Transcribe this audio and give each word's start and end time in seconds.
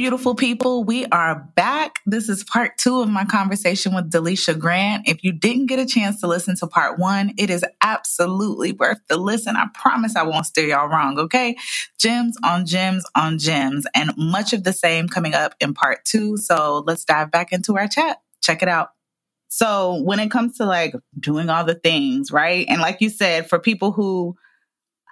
Beautiful 0.00 0.34
people, 0.34 0.82
we 0.82 1.04
are 1.08 1.46
back. 1.56 1.98
This 2.06 2.30
is 2.30 2.42
part 2.42 2.78
two 2.78 3.02
of 3.02 3.10
my 3.10 3.26
conversation 3.26 3.94
with 3.94 4.10
Delisha 4.10 4.58
Grant. 4.58 5.06
If 5.06 5.22
you 5.22 5.30
didn't 5.30 5.66
get 5.66 5.78
a 5.78 5.84
chance 5.84 6.22
to 6.22 6.26
listen 6.26 6.56
to 6.56 6.66
part 6.66 6.98
one, 6.98 7.34
it 7.36 7.50
is 7.50 7.62
absolutely 7.82 8.72
worth 8.72 8.96
the 9.08 9.18
listen. 9.18 9.56
I 9.56 9.66
promise 9.74 10.16
I 10.16 10.22
won't 10.22 10.46
steer 10.46 10.68
y'all 10.68 10.88
wrong, 10.88 11.18
okay? 11.18 11.54
Gems 11.98 12.38
on 12.42 12.64
gems 12.64 13.04
on 13.14 13.38
gems, 13.38 13.84
and 13.94 14.10
much 14.16 14.54
of 14.54 14.64
the 14.64 14.72
same 14.72 15.06
coming 15.06 15.34
up 15.34 15.54
in 15.60 15.74
part 15.74 16.02
two. 16.06 16.38
So 16.38 16.82
let's 16.86 17.04
dive 17.04 17.30
back 17.30 17.52
into 17.52 17.76
our 17.76 17.86
chat. 17.86 18.22
Check 18.40 18.62
it 18.62 18.70
out. 18.70 18.92
So, 19.48 20.00
when 20.00 20.18
it 20.18 20.30
comes 20.30 20.56
to 20.56 20.64
like 20.64 20.94
doing 21.18 21.50
all 21.50 21.64
the 21.64 21.74
things, 21.74 22.32
right? 22.32 22.64
And 22.70 22.80
like 22.80 23.02
you 23.02 23.10
said, 23.10 23.50
for 23.50 23.58
people 23.58 23.92
who 23.92 24.34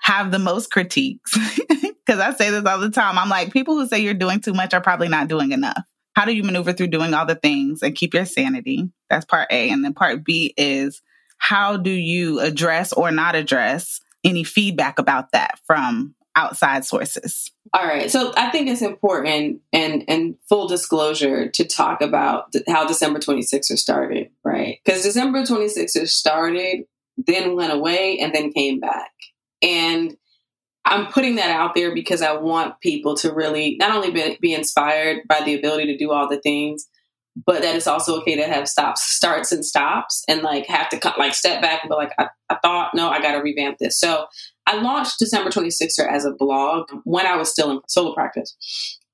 have 0.01 0.31
the 0.31 0.39
most 0.39 0.71
critiques, 0.71 1.37
because 2.09 2.23
I 2.23 2.33
say 2.33 2.49
this 2.49 2.65
all 2.65 2.79
the 2.79 2.89
time. 2.89 3.19
I'm 3.19 3.29
like, 3.29 3.53
people 3.53 3.75
who 3.75 3.87
say 3.87 3.99
you're 3.99 4.15
doing 4.15 4.41
too 4.41 4.55
much 4.55 4.73
are 4.73 4.81
probably 4.81 5.09
not 5.09 5.29
doing 5.29 5.53
enough. 5.53 5.85
How 6.15 6.25
do 6.25 6.33
you 6.33 6.43
maneuver 6.43 6.73
through 6.73 6.87
doing 6.87 7.13
all 7.13 7.27
the 7.27 7.35
things 7.35 7.83
and 7.83 7.95
keep 7.95 8.15
your 8.15 8.25
sanity? 8.25 8.91
That's 9.11 9.27
part 9.27 9.49
A. 9.51 9.69
And 9.69 9.85
then 9.85 9.93
part 9.93 10.25
B 10.25 10.55
is 10.57 11.03
how 11.37 11.77
do 11.77 11.91
you 11.91 12.41
address 12.41 12.95
or 12.95 13.11
not 13.11 13.35
address 13.35 14.01
any 14.25 14.43
feedback 14.43 14.99
about 14.99 15.33
that 15.33 15.61
from 15.67 16.15
outside 16.35 16.87
sources? 16.87 17.53
All 17.75 17.85
right. 17.85 18.11
So 18.11 18.33
I 18.37 18.49
think 18.51 18.69
it's 18.69 18.81
important 18.81 19.61
and 19.75 20.03
and 20.09 20.37
full 20.49 20.67
disclosure 20.67 21.51
to 21.51 21.65
talk 21.67 22.01
about 22.01 22.55
how 22.67 22.87
December 22.87 23.19
26th 23.19 23.77
started, 23.79 24.31
right? 24.43 24.79
Because 24.83 25.03
December 25.03 25.43
26th 25.43 26.09
started, 26.09 26.87
then 27.19 27.55
went 27.55 27.73
away, 27.73 28.19
and 28.19 28.35
then 28.35 28.51
came 28.51 28.81
back. 28.81 29.11
And 29.61 30.17
I'm 30.89 31.07
putting 31.07 31.37
that 31.37 31.51
out 31.51 31.75
there 31.75 31.95
because 31.95 32.23
I 32.23 32.33
want 32.33 32.81
people 32.81 33.17
to 33.17 33.33
really 33.33 33.77
not 33.79 33.95
only 33.95 34.11
be, 34.11 34.39
be 34.41 34.55
inspired 34.55 35.23
by 35.29 35.43
the 35.45 35.55
ability 35.55 35.87
to 35.87 35.99
do 35.99 36.13
all 36.13 36.29
the 36.29 36.41
things, 36.41 36.87
but 37.47 37.63
that 37.63 37.77
it's 37.77 37.87
also 37.87 38.21
okay 38.21 38.37
to 38.37 38.45
have 38.45 38.69
stops, 38.69 39.03
starts 39.03 39.53
and 39.53 39.65
stops, 39.65 40.25
and 40.29 40.43
like 40.43 40.67
have 40.67 40.89
to 40.89 41.15
like 41.19 41.35
step 41.35 41.63
back 41.63 41.83
and 41.83 41.91
be 41.91 41.95
like, 41.95 42.13
I, 42.19 42.29
I 42.49 42.57
thought, 42.63 42.95
no, 42.95 43.09
I 43.09 43.21
got 43.21 43.33
to 43.33 43.43
revamp 43.43 43.79
this. 43.79 43.99
So 43.99 44.27
I 44.67 44.81
launched 44.81 45.19
December 45.19 45.51
26th 45.51 45.99
as 46.11 46.25
a 46.25 46.33
blog 46.33 46.91
when 47.05 47.27
I 47.27 47.37
was 47.37 47.51
still 47.51 47.71
in 47.71 47.81
solo 47.89 48.15
practice. 48.15 48.57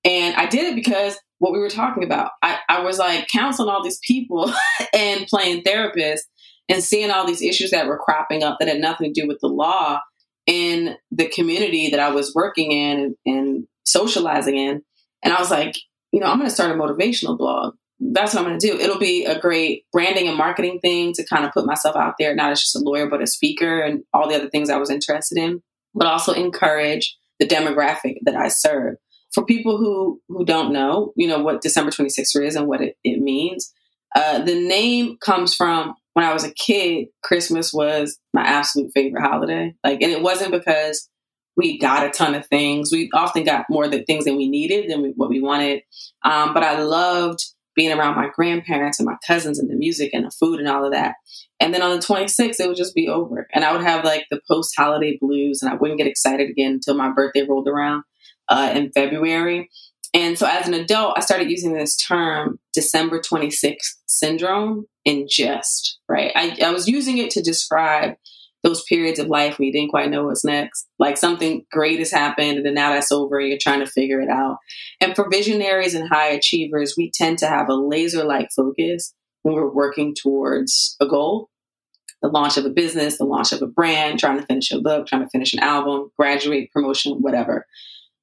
And 0.05 0.35
I 0.37 0.47
did 0.47 0.65
it 0.65 0.75
because 0.75 1.19
what 1.39 1.53
we 1.53 1.59
were 1.59 1.71
talking 1.71 2.05
about, 2.05 2.31
I, 2.43 2.59
I 2.69 2.81
was 2.81 2.99
like 2.99 3.29
counseling 3.29 3.69
all 3.69 3.83
these 3.83 4.01
people 4.03 4.53
and 4.95 5.27
playing 5.27 5.63
therapist 5.63 6.25
and 6.69 6.83
seeing 6.83 7.11
all 7.11 7.27
these 7.27 7.43
issues 7.43 7.71
that 7.73 7.87
were 7.87 7.99
cropping 7.99 8.43
up 8.43 8.59
that 8.59 8.69
had 8.69 8.81
nothing 8.81 9.13
to 9.13 9.21
do 9.21 9.29
with 9.29 9.39
the 9.41 9.49
law 9.49 10.01
in 10.47 10.97
the 11.11 11.29
community 11.29 11.91
that 11.91 12.01
I 12.01 12.11
was 12.11 12.35
working 12.35 12.73
in 12.73 13.17
and, 13.27 13.67
socializing 13.87 14.57
in. 14.57 14.83
And 15.23 15.33
I 15.35 15.39
was 15.39 15.51
like, 15.51 15.77
you 16.11 16.19
know, 16.19 16.27
I'm 16.27 16.39
going 16.39 16.49
to 16.49 16.55
start 16.55 16.71
a 16.71 16.75
motivational 16.75 17.37
blog. 17.37 17.75
That's 18.01 18.35
what 18.35 18.41
I'm 18.41 18.49
going 18.49 18.59
to 18.59 18.67
do. 18.67 18.79
It'll 18.79 18.99
be 18.99 19.27
a 19.27 19.39
great 19.39 19.85
branding 19.93 20.27
and 20.27 20.39
marketing 20.39 20.81
thing 20.81 21.13
to 21.13 21.27
kind 21.27 21.45
of 21.45 21.53
put 21.53 21.67
myself 21.67 21.95
out 21.95 22.15
there, 22.19 22.35
not 22.35 22.51
as 22.51 22.63
just 22.63 22.77
a 22.77 22.81
lawyer, 22.81 23.09
but 23.09 23.23
a 23.23 23.27
speaker 23.27 23.81
and 23.81 24.03
all 24.13 24.29
the 24.29 24.35
other 24.35 24.49
things 24.49 24.71
I 24.71 24.79
was 24.79 24.91
interested 24.91 25.39
in, 25.39 25.63
but 25.95 26.07
also 26.07 26.33
encourage 26.33 27.17
the 27.39 27.47
demographic 27.47 28.17
that 28.25 28.35
I 28.35 28.49
serve. 28.49 28.97
For 29.33 29.45
people 29.45 29.77
who, 29.77 30.21
who 30.29 30.45
don't 30.45 30.73
know, 30.73 31.13
you 31.15 31.29
know, 31.29 31.43
what 31.43 31.61
December 31.61 31.91
26th 31.91 32.41
is 32.43 32.57
and 32.57 32.67
what 32.67 32.81
it, 32.81 32.97
it 33.05 33.21
means, 33.21 33.73
uh, 34.15 34.39
the 34.39 34.55
name 34.55 35.19
comes 35.21 35.55
from 35.55 35.95
when 36.15 36.25
I 36.25 36.33
was 36.33 36.45
a 36.45 36.55
kid, 36.55 37.09
Christmas 37.23 37.73
was 37.73 38.19
my 38.33 38.43
absolute 38.43 38.91
favorite 38.95 39.23
holiday. 39.23 39.75
Like, 39.85 40.01
and 40.01 40.11
it 40.11 40.23
wasn't 40.23 40.53
because 40.53 41.09
we 41.57 41.79
got 41.79 42.07
a 42.07 42.11
ton 42.11 42.35
of 42.35 42.47
things. 42.47 42.91
We 42.91 43.11
often 43.13 43.45
got 43.45 43.67
more 43.69 43.87
the 43.89 44.05
things 44.05 44.25
than 44.25 44.37
we 44.37 44.49
needed 44.49 44.91
than 44.91 45.03
we, 45.03 45.13
what 45.17 45.29
we 45.29 45.41
wanted. 45.41 45.83
Um, 46.25 46.55
but 46.55 46.63
I 46.63 46.81
loved 46.81 47.41
being 47.77 47.93
around 47.93 48.15
my 48.15 48.29
grandparents 48.33 49.01
and 49.01 49.07
my 49.07 49.17
cousins 49.27 49.59
and 49.59 49.69
the 49.69 49.75
music 49.75 50.11
and 50.13 50.25
the 50.25 50.31
food 50.31 50.61
and 50.61 50.69
all 50.69 50.85
of 50.85 50.93
that. 50.93 51.17
And 51.59 51.75
then 51.75 51.83
on 51.83 51.91
the 51.91 52.05
26th, 52.05 52.61
it 52.61 52.69
would 52.69 52.77
just 52.77 52.95
be 52.95 53.09
over. 53.09 53.49
And 53.53 53.65
I 53.65 53.73
would 53.73 53.83
have 53.83 54.05
like 54.05 54.27
the 54.31 54.41
post 54.49 54.75
holiday 54.77 55.19
blues 55.21 55.63
and 55.63 55.71
I 55.71 55.75
wouldn't 55.75 55.99
get 55.99 56.07
excited 56.07 56.49
again 56.49 56.75
until 56.75 56.95
my 56.95 57.11
birthday 57.11 57.43
rolled 57.43 57.69
around 57.69 58.05
uh, 58.49 58.73
in 58.75 58.93
February. 58.93 59.71
And 60.15 60.39
so 60.39 60.47
as 60.47 60.69
an 60.69 60.75
adult, 60.75 61.19
I 61.19 61.21
started 61.21 61.51
using 61.51 61.75
this 61.75 61.97
term 61.97 62.61
December 62.73 63.21
26th 63.21 63.97
syndrome 64.07 64.87
in 65.05 65.27
jest, 65.29 65.99
right? 66.09 66.31
I, 66.37 66.57
I 66.65 66.71
was 66.71 66.87
using 66.87 67.19
it 67.19 67.33
to 67.33 67.43
describe 67.43 68.15
those 68.63 68.83
periods 68.85 69.19
of 69.19 69.27
life 69.27 69.59
where 69.59 69.67
you 69.67 69.73
didn't 69.73 69.91
quite 69.91 70.11
know 70.11 70.25
what's 70.25 70.45
next. 70.45 70.87
Like 70.99 71.19
something 71.19 71.67
great 71.71 71.99
has 71.99 72.11
happened 72.11 72.57
and 72.57 72.65
then 72.65 72.75
now 72.75 72.93
that's 72.93 73.13
over 73.13 73.39
and 73.39 73.49
you're 73.49 73.59
trying 73.61 73.81
to 73.81 73.87
figure 73.87 74.21
it 74.21 74.31
out. 74.31 74.57
And 75.01 75.15
for 75.15 75.29
visionaries 75.29 75.95
and 75.95 76.09
high 76.09 76.29
achievers, 76.29 76.95
we 76.97 77.11
tend 77.13 77.39
to 77.39 77.47
have 77.47 77.69
a 77.69 77.75
laser 77.75 78.25
like 78.25 78.49
focus 78.57 79.13
when 79.43 79.55
we're 79.55 79.71
working 79.71 80.15
towards 80.15 80.97
a 81.01 81.07
goal. 81.07 81.51
The 82.23 82.29
launch 82.29 82.57
of 82.57 82.65
a 82.65 82.71
business, 82.71 83.19
the 83.19 83.27
launch 83.27 83.53
of 83.53 83.61
a 83.61 83.67
brand, 83.67 84.19
trying 84.19 84.41
to 84.41 84.47
finish 84.47 84.71
a 84.71 84.81
book, 84.81 85.07
trying 85.07 85.23
to 85.23 85.29
finish 85.29 85.53
an 85.53 85.61
album, 85.61 86.11
graduate, 86.17 86.71
promotion, 86.73 87.19
whatever. 87.21 87.67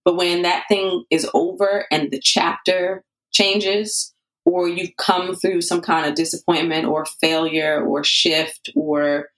But 0.04 0.16
when 0.16 0.42
that 0.42 0.66
thing 0.68 1.06
is 1.10 1.30
over 1.34 1.86
and 1.92 2.12
the 2.12 2.20
chapter 2.20 3.04
changes, 3.32 4.14
or 4.46 4.68
you've 4.68 4.98
come 4.98 5.36
through 5.36 5.62
some 5.62 5.82
kind 5.82 6.08
of 6.08 6.16
disappointment 6.16 6.86
or 6.86 7.06
failure 7.06 7.84
or 7.84 8.04
shift 8.04 8.72
or 8.76 9.30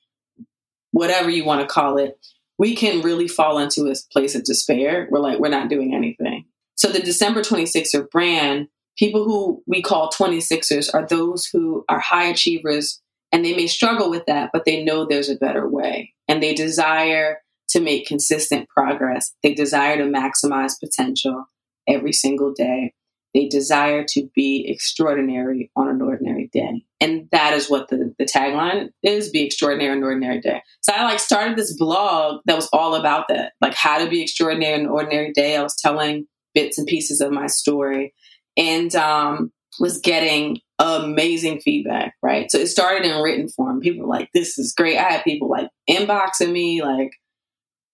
whatever 0.91 1.29
you 1.29 1.43
want 1.43 1.61
to 1.61 1.67
call 1.67 1.97
it, 1.97 2.17
we 2.57 2.75
can 2.75 3.01
really 3.01 3.27
fall 3.27 3.59
into 3.59 3.87
a 3.87 3.95
place 4.11 4.35
of 4.35 4.43
despair. 4.43 5.07
We're 5.09 5.19
like, 5.19 5.39
we're 5.39 5.49
not 5.49 5.69
doing 5.69 5.93
anything. 5.93 6.45
So 6.75 6.87
the 6.87 6.99
December 6.99 7.41
26er 7.41 8.09
brand, 8.09 8.67
people 8.97 9.23
who 9.23 9.61
we 9.67 9.81
call 9.81 10.09
26ers 10.11 10.93
are 10.93 11.05
those 11.05 11.45
who 11.45 11.83
are 11.89 11.99
high 11.99 12.25
achievers 12.25 13.01
and 13.31 13.43
they 13.43 13.55
may 13.55 13.67
struggle 13.67 14.09
with 14.09 14.25
that, 14.27 14.51
but 14.53 14.65
they 14.65 14.83
know 14.83 15.05
there's 15.05 15.29
a 15.29 15.35
better 15.35 15.67
way 15.67 16.13
and 16.27 16.41
they 16.41 16.53
desire 16.53 17.39
to 17.69 17.79
make 17.79 18.07
consistent 18.07 18.69
progress. 18.69 19.33
They 19.43 19.53
desire 19.53 19.97
to 19.97 20.03
maximize 20.03 20.79
potential 20.79 21.45
every 21.87 22.13
single 22.13 22.53
day. 22.53 22.93
They 23.33 23.47
desire 23.47 24.05
to 24.09 24.29
be 24.35 24.65
extraordinary 24.69 25.71
on 25.75 25.89
an 25.89 26.01
ordinary 26.01 26.51
day. 26.53 26.85
And 27.01 27.27
that 27.31 27.53
is 27.53 27.67
what 27.67 27.89
the, 27.89 28.13
the 28.19 28.25
tagline 28.25 28.89
is 29.01 29.31
be 29.31 29.43
extraordinary 29.43 29.91
on 29.91 29.97
an 29.97 30.03
ordinary 30.03 30.39
day. 30.39 30.61
So 30.81 30.93
I 30.93 31.03
like 31.03 31.19
started 31.19 31.57
this 31.57 31.75
blog 31.75 32.41
that 32.45 32.55
was 32.55 32.69
all 32.71 32.93
about 32.93 33.29
that, 33.29 33.53
like 33.59 33.73
how 33.73 34.03
to 34.03 34.09
be 34.09 34.21
extraordinary 34.21 34.75
on 34.75 34.81
an 34.81 34.87
ordinary 34.87 35.33
day. 35.33 35.57
I 35.57 35.63
was 35.63 35.75
telling 35.75 36.27
bits 36.53 36.77
and 36.77 36.85
pieces 36.85 37.21
of 37.21 37.31
my 37.31 37.47
story 37.47 38.13
and 38.55 38.95
um, 38.95 39.51
was 39.79 39.97
getting 39.97 40.59
amazing 40.77 41.59
feedback, 41.61 42.13
right? 42.21 42.51
So 42.51 42.59
it 42.59 42.67
started 42.67 43.03
in 43.03 43.19
written 43.21 43.49
form. 43.49 43.79
People 43.79 44.07
like, 44.07 44.29
this 44.33 44.59
is 44.59 44.73
great. 44.73 44.97
I 44.97 45.09
had 45.09 45.23
people 45.23 45.49
like 45.49 45.69
inboxing 45.89 46.51
me, 46.51 46.83
like, 46.83 47.13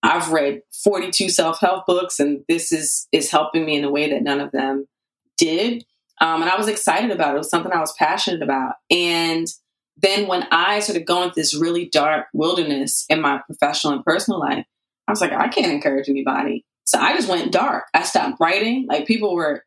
I've 0.01 0.31
read 0.31 0.61
42 0.83 1.29
self-help 1.29 1.85
books 1.85 2.19
and 2.19 2.43
this 2.47 2.71
is 2.71 3.07
is 3.11 3.31
helping 3.31 3.65
me 3.65 3.77
in 3.77 3.83
a 3.83 3.91
way 3.91 4.09
that 4.09 4.23
none 4.23 4.39
of 4.39 4.51
them 4.51 4.87
did. 5.37 5.85
Um, 6.21 6.41
and 6.41 6.49
I 6.49 6.57
was 6.57 6.67
excited 6.67 7.11
about 7.11 7.31
it. 7.31 7.35
It 7.35 7.39
was 7.39 7.49
something 7.49 7.71
I 7.71 7.79
was 7.79 7.93
passionate 7.97 8.41
about. 8.41 8.75
And 8.89 9.47
then 9.97 10.27
when 10.27 10.47
I 10.51 10.79
started 10.79 11.05
going 11.05 11.31
through 11.31 11.41
this 11.41 11.55
really 11.55 11.89
dark 11.89 12.27
wilderness 12.33 13.05
in 13.09 13.21
my 13.21 13.41
professional 13.45 13.93
and 13.93 14.03
personal 14.03 14.39
life, 14.39 14.65
I 15.07 15.11
was 15.11 15.21
like, 15.21 15.31
I 15.31 15.47
can't 15.47 15.71
encourage 15.71 16.09
anybody. 16.09 16.65
So 16.85 16.99
I 16.99 17.15
just 17.15 17.29
went 17.29 17.51
dark. 17.51 17.85
I 17.93 18.03
stopped 18.03 18.39
writing. 18.39 18.85
Like 18.87 19.07
people 19.07 19.33
were 19.33 19.63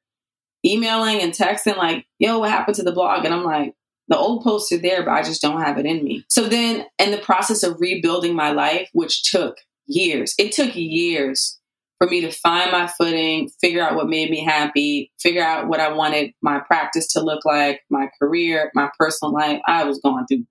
emailing 0.64 1.20
and 1.20 1.32
texting, 1.32 1.76
like, 1.76 2.06
yo, 2.18 2.38
what 2.38 2.50
happened 2.50 2.76
to 2.76 2.82
the 2.82 2.92
blog? 2.92 3.24
And 3.24 3.34
I'm 3.34 3.44
like, 3.44 3.74
the 4.08 4.18
old 4.18 4.42
posts 4.42 4.72
are 4.72 4.78
there, 4.78 5.04
but 5.04 5.12
I 5.12 5.22
just 5.22 5.42
don't 5.42 5.60
have 5.60 5.78
it 5.78 5.86
in 5.86 6.04
me. 6.04 6.24
So 6.28 6.48
then, 6.48 6.86
in 6.98 7.10
the 7.10 7.18
process 7.18 7.62
of 7.62 7.80
rebuilding 7.80 8.34
my 8.34 8.50
life, 8.50 8.88
which 8.92 9.22
took 9.22 9.56
years, 9.86 10.34
it 10.38 10.52
took 10.52 10.74
years 10.74 11.58
for 11.98 12.08
me 12.08 12.20
to 12.22 12.32
find 12.32 12.72
my 12.72 12.88
footing, 12.98 13.48
figure 13.60 13.82
out 13.82 13.94
what 13.94 14.08
made 14.08 14.28
me 14.28 14.42
happy, 14.44 15.12
figure 15.20 15.44
out 15.44 15.68
what 15.68 15.78
I 15.78 15.92
wanted 15.92 16.32
my 16.42 16.58
practice 16.58 17.06
to 17.12 17.20
look 17.20 17.44
like, 17.44 17.80
my 17.90 18.08
career, 18.20 18.72
my 18.74 18.90
personal 18.98 19.32
life. 19.32 19.60
I 19.68 19.84
was 19.84 20.00
going 20.00 20.26
through 20.26 20.44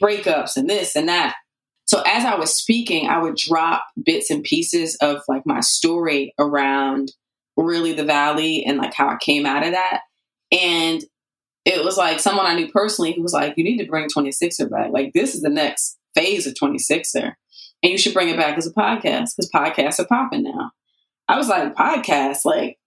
breakups 0.00 0.56
and 0.56 0.68
this 0.68 0.94
and 0.94 1.08
that. 1.08 1.34
So 1.86 2.02
as 2.06 2.26
I 2.26 2.34
was 2.34 2.54
speaking, 2.54 3.08
I 3.08 3.16
would 3.16 3.36
drop 3.36 3.82
bits 4.04 4.28
and 4.28 4.44
pieces 4.44 4.96
of 5.00 5.22
like 5.26 5.46
my 5.46 5.60
story 5.60 6.34
around 6.38 7.12
really 7.56 7.94
the 7.94 8.04
valley 8.04 8.62
and 8.64 8.76
like 8.76 8.92
how 8.92 9.08
I 9.08 9.16
came 9.16 9.46
out 9.46 9.64
of 9.64 9.72
that. 9.72 10.02
And 10.52 11.02
it 11.64 11.82
was 11.82 11.96
like 11.96 12.20
someone 12.20 12.44
I 12.44 12.54
knew 12.54 12.68
personally 12.68 13.12
who 13.12 13.22
was 13.22 13.32
like, 13.32 13.54
you 13.56 13.64
need 13.64 13.78
to 13.78 13.86
bring 13.86 14.08
26er 14.08 14.70
back. 14.70 14.90
Like 14.92 15.12
this 15.14 15.34
is 15.34 15.40
the 15.40 15.48
next 15.48 15.98
phase 16.14 16.46
of 16.46 16.52
26er 16.54 17.32
and 17.82 17.92
you 17.92 17.98
should 17.98 18.14
bring 18.14 18.28
it 18.28 18.36
back 18.36 18.58
as 18.58 18.66
a 18.66 18.72
podcast 18.72 19.30
because 19.36 19.50
podcasts 19.54 20.00
are 20.00 20.06
popping 20.06 20.42
now. 20.42 20.72
I 21.28 21.36
was 21.36 21.48
like, 21.48 21.74
podcast, 21.74 22.44
like, 22.44 22.78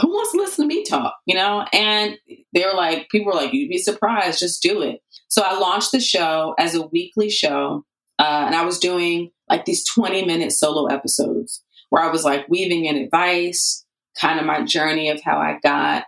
who 0.00 0.08
wants 0.08 0.32
to 0.32 0.38
listen 0.38 0.68
to 0.68 0.74
me 0.74 0.84
talk? 0.84 1.14
You 1.26 1.34
know? 1.34 1.66
And 1.72 2.16
they 2.54 2.64
were 2.64 2.74
like, 2.74 3.08
people 3.10 3.32
were 3.32 3.38
like, 3.38 3.52
you'd 3.52 3.68
be 3.68 3.78
surprised, 3.78 4.38
just 4.38 4.62
do 4.62 4.82
it. 4.82 5.00
So 5.28 5.42
I 5.44 5.58
launched 5.58 5.92
the 5.92 6.00
show 6.00 6.54
as 6.58 6.74
a 6.74 6.86
weekly 6.86 7.30
show. 7.30 7.84
Uh, 8.18 8.44
and 8.46 8.54
I 8.54 8.64
was 8.64 8.78
doing 8.78 9.30
like 9.48 9.64
these 9.64 9.84
20 9.84 10.24
minute 10.24 10.52
solo 10.52 10.86
episodes 10.86 11.62
where 11.90 12.02
I 12.02 12.10
was 12.10 12.24
like 12.24 12.48
weaving 12.48 12.86
in 12.86 12.96
advice, 12.96 13.84
kind 14.18 14.40
of 14.40 14.46
my 14.46 14.64
journey 14.64 15.10
of 15.10 15.20
how 15.22 15.38
I 15.38 15.58
got 15.62 16.04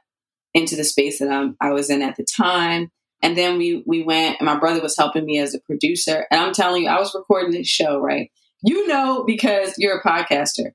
into 0.54 0.76
the 0.76 0.84
space 0.84 1.18
that 1.18 1.30
I'm, 1.30 1.56
I 1.60 1.72
was 1.72 1.90
in 1.90 2.00
at 2.00 2.16
the 2.16 2.24
time. 2.24 2.90
And 3.24 3.38
then 3.38 3.56
we 3.56 3.82
we 3.86 4.02
went, 4.02 4.36
and 4.38 4.46
my 4.46 4.58
brother 4.58 4.82
was 4.82 4.98
helping 4.98 5.24
me 5.24 5.38
as 5.38 5.54
a 5.54 5.60
producer. 5.60 6.26
And 6.30 6.40
I'm 6.40 6.52
telling 6.52 6.82
you, 6.82 6.90
I 6.90 7.00
was 7.00 7.14
recording 7.14 7.52
this 7.52 7.66
show, 7.66 7.98
right? 7.98 8.30
You 8.62 8.86
know, 8.86 9.24
because 9.26 9.74
you're 9.78 9.98
a 9.98 10.02
podcaster. 10.02 10.72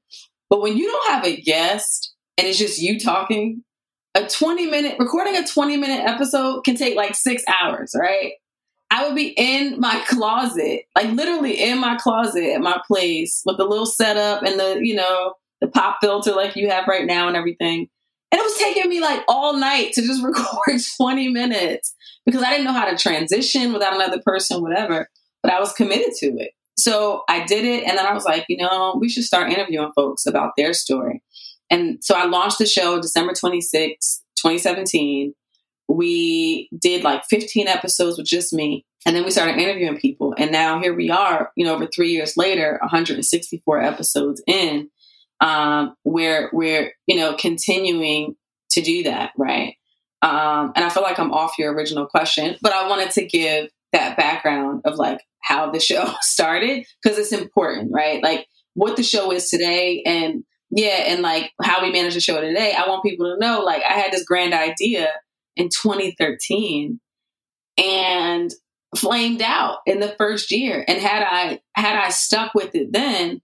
But 0.50 0.62
when 0.62 0.76
you 0.76 0.88
don't 0.88 1.12
have 1.12 1.26
a 1.26 1.40
guest 1.40 2.12
and 2.40 2.48
it's 2.48 2.58
just 2.58 2.82
you 2.82 3.00
talking, 3.00 3.64
a 4.16 4.28
20 4.28 4.66
minute 4.66 4.96
recording 4.98 5.36
a 5.36 5.46
20 5.46 5.78
minute 5.78 6.04
episode 6.08 6.64
can 6.64 6.76
take 6.76 6.96
like 6.96 7.14
six 7.14 7.44
hours, 7.62 7.96
right? 7.96 8.32
I 8.90 9.06
would 9.06 9.16
be 9.16 9.28
in 9.38 9.80
my 9.80 10.04
closet, 10.08 10.86
like 10.96 11.12
literally 11.12 11.62
in 11.62 11.80
my 11.80 11.98
closet 11.98 12.56
at 12.56 12.62
my 12.62 12.82
place 12.88 13.44
with 13.46 13.58
the 13.58 13.66
little 13.66 13.86
setup 13.86 14.42
and 14.42 14.60
the, 14.60 14.80
you 14.82 14.96
know, 14.96 15.36
the 15.62 15.68
pop 15.68 15.98
filter 16.02 16.32
like 16.32 16.56
you 16.56 16.70
have 16.70 16.88
right 16.88 17.06
now 17.06 17.28
and 17.28 17.38
everything. 17.38 17.88
And 18.32 18.40
it 18.40 18.44
was 18.44 18.58
taking 18.58 18.90
me 18.90 19.00
like 19.00 19.24
all 19.28 19.56
night 19.58 19.94
to 19.94 20.02
just 20.02 20.24
record 20.24 20.82
20 20.98 21.30
minutes 21.30 21.94
because 22.26 22.44
I 22.44 22.50
didn't 22.50 22.66
know 22.66 22.74
how 22.74 22.90
to 22.90 22.98
transition 22.98 23.74
without 23.74 23.94
another 23.94 24.22
person, 24.24 24.62
whatever. 24.62 25.10
But 25.42 25.54
I 25.54 25.60
was 25.60 25.74
committed 25.74 26.14
to 26.20 26.28
it. 26.38 26.52
So 26.78 27.24
I 27.30 27.46
did 27.46 27.66
it. 27.66 27.84
And 27.86 27.98
then 27.98 28.06
I 28.06 28.14
was 28.14 28.26
like, 28.26 28.46
you 28.50 28.58
know, 28.58 28.98
we 29.00 29.10
should 29.10 29.24
start 29.24 29.52
interviewing 29.52 29.92
folks 29.96 30.26
about 30.26 30.52
their 30.58 30.74
story. 30.74 31.22
And 31.70 32.00
so 32.02 32.16
I 32.16 32.26
launched 32.26 32.58
the 32.58 32.66
show 32.66 33.02
December 33.02 33.34
26, 33.34 34.24
2017 34.38 35.34
we 35.90 36.70
did 36.80 37.04
like 37.04 37.24
15 37.26 37.68
episodes 37.68 38.18
with 38.18 38.28
just 38.28 38.54
me 38.54 38.86
and 39.06 39.16
then 39.16 39.26
we 39.26 39.32
started 39.32 39.58
interviewing 39.58 39.98
people 39.98 40.36
and 40.38 40.52
now 40.52 40.80
here 40.80 40.94
we 40.94 41.10
are 41.10 41.52
you 41.56 41.66
know 41.66 41.74
over 41.74 41.88
three 41.88 42.12
years 42.12 42.38
later 42.38 42.78
164 42.82 43.82
episodes 43.82 44.42
in 44.46 44.90
um, 45.42 45.96
where 46.04 46.50
we're 46.54 46.94
you 47.08 47.18
know 47.18 47.34
continuing 47.34 48.36
to 48.70 48.82
do 48.82 49.04
that 49.04 49.32
right 49.36 49.76
um, 50.22 50.72
and 50.76 50.86
i 50.86 50.90
feel 50.90 51.04
like 51.04 51.20
i'm 51.20 51.32
off 51.32 51.58
your 51.58 51.74
original 51.74 52.06
question 52.06 52.56
but 52.62 52.74
i 52.74 52.88
wanted 52.88 53.12
to 53.12 53.26
give 53.26 53.70
that 53.92 54.18
background 54.18 54.82
of 54.86 54.96
like 54.96 55.22
how 55.42 55.72
the 55.72 55.80
show 55.80 56.14
started 56.22 56.86
because 57.02 57.18
it's 57.18 57.32
important 57.32 57.92
right 57.94 58.24
like 58.24 58.48
what 58.74 58.96
the 58.96 59.04
show 59.04 59.32
is 59.32 59.50
today 59.50 60.04
and 60.06 60.44
yeah 60.70 61.06
and 61.08 61.22
like 61.22 61.52
how 61.62 61.82
we 61.82 61.92
manage 61.92 62.14
the 62.14 62.20
show 62.20 62.40
today 62.40 62.74
i 62.78 62.88
want 62.88 63.04
people 63.04 63.26
to 63.26 63.40
know 63.40 63.62
like 63.62 63.82
i 63.90 63.94
had 63.94 64.12
this 64.12 64.24
grand 64.24 64.54
idea 64.54 65.10
in 65.56 65.70
2013 65.70 67.00
and 67.78 68.52
flamed 68.96 69.42
out 69.42 69.80
in 69.86 70.00
the 70.00 70.16
first 70.18 70.52
year. 70.52 70.84
And 70.88 71.00
had 71.00 71.24
I 71.24 71.60
had 71.76 71.98
I 71.98 72.10
stuck 72.10 72.54
with 72.54 72.76
it 72.76 72.92
then, 72.92 73.42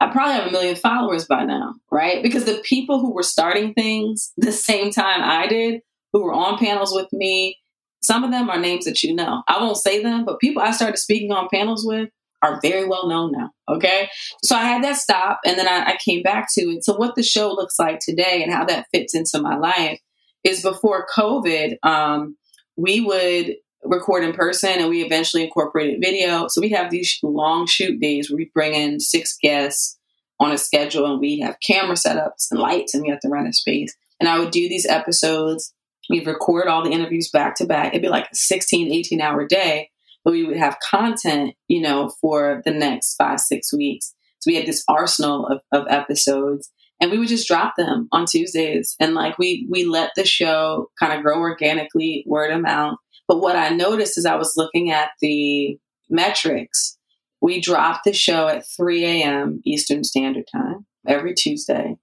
I 0.00 0.10
probably 0.10 0.34
have 0.34 0.48
a 0.48 0.50
million 0.50 0.76
followers 0.76 1.26
by 1.26 1.44
now, 1.44 1.74
right? 1.90 2.22
Because 2.22 2.44
the 2.44 2.60
people 2.64 3.00
who 3.00 3.14
were 3.14 3.22
starting 3.22 3.72
things 3.74 4.32
the 4.36 4.52
same 4.52 4.90
time 4.90 5.22
I 5.22 5.46
did, 5.46 5.80
who 6.14 6.22
were 6.22 6.32
on 6.32 6.56
panels 6.56 6.94
with 6.94 7.12
me, 7.12 7.58
some 8.02 8.24
of 8.24 8.30
them 8.30 8.48
are 8.48 8.58
names 8.58 8.86
that 8.86 9.02
you 9.02 9.14
know. 9.14 9.42
I 9.46 9.60
won't 9.60 9.76
say 9.76 10.02
them, 10.02 10.24
but 10.24 10.40
people 10.40 10.62
I 10.62 10.70
started 10.70 10.96
speaking 10.96 11.32
on 11.32 11.48
panels 11.52 11.84
with 11.86 12.08
are 12.40 12.60
very 12.62 12.86
well 12.86 13.08
known 13.08 13.32
now. 13.32 13.50
Okay. 13.68 14.08
So 14.42 14.54
I 14.54 14.64
had 14.64 14.84
that 14.84 14.96
stop 14.96 15.40
and 15.44 15.58
then 15.58 15.66
I, 15.68 15.92
I 15.92 15.98
came 16.02 16.22
back 16.22 16.48
to 16.54 16.62
it. 16.62 16.84
So, 16.84 16.94
what 16.96 17.14
the 17.16 17.22
show 17.22 17.50
looks 17.50 17.78
like 17.78 17.98
today 18.00 18.42
and 18.42 18.52
how 18.52 18.64
that 18.66 18.86
fits 18.92 19.14
into 19.14 19.40
my 19.40 19.56
life 19.56 19.98
is 20.44 20.62
before 20.62 21.06
COVID, 21.16 21.76
um, 21.82 22.36
we 22.76 23.00
would 23.00 23.56
record 23.82 24.24
in 24.24 24.32
person 24.32 24.78
and 24.78 24.88
we 24.88 25.02
eventually 25.02 25.42
incorporated 25.42 26.00
video. 26.00 26.48
So 26.48 26.60
we 26.60 26.70
have 26.70 26.90
these 26.90 27.18
long 27.22 27.66
shoot 27.66 28.00
days 28.00 28.30
where 28.30 28.36
we 28.36 28.50
bring 28.54 28.74
in 28.74 29.00
six 29.00 29.36
guests 29.40 29.98
on 30.40 30.52
a 30.52 30.58
schedule 30.58 31.06
and 31.06 31.20
we 31.20 31.40
have 31.40 31.58
camera 31.66 31.94
setups 31.94 32.50
and 32.50 32.60
lights 32.60 32.94
and 32.94 33.02
we 33.02 33.10
have 33.10 33.20
to 33.20 33.28
rent 33.28 33.48
a 33.48 33.52
space. 33.52 33.94
And 34.20 34.28
I 34.28 34.38
would 34.38 34.50
do 34.50 34.68
these 34.68 34.86
episodes. 34.86 35.72
We'd 36.10 36.26
record 36.26 36.68
all 36.68 36.84
the 36.84 36.90
interviews 36.90 37.30
back 37.30 37.56
to 37.56 37.66
back. 37.66 37.88
It'd 37.88 38.02
be 38.02 38.08
like 38.08 38.26
a 38.26 38.34
16, 38.34 38.92
18 38.92 39.20
hour 39.20 39.46
day, 39.46 39.90
but 40.24 40.32
we 40.32 40.44
would 40.44 40.56
have 40.56 40.78
content, 40.80 41.54
you 41.68 41.80
know, 41.80 42.10
for 42.20 42.62
the 42.64 42.70
next 42.70 43.16
five, 43.16 43.40
six 43.40 43.72
weeks. 43.72 44.14
So 44.40 44.50
we 44.50 44.56
had 44.56 44.66
this 44.66 44.84
arsenal 44.88 45.46
of, 45.46 45.60
of 45.72 45.86
episodes 45.88 46.70
and 47.00 47.10
we 47.10 47.18
would 47.18 47.28
just 47.28 47.48
drop 47.48 47.74
them 47.76 48.08
on 48.12 48.26
Tuesdays. 48.26 48.96
And 49.00 49.14
like 49.14 49.38
we 49.38 49.66
we 49.70 49.84
let 49.84 50.10
the 50.16 50.24
show 50.24 50.90
kind 50.98 51.12
of 51.12 51.22
grow 51.22 51.38
organically, 51.38 52.24
word 52.26 52.50
of 52.50 52.62
mouth. 52.62 52.96
But 53.26 53.40
what 53.40 53.56
I 53.56 53.70
noticed 53.70 54.18
as 54.18 54.26
I 54.26 54.36
was 54.36 54.54
looking 54.56 54.90
at 54.90 55.10
the 55.20 55.78
metrics, 56.10 56.98
we 57.40 57.60
dropped 57.60 58.04
the 58.04 58.12
show 58.12 58.48
at 58.48 58.64
3 58.76 59.04
a.m. 59.04 59.60
Eastern 59.64 60.04
Standard 60.04 60.44
Time 60.50 60.86
every 61.06 61.34
Tuesday. 61.34 61.96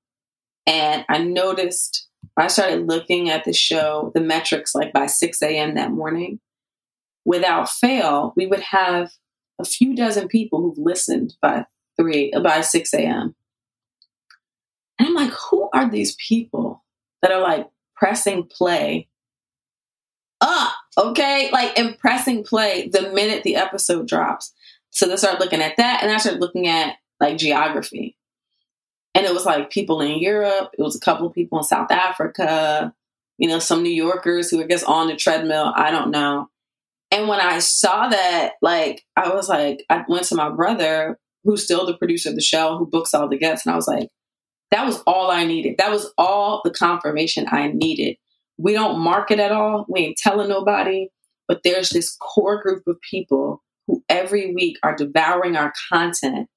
And 0.68 1.06
I 1.10 1.20
noticed 1.20 2.08
I 2.38 2.48
started 2.48 2.88
looking 2.88 3.30
at 3.30 3.44
the 3.44 3.54
show, 3.54 4.12
the 4.16 4.22
metrics 4.22 4.74
like 4.74 4.94
by 4.94 5.08
6 5.08 5.42
a.m. 5.42 5.76
that 5.76 5.92
morning. 5.92 6.40
Without 7.26 7.70
fail, 7.70 8.34
we 8.36 8.48
would 8.48 8.62
have 8.62 9.12
a 9.60 9.66
few 9.66 9.96
dozen 9.96 10.28
people 10.28 10.62
who've 10.62 10.78
listened 10.78 11.36
by 11.42 11.66
three 11.98 12.34
by 12.44 12.62
6 12.62 12.94
a.m. 12.94 13.36
And 14.98 15.08
I'm 15.08 15.14
like, 15.16 15.32
who 15.32 15.70
are 15.74 15.90
these 15.90 16.16
people 16.16 16.84
that 17.22 17.32
are 17.32 17.42
like 17.42 17.70
pressing 17.96 18.44
play 18.44 19.08
up? 20.40 20.74
Okay, 20.98 21.50
like 21.52 21.78
and 21.78 21.98
pressing 21.98 22.44
play 22.44 22.90
the 22.90 23.12
minute 23.12 23.44
the 23.44 23.56
episode 23.56 24.08
drops. 24.08 24.54
So 24.90 25.08
they 25.08 25.16
started 25.16 25.40
looking 25.40 25.62
at 25.62 25.78
that, 25.78 26.02
and 26.02 26.12
I 26.12 26.18
started 26.18 26.42
looking 26.42 26.68
at 26.68 26.96
like 27.20 27.38
geography. 27.38 28.18
And 29.14 29.26
it 29.26 29.34
was 29.34 29.46
like 29.46 29.72
people 29.72 30.02
in 30.02 30.20
Europe, 30.20 30.70
it 30.78 30.82
was 30.82 30.96
a 30.96 31.00
couple 31.00 31.28
of 31.28 31.34
people 31.34 31.58
in 31.58 31.64
South 31.64 31.92
Africa, 31.92 32.94
you 33.38 33.50
know, 33.50 33.60
some 33.60 33.84
New 33.84 33.92
Yorkers 33.92 34.50
who 34.50 34.62
I 34.62 34.68
guess 34.68 34.84
on 34.84 35.08
the 35.08 35.16
treadmill, 35.16 35.74
I 35.76 35.92
don't 35.92 36.12
know. 36.12 36.48
And 37.12 37.28
when 37.28 37.42
I 37.42 37.60
saw 37.60 38.08
that, 38.08 38.54
like, 38.62 39.04
I 39.18 39.34
was 39.34 39.50
like, 39.50 39.84
I 39.90 40.06
went 40.08 40.24
to 40.28 40.36
my 40.36 40.50
brother, 40.50 41.20
who's 41.44 41.64
still 41.64 41.86
the 41.86 41.98
producer 41.98 42.30
of 42.30 42.36
the 42.36 42.42
show, 42.42 42.78
who 42.78 42.88
books 42.88 43.14
all 43.14 43.28
the 43.28 43.38
guests, 43.38 43.66
and 43.66 43.74
I 43.74 43.76
was 43.76 43.88
like, 43.88 44.08
that 44.72 44.86
was 44.86 45.02
all 45.06 45.30
I 45.30 45.44
needed. 45.44 45.76
That 45.78 45.92
was 45.92 46.14
all 46.18 46.62
the 46.64 46.72
confirmation 46.72 47.46
I 47.50 47.68
needed. 47.74 48.16
We 48.58 48.74
don't 48.74 49.00
market 49.00 49.40
at 49.40 49.52
all. 49.52 49.86
We 49.90 50.00
ain't 50.02 50.18
telling 50.18 50.48
nobody. 50.48 51.10
But 51.48 51.62
there's 51.64 51.90
this 51.90 52.16
core 52.16 52.62
group 52.62 52.84
of 52.88 52.96
people 53.02 53.62
who 53.88 54.02
every 54.08 54.54
week 54.54 54.78
are 54.84 54.96
devouring 54.96 55.58
our 55.58 55.74
content 55.92 56.48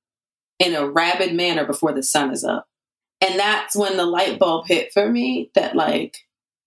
in 0.64 0.75
a 0.75 0.88
rabid 0.88 1.35
manner 1.35 1.64
before 1.66 1.92
the 1.92 2.02
sun 2.02 2.33
is 2.33 2.44
up. 2.44 2.66
And 3.21 3.38
that's 3.38 3.76
when 3.76 3.97
the 3.97 4.06
light 4.06 4.38
bulb 4.38 4.66
hit 4.66 4.92
for 4.92 5.09
me 5.09 5.50
that 5.54 5.76
like, 5.76 6.16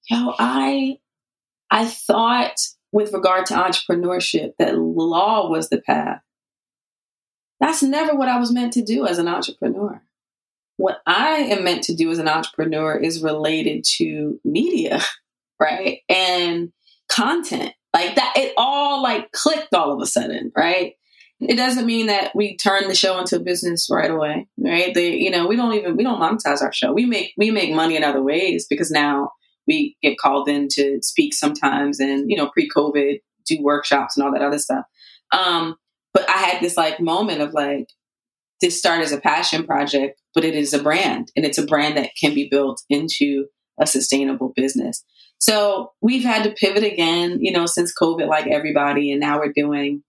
yo, 0.10 0.34
I 0.38 1.00
I 1.70 1.86
thought 1.86 2.56
with 2.92 3.14
regard 3.14 3.46
to 3.48 3.54
entrepreneurship 3.54 4.54
that 4.58 4.78
law 4.78 5.50
was 5.50 5.70
the 5.70 5.82
path. 5.82 6.22
That's 7.60 7.84
never 7.84 8.16
what 8.16 8.30
I 8.30 8.40
was 8.40 8.52
meant 8.52 8.74
to 8.74 8.84
do 8.84 9.06
as 9.06 9.18
an 9.18 9.28
entrepreneur 9.28 10.02
what 10.78 11.02
I 11.06 11.38
am 11.38 11.64
meant 11.64 11.84
to 11.86 11.96
do 11.96 12.12
as 12.12 12.20
an 12.20 12.28
entrepreneur 12.28 12.96
is 12.96 13.22
related 13.22 13.84
to 13.98 14.40
media, 14.46 15.02
right? 15.60 16.00
And 16.08 16.72
content. 17.10 17.74
Like 17.94 18.16
that, 18.16 18.34
it 18.36 18.54
all 18.58 19.02
like 19.02 19.32
clicked 19.32 19.74
all 19.74 19.92
of 19.92 20.02
a 20.02 20.06
sudden, 20.06 20.52
right? 20.56 20.94
It 21.40 21.56
doesn't 21.56 21.86
mean 21.86 22.08
that 22.08 22.36
we 22.36 22.58
turn 22.58 22.88
the 22.88 22.96
show 22.96 23.20
into 23.20 23.36
a 23.36 23.40
business 23.40 23.90
right 23.92 24.10
away, 24.10 24.48
right? 24.58 24.94
They, 24.94 25.16
you 25.16 25.30
know, 25.30 25.46
we 25.46 25.56
don't 25.56 25.74
even 25.76 25.96
we 25.96 26.04
don't 26.04 26.20
monetize 26.20 26.62
our 26.62 26.74
show. 26.74 26.94
We 26.94 27.06
make 27.06 27.34
we 27.38 27.52
make 27.52 27.74
money 27.74 27.96
in 27.96 28.04
other 28.04 28.24
ways 28.24 28.66
because 28.68 28.90
now 28.90 29.32
we 29.68 29.98
get 30.02 30.18
called 30.18 30.50
in 30.50 30.68
to 30.72 31.00
speak 31.02 31.34
sometimes, 31.34 32.00
and 32.00 32.30
you 32.30 32.38
know, 32.38 32.50
pre-COVID, 32.50 33.20
do 33.46 33.62
workshops 33.62 34.18
and 34.18 34.26
all 34.26 34.34
that 34.34 34.42
other 34.42 34.58
stuff. 34.58 34.86
Um, 35.32 35.76
but 36.14 36.28
I 36.30 36.38
had 36.38 36.62
this 36.62 36.78
like 36.78 37.00
moment 37.00 37.42
of 37.42 37.54
like, 37.54 37.90
this 38.62 38.80
started 38.80 39.04
as 39.04 39.12
a 39.12 39.22
passion 39.22 39.66
project, 39.66 40.20
but 40.34 40.44
it 40.44 40.56
is 40.56 40.74
a 40.74 40.82
brand 40.82 41.32
and 41.36 41.46
it's 41.46 41.60
a 41.60 41.66
brand 41.66 41.98
that 41.98 42.12
can 42.20 42.34
be 42.34 42.48
built 42.50 42.82
into 42.90 43.46
a 43.80 43.86
sustainable 43.86 44.54
business. 44.56 45.04
So 45.40 45.92
we've 46.02 46.24
had 46.24 46.44
to 46.46 46.52
pivot 46.52 46.84
again, 46.84 47.38
you 47.42 47.52
know, 47.52 47.68
since 47.68 47.94
COVID, 47.94 48.28
like 48.28 48.48
everybody. 48.48 49.12
And 49.12 49.20
now 49.20 49.38
we're 49.38 49.54
doing 49.54 50.02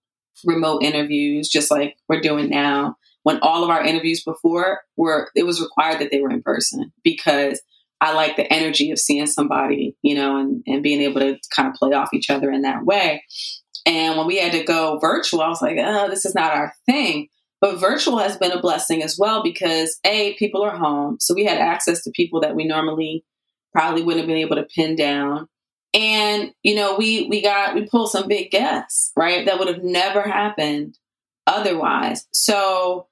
remote 0.44 0.82
interviews, 0.82 1.48
just 1.48 1.70
like 1.70 1.96
we're 2.08 2.20
doing 2.20 2.48
now. 2.50 2.96
When 3.24 3.40
all 3.40 3.62
of 3.62 3.70
our 3.70 3.84
interviews 3.84 4.22
before 4.24 4.80
were, 4.96 5.30
it 5.34 5.44
was 5.44 5.60
required 5.60 6.00
that 6.00 6.10
they 6.10 6.20
were 6.20 6.30
in 6.30 6.42
person 6.42 6.92
because 7.02 7.60
I 8.00 8.14
like 8.14 8.36
the 8.36 8.50
energy 8.52 8.90
of 8.90 8.98
seeing 8.98 9.26
somebody, 9.26 9.96
you 10.02 10.14
know, 10.14 10.38
and, 10.38 10.62
and 10.66 10.82
being 10.82 11.00
able 11.00 11.20
to 11.20 11.36
kind 11.54 11.68
of 11.68 11.74
play 11.74 11.92
off 11.92 12.14
each 12.14 12.30
other 12.30 12.50
in 12.50 12.62
that 12.62 12.84
way. 12.84 13.24
And 13.84 14.16
when 14.16 14.26
we 14.26 14.38
had 14.38 14.52
to 14.52 14.64
go 14.64 14.98
virtual, 14.98 15.40
I 15.40 15.48
was 15.48 15.62
like, 15.62 15.78
oh, 15.80 16.08
this 16.08 16.24
is 16.24 16.34
not 16.34 16.52
our 16.52 16.72
thing. 16.86 17.28
But 17.60 17.80
virtual 17.80 18.18
has 18.18 18.36
been 18.36 18.52
a 18.52 18.60
blessing 18.60 19.02
as 19.02 19.16
well 19.18 19.42
because 19.42 19.98
A, 20.04 20.34
people 20.34 20.62
are 20.62 20.76
home. 20.76 21.16
So 21.20 21.34
we 21.34 21.44
had 21.44 21.58
access 21.58 22.02
to 22.04 22.12
people 22.12 22.40
that 22.42 22.54
we 22.54 22.64
normally 22.64 23.24
probably 23.72 24.02
wouldn't 24.02 24.20
have 24.20 24.28
been 24.28 24.36
able 24.36 24.56
to 24.56 24.66
pin 24.74 24.94
down. 24.94 25.48
And, 25.94 26.52
you 26.62 26.74
know, 26.74 26.96
we 26.96 27.26
we 27.28 27.40
got 27.42 27.74
we 27.74 27.86
pulled 27.86 28.10
some 28.10 28.28
big 28.28 28.50
guests, 28.50 29.12
right? 29.16 29.46
That 29.46 29.58
would 29.58 29.68
have 29.68 29.82
never 29.82 30.22
happened 30.22 30.98
otherwise. 31.46 32.26
So 32.30 33.08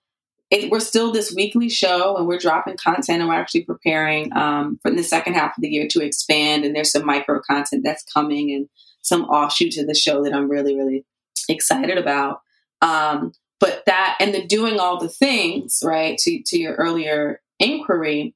it, 0.51 0.71
we're 0.71 0.81
still 0.81 1.11
this 1.11 1.33
weekly 1.35 1.69
show 1.69 2.17
and 2.17 2.27
we're 2.27 2.39
dropping 2.39 2.77
content 2.77 3.21
and 3.21 3.29
we're 3.29 3.35
actually 3.35 3.65
preparing 3.65 4.33
um, 4.37 4.79
for 4.83 4.91
the 4.91 5.03
second 5.03 5.35
half 5.35 5.57
of 5.57 5.63
the 5.63 5.69
year 5.69 5.89
to 5.89 6.05
expand. 6.05 6.65
And 6.65 6.75
there's 6.75 6.93
some 6.93 7.05
micro 7.05 7.41
content 7.41 7.83
that's 7.85 8.05
coming 8.05 8.53
and 8.53 8.69
some 9.03 9.25
offshoots 9.25 9.79
of 9.79 9.87
the 9.87 9.95
show 9.95 10.23
that 10.23 10.33
I'm 10.33 10.49
really, 10.49 10.77
really 10.77 11.05
excited 11.49 11.99
about. 11.99 12.43
Um, 12.83 13.33
but 13.59 13.85
that 13.87 14.17
and 14.21 14.35
the 14.35 14.47
doing 14.47 14.79
all 14.79 15.01
the 15.01 15.09
things, 15.09 15.81
right, 15.83 16.19
to, 16.19 16.43
to 16.47 16.59
your 16.59 16.75
earlier 16.75 17.41
inquiry, 17.59 18.35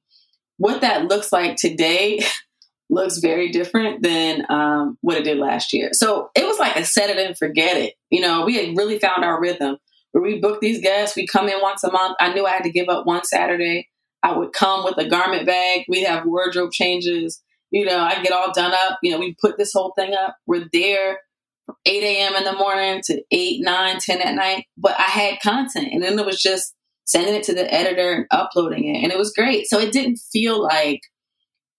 what 0.57 0.81
that 0.81 1.05
looks 1.05 1.31
like 1.31 1.55
today 1.55 2.21
looks 2.91 3.17
very 3.17 3.49
different 3.49 4.03
than 4.03 4.45
um, 4.49 4.97
what 5.01 5.17
it 5.17 5.23
did 5.23 5.39
last 5.39 5.73
year. 5.73 5.89
So 5.93 6.29
it 6.35 6.45
was 6.45 6.59
like 6.59 6.75
a 6.75 6.85
set 6.85 7.09
it 7.09 7.17
and 7.17 7.37
forget 7.37 7.77
it. 7.77 7.95
You 8.11 8.21
know, 8.21 8.45
we 8.45 8.57
had 8.57 8.77
really 8.77 8.99
found 8.99 9.25
our 9.25 9.41
rhythm 9.41 9.77
we 10.13 10.39
book 10.39 10.59
these 10.59 10.81
guests. 10.81 11.15
We 11.15 11.25
come 11.25 11.47
in 11.47 11.61
once 11.61 11.83
a 11.83 11.91
month. 11.91 12.17
I 12.19 12.33
knew 12.33 12.45
I 12.45 12.51
had 12.51 12.63
to 12.63 12.71
give 12.71 12.89
up 12.89 13.05
one 13.05 13.23
Saturday. 13.23 13.89
I 14.23 14.37
would 14.37 14.53
come 14.53 14.83
with 14.83 14.97
a 14.97 15.09
garment 15.09 15.45
bag. 15.45 15.85
We 15.87 16.03
have 16.03 16.25
wardrobe 16.25 16.71
changes. 16.71 17.41
You 17.71 17.85
know, 17.85 17.99
I 17.99 18.21
get 18.21 18.33
all 18.33 18.51
done 18.51 18.73
up. 18.73 18.99
You 19.01 19.11
know, 19.11 19.19
we 19.19 19.35
put 19.39 19.57
this 19.57 19.71
whole 19.73 19.93
thing 19.97 20.13
up. 20.13 20.35
We're 20.45 20.67
there 20.73 21.19
from 21.65 21.75
8 21.85 22.03
a.m. 22.03 22.35
in 22.35 22.43
the 22.43 22.53
morning 22.53 23.01
to 23.05 23.23
8, 23.31 23.61
9, 23.61 23.99
10 23.99 24.21
at 24.21 24.35
night. 24.35 24.65
But 24.77 24.99
I 24.99 25.03
had 25.03 25.39
content. 25.41 25.87
And 25.91 26.03
then 26.03 26.19
it 26.19 26.25
was 26.25 26.41
just 26.41 26.75
sending 27.05 27.33
it 27.33 27.43
to 27.43 27.53
the 27.53 27.73
editor 27.73 28.11
and 28.11 28.25
uploading 28.31 28.93
it. 28.93 29.03
And 29.03 29.11
it 29.11 29.17
was 29.17 29.33
great. 29.33 29.67
So 29.67 29.79
it 29.79 29.93
didn't 29.93 30.17
feel 30.17 30.61
like 30.61 31.01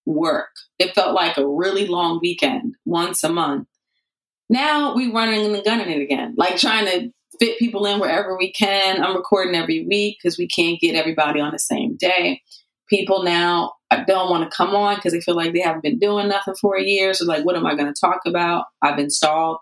work. 0.06 0.50
It 0.78 0.94
felt 0.94 1.14
like 1.14 1.36
a 1.36 1.46
really 1.46 1.86
long 1.86 2.18
weekend 2.20 2.74
once 2.84 3.22
a 3.24 3.28
month. 3.28 3.68
Now 4.48 4.94
we're 4.94 5.12
running 5.12 5.54
and 5.54 5.64
gunning 5.64 5.90
it 5.90 6.02
again, 6.02 6.34
like 6.36 6.56
trying 6.56 6.86
to 6.86 7.10
fit 7.38 7.58
people 7.58 7.86
in 7.86 8.00
wherever 8.00 8.36
we 8.36 8.52
can. 8.52 9.02
I'm 9.02 9.16
recording 9.16 9.54
every 9.54 9.86
week 9.86 10.18
because 10.22 10.38
we 10.38 10.46
can't 10.46 10.80
get 10.80 10.94
everybody 10.94 11.40
on 11.40 11.52
the 11.52 11.58
same 11.58 11.96
day. 11.96 12.42
People 12.88 13.22
now 13.22 13.72
don't 14.06 14.30
want 14.30 14.48
to 14.48 14.54
come 14.54 14.74
on 14.74 14.96
because 14.96 15.12
they 15.12 15.20
feel 15.20 15.36
like 15.36 15.52
they 15.52 15.60
haven't 15.60 15.82
been 15.82 15.98
doing 15.98 16.28
nothing 16.28 16.54
for 16.60 16.76
a 16.76 16.82
year. 16.82 17.14
So, 17.14 17.24
like, 17.24 17.44
what 17.44 17.56
am 17.56 17.66
I 17.66 17.74
going 17.74 17.92
to 17.92 17.98
talk 17.98 18.20
about? 18.26 18.66
I've 18.82 18.96
been 18.96 19.10
stalled. 19.10 19.58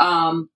Um, 0.00 0.48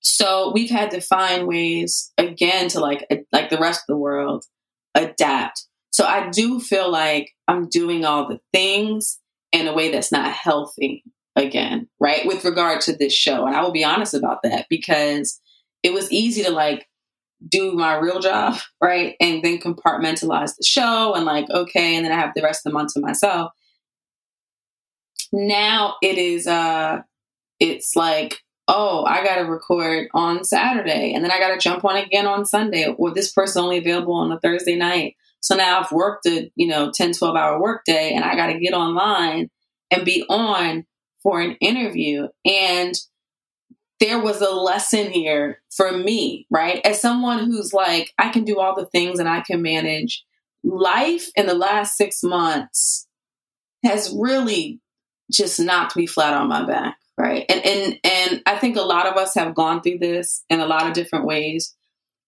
so 0.00 0.52
we've 0.54 0.70
had 0.70 0.92
to 0.92 1.00
find 1.00 1.48
ways 1.48 2.12
again 2.16 2.68
to 2.68 2.80
like 2.80 3.06
like 3.32 3.50
the 3.50 3.58
rest 3.58 3.80
of 3.80 3.86
the 3.88 3.96
world 3.96 4.44
adapt. 4.94 5.66
So 5.96 6.04
I 6.04 6.28
do 6.28 6.60
feel 6.60 6.90
like 6.90 7.32
I'm 7.48 7.70
doing 7.70 8.04
all 8.04 8.28
the 8.28 8.38
things 8.52 9.18
in 9.50 9.66
a 9.66 9.72
way 9.72 9.90
that's 9.90 10.12
not 10.12 10.30
healthy 10.30 11.02
again, 11.36 11.88
right? 11.98 12.26
With 12.26 12.44
regard 12.44 12.82
to 12.82 12.94
this 12.94 13.14
show. 13.14 13.46
And 13.46 13.56
I 13.56 13.62
will 13.62 13.72
be 13.72 13.82
honest 13.82 14.12
about 14.12 14.42
that 14.42 14.66
because 14.68 15.40
it 15.82 15.94
was 15.94 16.12
easy 16.12 16.42
to 16.44 16.50
like 16.50 16.86
do 17.48 17.72
my 17.72 17.96
real 17.96 18.20
job, 18.20 18.58
right? 18.82 19.14
And 19.20 19.42
then 19.42 19.56
compartmentalize 19.56 20.54
the 20.56 20.66
show 20.66 21.14
and 21.14 21.24
like, 21.24 21.48
okay, 21.48 21.96
and 21.96 22.04
then 22.04 22.12
I 22.12 22.16
have 22.16 22.32
the 22.36 22.42
rest 22.42 22.66
of 22.66 22.72
the 22.72 22.74
month 22.74 22.92
to 22.92 23.00
myself. 23.00 23.52
Now 25.32 25.94
it 26.02 26.18
is 26.18 26.46
uh 26.46 26.98
it's 27.58 27.96
like, 27.96 28.36
oh, 28.68 29.06
I 29.06 29.24
gotta 29.24 29.46
record 29.46 30.08
on 30.12 30.44
Saturday 30.44 31.14
and 31.14 31.24
then 31.24 31.30
I 31.30 31.38
gotta 31.38 31.56
jump 31.56 31.86
on 31.86 31.96
again 31.96 32.26
on 32.26 32.44
Sunday, 32.44 32.84
or 32.98 33.14
this 33.14 33.32
person 33.32 33.62
only 33.62 33.78
available 33.78 34.12
on 34.12 34.30
a 34.30 34.38
Thursday 34.38 34.76
night. 34.76 35.16
So 35.40 35.54
now 35.54 35.80
I've 35.80 35.92
worked 35.92 36.26
a, 36.26 36.50
you 36.56 36.66
know, 36.66 36.90
10, 36.92 37.12
12 37.12 37.36
hour 37.36 37.60
workday 37.60 38.12
and 38.14 38.24
I 38.24 38.34
gotta 38.36 38.58
get 38.58 38.74
online 38.74 39.50
and 39.90 40.04
be 40.04 40.24
on 40.28 40.84
for 41.22 41.40
an 41.40 41.56
interview. 41.60 42.28
And 42.44 42.94
there 44.00 44.18
was 44.18 44.40
a 44.40 44.50
lesson 44.50 45.10
here 45.10 45.62
for 45.74 45.92
me, 45.92 46.46
right? 46.50 46.84
As 46.84 47.00
someone 47.00 47.44
who's 47.44 47.72
like, 47.72 48.12
I 48.18 48.28
can 48.28 48.44
do 48.44 48.58
all 48.58 48.74
the 48.74 48.86
things 48.86 49.18
and 49.18 49.28
I 49.28 49.40
can 49.40 49.62
manage 49.62 50.24
life 50.64 51.28
in 51.36 51.46
the 51.46 51.54
last 51.54 51.96
six 51.96 52.22
months 52.22 53.06
has 53.84 54.14
really 54.18 54.80
just 55.30 55.60
knocked 55.60 55.96
me 55.96 56.06
flat 56.06 56.34
on 56.34 56.48
my 56.48 56.64
back, 56.66 56.96
right? 57.16 57.44
And 57.48 57.64
and 57.64 57.98
and 58.04 58.42
I 58.46 58.56
think 58.56 58.76
a 58.76 58.82
lot 58.82 59.06
of 59.06 59.16
us 59.16 59.34
have 59.34 59.54
gone 59.54 59.80
through 59.80 59.98
this 59.98 60.44
in 60.50 60.60
a 60.60 60.66
lot 60.66 60.86
of 60.86 60.92
different 60.92 61.26
ways. 61.26 61.74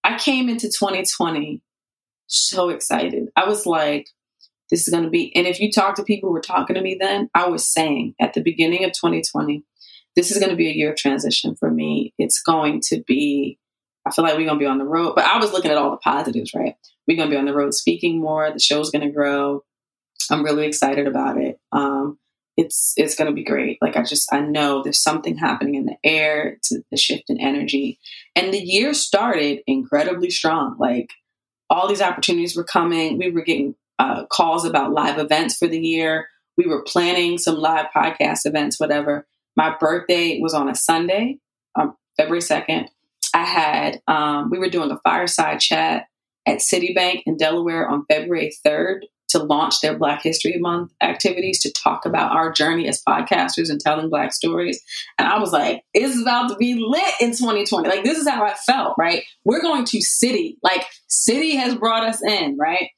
I 0.03 0.17
came 0.17 0.49
into 0.49 0.67
2020 0.67 1.61
so 2.29 2.69
excited. 2.69 3.29
I 3.35 3.47
was 3.47 3.65
like, 3.65 4.09
this 4.69 4.87
is 4.87 4.93
going 4.93 5.03
to 5.03 5.09
be, 5.09 5.35
and 5.35 5.47
if 5.47 5.59
you 5.59 5.71
talk 5.71 5.95
to 5.95 6.03
people 6.03 6.29
who 6.29 6.33
were 6.33 6.41
talking 6.41 6.75
to 6.75 6.81
me 6.81 6.97
then, 6.99 7.29
I 7.33 7.47
was 7.47 7.65
saying 7.65 8.15
at 8.19 8.33
the 8.33 8.41
beginning 8.41 8.83
of 8.83 8.91
2020, 8.91 9.63
this 10.15 10.31
is 10.31 10.37
going 10.37 10.51
to 10.51 10.55
be 10.55 10.69
a 10.69 10.73
year 10.73 10.91
of 10.91 10.97
transition 10.97 11.55
for 11.55 11.71
me. 11.71 12.13
It's 12.17 12.41
going 12.41 12.81
to 12.85 13.03
be, 13.07 13.57
I 14.05 14.11
feel 14.11 14.23
like 14.23 14.33
we're 14.37 14.45
going 14.45 14.59
to 14.59 14.63
be 14.63 14.69
on 14.69 14.77
the 14.77 14.85
road, 14.85 15.13
but 15.15 15.25
I 15.25 15.37
was 15.37 15.53
looking 15.53 15.71
at 15.71 15.77
all 15.77 15.91
the 15.91 15.97
positives, 15.97 16.53
right? 16.53 16.75
We're 17.07 17.17
going 17.17 17.29
to 17.29 17.33
be 17.33 17.39
on 17.39 17.45
the 17.45 17.55
road 17.55 17.73
speaking 17.73 18.19
more. 18.19 18.51
The 18.51 18.59
show's 18.59 18.91
going 18.91 19.05
to 19.05 19.13
grow. 19.13 19.63
I'm 20.29 20.43
really 20.43 20.67
excited 20.67 21.07
about 21.07 21.37
it. 21.37 21.59
Um, 21.71 22.19
it's 22.57 22.93
it's 22.97 23.15
going 23.15 23.29
to 23.29 23.33
be 23.33 23.45
great. 23.45 23.77
Like 23.81 23.95
I 23.95 24.03
just 24.03 24.31
I 24.33 24.41
know 24.41 24.83
there's 24.83 25.01
something 25.01 25.37
happening 25.37 25.75
in 25.75 25.85
the 25.85 25.95
air. 26.03 26.49
It's 26.49 26.73
a, 26.73 26.79
a 26.91 26.97
shift 26.97 27.29
in 27.29 27.39
energy, 27.39 27.99
and 28.35 28.53
the 28.53 28.59
year 28.59 28.93
started 28.93 29.59
incredibly 29.65 30.29
strong. 30.29 30.75
Like 30.77 31.09
all 31.69 31.87
these 31.87 32.01
opportunities 32.01 32.55
were 32.55 32.63
coming. 32.63 33.17
We 33.17 33.31
were 33.31 33.43
getting 33.43 33.75
uh, 33.99 34.25
calls 34.27 34.65
about 34.65 34.91
live 34.91 35.19
events 35.19 35.57
for 35.57 35.67
the 35.67 35.79
year. 35.79 36.27
We 36.57 36.65
were 36.65 36.83
planning 36.83 37.37
some 37.37 37.57
live 37.57 37.87
podcast 37.95 38.39
events, 38.45 38.79
whatever. 38.79 39.27
My 39.55 39.75
birthday 39.79 40.39
was 40.41 40.53
on 40.53 40.69
a 40.69 40.75
Sunday, 40.75 41.37
um, 41.79 41.95
February 42.17 42.41
2nd. 42.41 42.87
I 43.33 43.43
had, 43.43 44.01
um, 44.07 44.49
we 44.49 44.57
were 44.57 44.69
doing 44.69 44.91
a 44.91 44.99
fireside 45.03 45.59
chat 45.59 46.05
at 46.45 46.59
Citibank 46.59 47.23
in 47.25 47.37
Delaware 47.37 47.87
on 47.87 48.05
February 48.09 48.51
3rd 48.65 49.01
to 49.29 49.39
launch 49.39 49.81
their 49.81 49.97
Black 49.97 50.23
History 50.23 50.57
Month 50.59 50.91
activities 51.01 51.59
to 51.61 51.71
talk 51.71 52.05
about 52.05 52.31
our 52.31 52.51
journey 52.51 52.87
as 52.87 53.03
podcasters 53.03 53.69
and 53.69 53.79
telling 53.79 54.09
Black 54.09 54.33
stories. 54.33 54.81
And 55.17 55.27
I 55.27 55.39
was 55.39 55.51
like, 55.51 55.83
it's 55.93 56.19
about 56.19 56.49
to 56.49 56.55
be 56.55 56.75
lit 56.75 57.13
in 57.21 57.31
2020. 57.31 57.87
Like, 57.87 58.03
this 58.03 58.17
is 58.17 58.27
how 58.27 58.43
I 58.43 58.53
felt, 58.53 58.95
right? 58.97 59.23
We're 59.45 59.61
going 59.61 59.85
to 59.85 59.97
Citi. 59.99 60.55
Like, 60.63 60.85
Citi 61.09 61.55
has 61.57 61.75
brought 61.75 62.03
us 62.03 62.21
in, 62.23 62.57
right? 62.57 62.89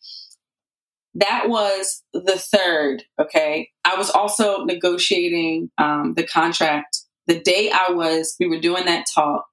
that 1.15 1.50
was 1.50 2.03
the 2.13 2.38
third. 2.38 3.03
Okay. 3.19 3.69
I 3.83 3.95
was 3.95 4.09
also 4.09 4.63
negotiating 4.63 5.69
um, 5.77 6.13
the 6.15 6.25
contract 6.25 7.01
the 7.27 7.39
day 7.39 7.71
I 7.71 7.91
was, 7.91 8.35
we 8.39 8.47
were 8.47 8.59
doing 8.59 8.85
that 8.85 9.05
talk. 9.13 9.45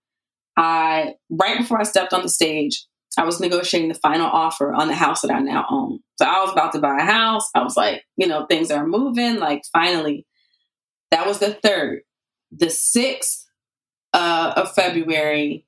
I, 0.57 1.15
right 1.31 1.59
before 1.59 1.81
I 1.81 1.85
stepped 1.85 2.13
on 2.13 2.23
the 2.23 2.29
stage, 2.29 2.85
I 3.17 3.25
was 3.25 3.41
negotiating 3.41 3.89
the 3.89 3.95
final 3.95 4.27
offer 4.27 4.73
on 4.73 4.89
the 4.89 4.95
house 4.95 5.23
that 5.23 5.31
I 5.31 5.41
now 5.41 5.67
own. 5.71 6.01
So 6.21 6.27
I 6.27 6.41
was 6.41 6.53
about 6.53 6.73
to 6.73 6.81
buy 6.81 6.99
a 6.99 7.05
house. 7.05 7.49
I 7.55 7.63
was 7.63 7.77
like, 7.77 8.05
you 8.17 8.27
know, 8.27 8.47
things 8.47 8.71
are 8.71 8.87
moving. 8.87 9.39
Like, 9.39 9.63
finally, 9.73 10.27
that 11.11 11.27
was 11.27 11.39
the 11.39 11.55
third. 11.55 12.03
The 12.53 12.67
6th 12.67 13.45
uh, 14.13 14.53
of 14.57 14.75
February, 14.75 15.65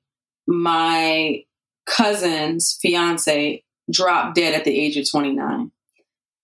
my 0.47 1.43
cousin's 1.85 2.77
fiance 2.81 3.63
dropped 3.91 4.35
dead 4.35 4.53
at 4.53 4.63
the 4.63 4.79
age 4.79 4.97
of 4.97 5.09
29 5.09 5.71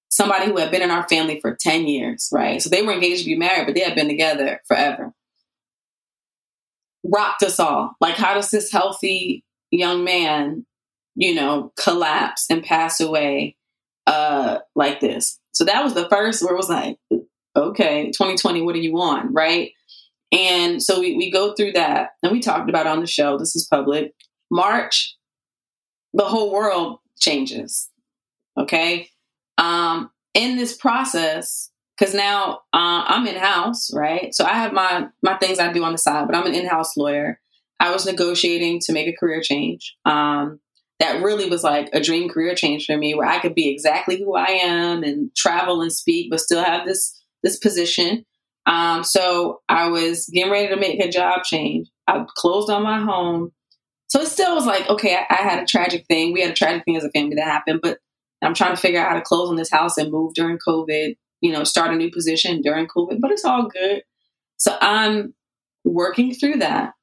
somebody 0.10 0.48
who 0.48 0.58
had 0.58 0.72
been 0.72 0.82
in 0.82 0.92
our 0.92 1.08
family 1.08 1.40
for 1.40 1.56
10 1.56 1.88
years, 1.88 2.30
right? 2.32 2.62
So 2.62 2.70
they 2.70 2.82
were 2.82 2.94
engaged 2.94 3.24
to 3.24 3.30
be 3.30 3.38
married, 3.38 3.66
but 3.66 3.76
they 3.76 3.82
had 3.82 3.96
been 3.96 4.08
together 4.08 4.62
forever. 4.68 5.14
Rocked 7.04 7.44
us 7.44 7.60
all. 7.60 7.96
Like, 8.02 8.16
how 8.16 8.34
does 8.34 8.50
this 8.50 8.72
healthy 8.72 9.44
young 9.70 10.04
man, 10.04 10.66
you 11.18 11.36
know, 11.36 11.74
collapse 11.78 12.46
and 12.50 12.64
pass 12.64 13.02
away 13.02 13.58
uh, 14.06 14.60
like 14.76 15.02
this? 15.02 15.40
So 15.52 15.66
that 15.66 15.84
was 15.84 15.94
the 15.94 16.08
first 16.08 16.42
where 16.42 16.54
it 16.54 16.58
was 16.58 16.70
like, 16.70 16.98
okay, 17.56 18.06
2020, 18.12 18.62
what 18.62 18.76
are 18.76 18.80
you 18.80 18.98
on, 19.00 19.34
right? 19.34 19.72
And 20.32 20.82
so 20.82 21.00
we, 21.00 21.18
we 21.18 21.32
go 21.32 21.54
through 21.54 21.74
that 21.74 22.12
and 22.24 22.32
we 22.32 22.40
talked 22.40 22.70
about 22.70 22.88
on 22.88 23.02
the 23.02 23.08
show, 23.08 23.38
this 23.38 23.56
is 23.56 23.68
public. 23.68 24.14
March, 24.50 25.18
the 26.14 26.26
whole 26.26 26.52
world 26.54 27.00
changes. 27.20 27.90
Okay 28.58 29.10
um, 29.58 30.12
in 30.34 30.58
this 30.58 30.76
process, 30.76 31.72
because 31.98 32.14
now 32.14 32.60
uh, 32.74 33.04
I'm 33.08 33.26
in 33.28 33.36
house, 33.36 33.92
right? 33.94 34.34
So 34.34 34.46
I 34.46 34.54
have 34.54 34.72
my 34.72 35.08
my 35.24 35.38
things 35.38 35.60
I 35.60 35.72
do 35.72 35.84
on 35.84 35.92
the 35.92 35.98
side, 35.98 36.28
but 36.28 36.36
I'm 36.36 36.46
an 36.46 36.54
in 36.54 36.68
house 36.68 36.96
lawyer. 36.96 37.40
I 37.80 37.92
was 37.92 38.06
negotiating 38.06 38.80
to 38.86 38.94
make 38.94 39.08
a 39.08 39.18
career 39.18 39.42
change. 39.42 39.96
Um, 40.06 40.60
that 41.00 41.22
really 41.22 41.50
was 41.50 41.64
like 41.64 41.90
a 41.94 42.02
dream 42.02 42.30
career 42.30 42.56
change 42.56 42.86
for 42.86 42.98
me, 42.98 43.14
where 43.14 43.28
I 43.28 43.40
could 43.40 43.54
be 43.54 43.70
exactly 43.70 44.18
who 44.18 44.36
I 44.36 44.48
am 44.48 45.04
and 45.04 45.34
travel 45.36 45.82
and 45.82 45.92
speak, 45.92 46.30
but 46.32 46.40
still 46.40 46.64
have 46.64 46.86
this 46.86 47.22
this 47.44 47.58
position. 47.58 48.26
Um, 48.66 49.04
so 49.04 49.62
I 49.70 49.88
was 49.88 50.28
getting 50.34 50.52
ready 50.52 50.68
to 50.70 50.76
make 50.76 51.00
a 51.00 51.10
job 51.10 51.44
change. 51.44 51.90
I 52.08 52.26
closed 52.36 52.70
on 52.70 52.84
my 52.84 53.00
home. 53.00 53.52
So 54.08 54.22
it 54.22 54.28
still 54.28 54.56
was 54.56 54.66
like, 54.66 54.90
okay, 54.90 55.16
I, 55.16 55.26
I 55.30 55.42
had 55.44 55.62
a 55.62 55.66
tragic 55.66 56.06
thing. 56.08 56.34
We 56.34 56.42
had 56.42 56.52
a 56.52 56.56
tragic 56.56 56.84
thing 56.84 56.98
as 56.98 57.04
a 57.04 57.12
family 57.12 57.36
that 57.36 57.46
happened, 57.46 57.80
but 57.82 58.00
I'm 58.42 58.54
trying 58.54 58.76
to 58.76 58.82
figure 58.82 59.00
out 59.00 59.10
how 59.10 59.16
to 59.16 59.22
close 59.22 59.50
on 59.50 59.56
this 59.56 59.72
house 59.72 59.98
and 59.98 60.12
move 60.12 60.34
during 60.34 60.58
COVID, 60.66 61.16
you 61.42 61.52
know, 61.52 61.64
start 61.64 61.94
a 61.94 61.96
new 61.96 62.12
position 62.12 62.62
during 62.62 62.88
COVID, 62.88 63.20
but 63.20 63.32
it's 63.32 63.46
all 63.46 63.68
good. 63.68 64.04
So 64.58 64.78
I'm 64.82 65.34
working 65.84 66.34
through 66.34 66.58
that. 66.58 66.94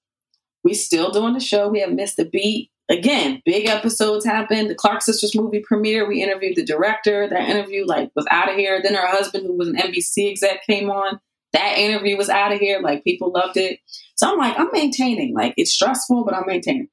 We 0.63 0.75
still 0.75 1.11
doing 1.11 1.35
the 1.35 1.41
show. 1.41 1.69
We 1.69 1.81
have 1.81 1.93
missed 1.93 2.19
a 2.19 2.25
beat. 2.25 2.71
Again, 2.89 3.43
big 3.45 3.67
episodes 3.67 4.25
happened. 4.25 4.71
The 4.71 4.75
Clark 4.75 5.03
Sisters 5.03 5.35
movie 5.35 5.61
premiere. 5.61 6.07
We 6.07 6.23
interviewed 6.23 6.57
the 6.57 6.65
director. 6.65 7.29
That 7.29 7.49
interview 7.49 7.85
like 7.87 8.11
was 8.15 8.27
out 8.31 8.51
of 8.51 8.57
here. 8.57 8.81
Then 8.83 8.95
her 8.95 9.07
husband, 9.07 9.47
who 9.47 9.57
was 9.57 9.69
an 9.69 9.77
NBC 9.77 10.31
exec, 10.31 10.65
came 10.67 10.91
on. 10.91 11.21
That 11.53 11.79
interview 11.79 12.17
was 12.17 12.29
out 12.29 12.53
of 12.53 12.59
here. 12.59 12.81
Like 12.81 13.05
people 13.05 13.33
loved 13.33 13.57
it. 13.57 13.81
So 14.17 14.31
I'm 14.31 14.39
like, 14.39 14.59
I'm 14.59 14.71
maintaining. 14.73 15.35
Like 15.35 15.55
it's 15.57 15.73
stressful, 15.73 16.25
but 16.25 16.35
I'm 16.35 16.47
maintaining. 16.47 16.89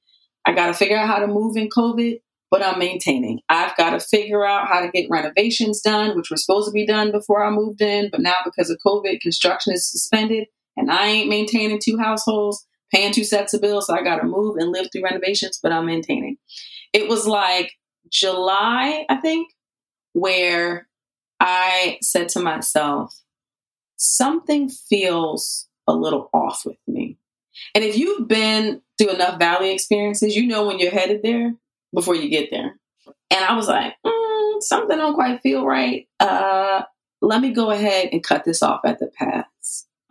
I 0.45 0.53
got 0.53 0.67
to 0.67 0.73
figure 0.73 0.97
out 0.97 1.07
how 1.07 1.19
to 1.19 1.27
move 1.27 1.55
in 1.55 1.69
COVID, 1.69 2.19
but 2.49 2.63
I'm 2.63 2.79
maintaining. 2.79 3.41
I've 3.49 3.75
got 3.77 3.91
to 3.91 3.99
figure 3.99 4.45
out 4.45 4.67
how 4.67 4.81
to 4.81 4.89
get 4.91 5.09
renovations 5.09 5.81
done, 5.81 6.15
which 6.15 6.31
were 6.31 6.37
supposed 6.37 6.67
to 6.67 6.73
be 6.73 6.85
done 6.85 7.11
before 7.11 7.43
I 7.43 7.51
moved 7.51 7.81
in, 7.81 8.09
but 8.11 8.21
now 8.21 8.35
because 8.43 8.69
of 8.69 8.79
COVID, 8.85 9.21
construction 9.21 9.73
is 9.73 9.89
suspended, 9.89 10.47
and 10.75 10.91
I 10.91 11.07
ain't 11.07 11.29
maintaining 11.29 11.79
two 11.79 11.97
households 11.97 12.65
paying 12.91 13.13
two 13.13 13.23
sets 13.23 13.53
of 13.53 13.61
bills, 13.61 13.87
so 13.87 13.95
I 13.95 14.03
got 14.03 14.17
to 14.17 14.27
move 14.27 14.57
and 14.57 14.71
live 14.71 14.89
through 14.91 15.03
renovations, 15.03 15.59
but 15.61 15.71
I'm 15.71 15.85
maintaining. 15.85 16.37
It 16.93 17.07
was 17.07 17.25
like 17.25 17.73
July, 18.09 19.05
I 19.09 19.15
think, 19.17 19.49
where 20.13 20.87
I 21.39 21.97
said 22.01 22.29
to 22.29 22.39
myself, 22.39 23.17
something 23.95 24.69
feels 24.69 25.67
a 25.87 25.93
little 25.93 26.29
off 26.33 26.63
with 26.65 26.77
me. 26.87 27.17
And 27.73 27.83
if 27.83 27.97
you've 27.97 28.27
been 28.27 28.81
through 28.97 29.11
enough 29.11 29.39
valley 29.39 29.71
experiences, 29.71 30.35
you 30.35 30.47
know 30.47 30.65
when 30.67 30.79
you're 30.79 30.91
headed 30.91 31.21
there 31.23 31.53
before 31.93 32.15
you 32.15 32.29
get 32.29 32.49
there. 32.51 32.75
And 33.29 33.45
I 33.45 33.55
was 33.55 33.67
like, 33.67 33.93
mm, 34.05 34.61
something 34.61 34.97
don't 34.97 35.15
quite 35.15 35.41
feel 35.41 35.65
right. 35.65 36.07
Uh, 36.19 36.83
let 37.21 37.41
me 37.41 37.51
go 37.51 37.71
ahead 37.71 38.09
and 38.11 38.23
cut 38.23 38.43
this 38.43 38.61
off 38.61 38.81
at 38.85 38.99
the 38.99 39.07
pass. 39.07 39.45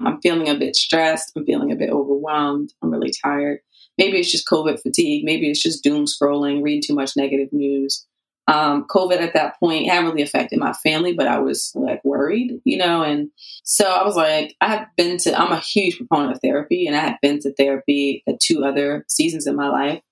I'm 0.04 0.20
feeling 0.20 0.48
a 0.48 0.58
bit 0.58 0.76
stressed. 0.76 1.32
I'm 1.36 1.44
feeling 1.44 1.72
a 1.72 1.76
bit 1.76 1.90
overwhelmed. 1.90 2.72
I'm 2.82 2.90
really 2.90 3.12
tired. 3.22 3.60
Maybe 3.98 4.18
it's 4.18 4.32
just 4.32 4.48
COVID 4.48 4.80
fatigue. 4.80 5.24
Maybe 5.24 5.50
it's 5.50 5.62
just 5.62 5.84
doom 5.84 6.06
scrolling, 6.06 6.62
reading 6.62 6.82
too 6.86 6.94
much 6.94 7.16
negative 7.16 7.52
news. 7.52 8.06
Um, 8.48 8.86
COVID 8.88 9.18
at 9.18 9.34
that 9.34 9.60
point 9.60 9.88
hadn't 9.88 10.10
really 10.10 10.22
affected 10.22 10.58
my 10.58 10.72
family, 10.72 11.12
but 11.12 11.28
I 11.28 11.38
was 11.38 11.70
like 11.74 12.04
worried, 12.04 12.60
you 12.64 12.78
know. 12.78 13.02
And 13.02 13.30
so 13.62 13.84
I 13.84 14.04
was 14.04 14.16
like, 14.16 14.56
I 14.60 14.68
have 14.68 14.88
been 14.96 15.18
to, 15.18 15.38
I'm 15.38 15.52
a 15.52 15.60
huge 15.60 15.98
proponent 15.98 16.32
of 16.32 16.40
therapy, 16.40 16.86
and 16.86 16.96
I 16.96 17.00
had 17.00 17.18
been 17.22 17.38
to 17.40 17.54
therapy 17.54 18.24
at 18.28 18.40
two 18.40 18.64
other 18.64 19.04
seasons 19.08 19.46
in 19.46 19.54
my 19.54 19.68
life. 19.68 20.02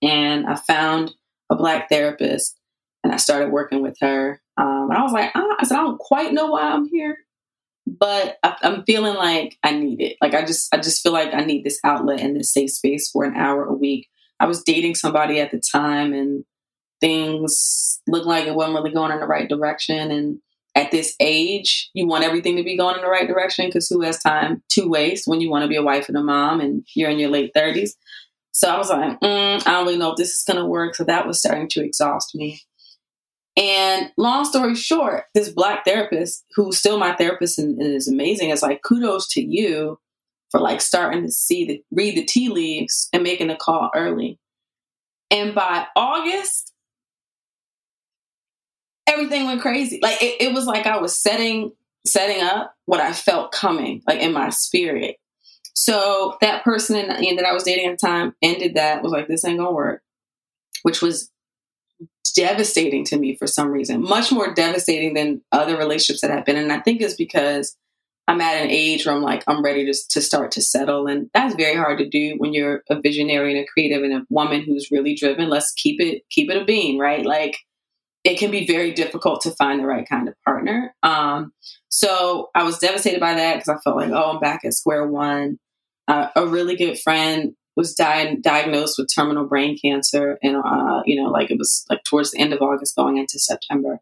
And 0.00 0.46
I 0.46 0.54
found 0.56 1.12
a 1.50 1.56
black 1.56 1.88
therapist 1.88 2.58
and 3.04 3.12
I 3.12 3.16
started 3.16 3.52
working 3.52 3.82
with 3.82 3.96
her. 4.00 4.40
Um, 4.56 4.88
and 4.90 4.98
I 4.98 5.02
was 5.02 5.12
like, 5.12 5.30
ah, 5.34 5.56
I 5.58 5.64
said, 5.64 5.76
I 5.76 5.82
don't 5.82 5.98
quite 5.98 6.32
know 6.32 6.46
why 6.46 6.62
I'm 6.62 6.88
here, 6.88 7.18
but 7.86 8.38
I, 8.42 8.56
am 8.62 8.84
feeling 8.84 9.14
like 9.14 9.58
I 9.62 9.72
need 9.72 10.00
it. 10.00 10.16
Like 10.20 10.34
I 10.34 10.44
just 10.44 10.74
I 10.74 10.78
just 10.78 11.02
feel 11.02 11.12
like 11.12 11.34
I 11.34 11.44
need 11.44 11.64
this 11.64 11.80
outlet 11.84 12.20
and 12.20 12.36
this 12.36 12.52
safe 12.52 12.70
space 12.70 13.10
for 13.10 13.24
an 13.24 13.34
hour 13.34 13.64
a 13.64 13.72
week. 13.72 14.08
I 14.40 14.46
was 14.46 14.62
dating 14.62 14.94
somebody 14.94 15.40
at 15.40 15.50
the 15.50 15.60
time 15.60 16.12
and 16.12 16.44
things 17.00 18.00
looked 18.06 18.26
like 18.26 18.46
it 18.46 18.54
wasn't 18.54 18.76
really 18.76 18.92
going 18.92 19.12
in 19.12 19.20
the 19.20 19.26
right 19.26 19.48
direction 19.48 20.10
and 20.10 20.38
at 20.74 20.90
this 20.90 21.14
age, 21.20 21.90
you 21.92 22.06
want 22.06 22.24
everything 22.24 22.56
to 22.56 22.62
be 22.62 22.76
going 22.76 22.96
in 22.96 23.02
the 23.02 23.08
right 23.08 23.28
direction 23.28 23.66
because 23.66 23.88
who 23.88 24.00
has 24.02 24.18
time 24.18 24.62
to 24.70 24.88
waste 24.88 25.26
when 25.26 25.40
you 25.40 25.50
want 25.50 25.62
to 25.64 25.68
be 25.68 25.76
a 25.76 25.82
wife 25.82 26.08
and 26.08 26.16
a 26.16 26.22
mom 26.22 26.60
and 26.60 26.86
you're 26.94 27.10
in 27.10 27.18
your 27.18 27.30
late 27.30 27.52
30s? 27.54 27.90
So 28.52 28.68
I 28.68 28.78
was 28.78 28.90
like, 28.90 29.20
mm, 29.20 29.66
I 29.66 29.70
don't 29.70 29.86
really 29.86 29.98
know 29.98 30.12
if 30.12 30.16
this 30.16 30.34
is 30.34 30.44
going 30.44 30.58
to 30.58 30.64
work. 30.64 30.94
So 30.94 31.04
that 31.04 31.26
was 31.26 31.38
starting 31.38 31.68
to 31.70 31.84
exhaust 31.84 32.34
me. 32.34 32.62
And 33.56 34.10
long 34.16 34.44
story 34.44 34.74
short, 34.74 35.24
this 35.34 35.50
black 35.50 35.84
therapist, 35.84 36.44
who's 36.54 36.78
still 36.78 36.98
my 36.98 37.14
therapist 37.14 37.58
and, 37.58 37.80
and 37.80 37.94
is 37.94 38.08
amazing, 38.08 38.50
is 38.50 38.62
like, 38.62 38.82
kudos 38.82 39.28
to 39.32 39.42
you 39.42 39.98
for 40.50 40.60
like 40.60 40.80
starting 40.80 41.22
to 41.22 41.30
see 41.30 41.64
the 41.66 41.82
read 41.90 42.16
the 42.16 42.24
tea 42.24 42.48
leaves 42.48 43.08
and 43.12 43.22
making 43.22 43.48
the 43.48 43.56
call 43.56 43.90
early. 43.94 44.38
And 45.30 45.54
by 45.54 45.86
August, 45.96 46.72
everything 49.06 49.46
went 49.46 49.62
crazy. 49.62 49.98
Like 50.02 50.22
it, 50.22 50.40
it 50.40 50.54
was 50.54 50.66
like 50.66 50.86
I 50.86 50.98
was 50.98 51.18
setting 51.18 51.72
setting 52.06 52.42
up 52.42 52.74
what 52.84 53.00
I 53.00 53.12
felt 53.12 53.52
coming, 53.52 54.02
like 54.06 54.20
in 54.20 54.32
my 54.32 54.50
spirit. 54.50 55.16
So 55.74 56.36
that 56.40 56.64
person 56.64 56.96
in, 56.96 57.36
that 57.36 57.46
I 57.46 57.52
was 57.52 57.62
dating 57.62 57.86
at 57.86 57.98
the 57.98 58.06
time 58.06 58.34
ended 58.42 58.74
that, 58.74 59.02
was 59.02 59.12
like, 59.12 59.26
this 59.26 59.44
ain't 59.44 59.58
gonna 59.58 59.72
work, 59.72 60.02
which 60.82 61.00
was 61.00 61.31
devastating 62.34 63.04
to 63.06 63.18
me 63.18 63.36
for 63.36 63.46
some 63.46 63.70
reason, 63.70 64.02
much 64.02 64.32
more 64.32 64.54
devastating 64.54 65.14
than 65.14 65.42
other 65.52 65.76
relationships 65.76 66.22
that 66.22 66.30
I've 66.30 66.44
been 66.44 66.56
in. 66.56 66.64
And 66.64 66.72
I 66.72 66.80
think 66.80 67.00
it's 67.00 67.14
because 67.14 67.76
I'm 68.28 68.40
at 68.40 68.62
an 68.62 68.70
age 68.70 69.04
where 69.04 69.14
I'm 69.14 69.22
like, 69.22 69.42
I'm 69.46 69.62
ready 69.62 69.84
to, 69.84 70.08
to 70.10 70.20
start 70.22 70.52
to 70.52 70.62
settle. 70.62 71.06
And 71.06 71.28
that's 71.34 71.54
very 71.54 71.76
hard 71.76 71.98
to 71.98 72.08
do 72.08 72.34
when 72.38 72.54
you're 72.54 72.82
a 72.88 73.00
visionary 73.00 73.56
and 73.56 73.64
a 73.64 73.66
creative 73.66 74.02
and 74.02 74.14
a 74.14 74.26
woman 74.30 74.62
who's 74.62 74.90
really 74.90 75.14
driven. 75.14 75.50
Let's 75.50 75.72
keep 75.72 76.00
it, 76.00 76.22
keep 76.30 76.50
it 76.50 76.60
a 76.60 76.64
bean, 76.64 76.98
right? 76.98 77.26
Like 77.26 77.58
it 78.24 78.38
can 78.38 78.50
be 78.50 78.66
very 78.66 78.92
difficult 78.92 79.42
to 79.42 79.50
find 79.50 79.80
the 79.80 79.86
right 79.86 80.08
kind 80.08 80.28
of 80.28 80.34
partner. 80.44 80.94
Um, 81.02 81.52
so 81.88 82.50
I 82.54 82.62
was 82.62 82.78
devastated 82.78 83.20
by 83.20 83.34
that 83.34 83.56
because 83.56 83.68
I 83.68 83.80
felt 83.82 83.96
like, 83.96 84.10
oh, 84.10 84.32
I'm 84.32 84.40
back 84.40 84.64
at 84.64 84.74
square 84.74 85.06
one. 85.06 85.58
Uh, 86.08 86.28
a 86.36 86.46
really 86.46 86.76
good 86.76 86.98
friend 86.98 87.54
was 87.76 87.94
di- 87.94 88.36
diagnosed 88.36 88.98
with 88.98 89.12
terminal 89.14 89.44
brain 89.44 89.78
cancer, 89.78 90.38
and 90.42 90.56
uh, 90.56 91.02
you 91.06 91.20
know, 91.20 91.30
like 91.30 91.50
it 91.50 91.58
was 91.58 91.84
like 91.88 92.04
towards 92.04 92.32
the 92.32 92.40
end 92.40 92.52
of 92.52 92.62
August, 92.62 92.96
going 92.96 93.18
into 93.18 93.38
September. 93.38 94.00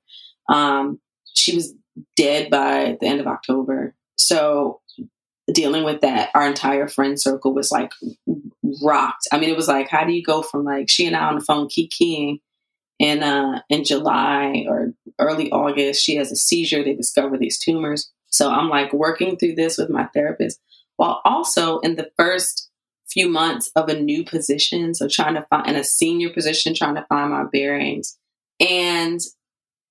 Um, 0.48 1.00
she 1.34 1.54
was 1.54 1.74
dead 2.16 2.50
by 2.50 2.96
the 3.00 3.06
end 3.06 3.20
of 3.20 3.26
October. 3.26 3.94
So 4.16 4.80
dealing 5.52 5.84
with 5.84 6.00
that, 6.02 6.30
our 6.34 6.46
entire 6.46 6.88
friend 6.88 7.20
circle 7.20 7.54
was 7.54 7.70
like 7.70 7.92
rocked. 8.82 9.28
I 9.32 9.38
mean, 9.38 9.50
it 9.50 9.56
was 9.56 9.68
like, 9.68 9.88
how 9.88 10.04
do 10.04 10.12
you 10.12 10.22
go 10.22 10.42
from 10.42 10.64
like 10.64 10.88
she 10.88 11.06
and 11.06 11.16
I 11.16 11.26
on 11.26 11.36
the 11.36 11.44
phone 11.44 11.68
keying 11.68 12.40
in 13.00 13.22
uh, 13.22 13.62
in 13.68 13.82
July 13.82 14.66
or 14.68 14.92
early 15.18 15.50
August, 15.50 16.04
she 16.04 16.16
has 16.16 16.30
a 16.30 16.36
seizure. 16.36 16.84
They 16.84 16.94
discover 16.94 17.38
these 17.38 17.58
tumors. 17.58 18.12
So 18.26 18.50
I'm 18.50 18.68
like 18.68 18.92
working 18.92 19.36
through 19.36 19.54
this 19.54 19.78
with 19.78 19.90
my 19.90 20.06
therapist, 20.14 20.60
while 20.96 21.20
also 21.24 21.80
in 21.80 21.96
the 21.96 22.10
first 22.16 22.69
few 23.12 23.28
months 23.28 23.70
of 23.76 23.88
a 23.88 24.00
new 24.00 24.24
position, 24.24 24.94
so 24.94 25.08
trying 25.08 25.34
to 25.34 25.46
find 25.50 25.68
in 25.68 25.76
a 25.76 25.84
senior 25.84 26.30
position, 26.30 26.74
trying 26.74 26.94
to 26.94 27.06
find 27.08 27.30
my 27.30 27.44
bearings. 27.44 28.18
And 28.60 29.20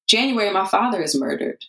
January, 0.08 0.51
my 0.51 0.65
father 0.65 1.01
is 1.01 1.19
murdered, 1.19 1.63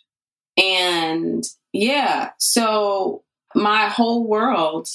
and 0.57 1.43
yeah, 1.73 2.31
so 2.39 3.23
my 3.55 3.87
whole 3.87 4.27
world 4.27 4.87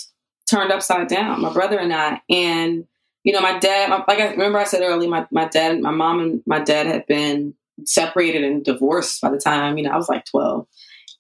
turned 0.51 0.73
upside 0.73 1.09
down. 1.09 1.41
My 1.41 1.53
brother 1.53 1.79
and 1.79 1.93
I, 1.93 2.21
and 2.31 2.87
you 3.25 3.33
know, 3.33 3.41
my 3.41 3.59
dad, 3.59 3.91
like 4.07 4.21
I 4.21 4.31
remember 4.31 4.59
I 4.59 4.65
said 4.65 4.83
earlier, 4.83 5.11
my, 5.11 5.27
my 5.33 5.47
dad, 5.47 5.81
my 5.81 5.91
mom 5.91 6.21
and 6.21 6.43
my 6.47 6.61
dad 6.61 6.87
had 6.87 7.07
been 7.07 7.55
separated 7.85 8.45
and 8.45 8.65
divorced 8.65 9.21
by 9.21 9.31
the 9.31 9.39
time, 9.39 9.77
you 9.77 9.85
know, 9.85 9.91
I 9.91 9.97
was 9.97 10.09
like 10.09 10.25
12. 10.27 10.67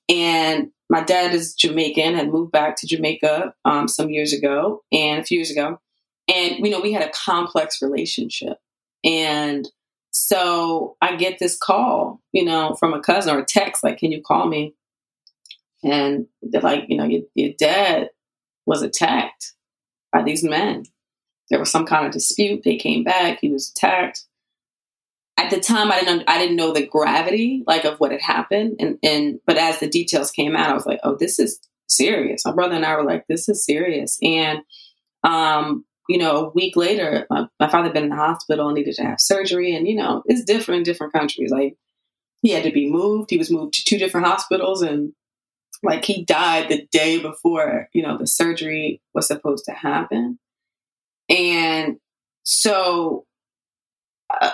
And 0.08 0.70
my 0.88 1.02
dad 1.02 1.34
is 1.34 1.54
Jamaican, 1.54 2.14
had 2.14 2.30
moved 2.30 2.52
back 2.52 2.76
to 2.76 2.86
Jamaica 2.86 3.54
um, 3.64 3.88
some 3.88 4.10
years 4.10 4.32
ago 4.32 4.82
and 4.92 5.20
a 5.20 5.24
few 5.24 5.38
years 5.38 5.50
ago. 5.50 5.80
And, 6.28 6.64
you 6.64 6.70
know, 6.70 6.80
we 6.80 6.92
had 6.92 7.06
a 7.06 7.12
complex 7.12 7.80
relationship. 7.82 8.58
And 9.04 9.68
so 10.10 10.96
I 11.00 11.16
get 11.16 11.38
this 11.38 11.56
call, 11.56 12.20
you 12.32 12.44
know, 12.44 12.74
from 12.78 12.94
a 12.94 13.00
cousin 13.00 13.34
or 13.34 13.40
a 13.40 13.44
text, 13.44 13.84
like, 13.84 13.98
can 13.98 14.12
you 14.12 14.22
call 14.22 14.46
me? 14.46 14.74
And 15.84 16.26
they're 16.42 16.60
like, 16.60 16.84
you 16.88 16.96
know, 16.96 17.04
your, 17.04 17.22
your 17.34 17.52
dad 17.58 18.10
was 18.64 18.82
attacked 18.82 19.52
by 20.12 20.22
these 20.22 20.42
men 20.42 20.84
there 21.50 21.58
was 21.58 21.70
some 21.70 21.86
kind 21.86 22.06
of 22.06 22.12
dispute. 22.12 22.62
They 22.64 22.76
came 22.76 23.04
back. 23.04 23.38
He 23.40 23.50
was 23.50 23.70
attacked. 23.70 24.24
At 25.38 25.50
the 25.50 25.60
time, 25.60 25.92
I 25.92 26.00
didn't 26.00 26.24
I 26.28 26.38
didn't 26.38 26.56
know 26.56 26.72
the 26.72 26.86
gravity 26.86 27.62
like 27.66 27.84
of 27.84 27.98
what 27.98 28.10
had 28.10 28.22
happened, 28.22 28.76
and 28.80 28.98
and 29.02 29.40
but 29.46 29.58
as 29.58 29.78
the 29.78 29.88
details 29.88 30.30
came 30.30 30.56
out, 30.56 30.70
I 30.70 30.74
was 30.74 30.86
like, 30.86 31.00
oh, 31.04 31.16
this 31.16 31.38
is 31.38 31.60
serious. 31.88 32.44
My 32.44 32.52
brother 32.52 32.74
and 32.74 32.86
I 32.86 32.96
were 32.96 33.04
like, 33.04 33.26
this 33.28 33.48
is 33.48 33.64
serious. 33.64 34.18
And 34.22 34.60
um, 35.24 35.84
you 36.08 36.18
know, 36.18 36.46
a 36.46 36.48
week 36.50 36.76
later, 36.76 37.26
my, 37.28 37.46
my 37.58 37.68
father 37.68 37.84
had 37.84 37.94
been 37.94 38.04
in 38.04 38.10
the 38.10 38.16
hospital 38.16 38.68
and 38.68 38.76
needed 38.76 38.94
to 38.94 39.02
have 39.02 39.20
surgery, 39.20 39.74
and 39.74 39.86
you 39.86 39.96
know, 39.96 40.22
it's 40.26 40.44
different 40.44 40.78
in 40.78 40.84
different 40.84 41.12
countries. 41.12 41.50
Like 41.50 41.76
he 42.42 42.50
had 42.50 42.64
to 42.64 42.72
be 42.72 42.90
moved. 42.90 43.30
He 43.30 43.38
was 43.38 43.50
moved 43.50 43.74
to 43.74 43.84
two 43.84 43.98
different 43.98 44.26
hospitals, 44.26 44.82
and 44.82 45.12
like 45.82 46.04
he 46.04 46.24
died 46.24 46.68
the 46.68 46.86
day 46.92 47.18
before 47.20 47.88
you 47.92 48.02
know 48.02 48.16
the 48.16 48.26
surgery 48.26 49.02
was 49.14 49.26
supposed 49.26 49.64
to 49.66 49.72
happen. 49.72 50.38
And 51.28 51.96
so 52.44 53.26
uh, 54.30 54.52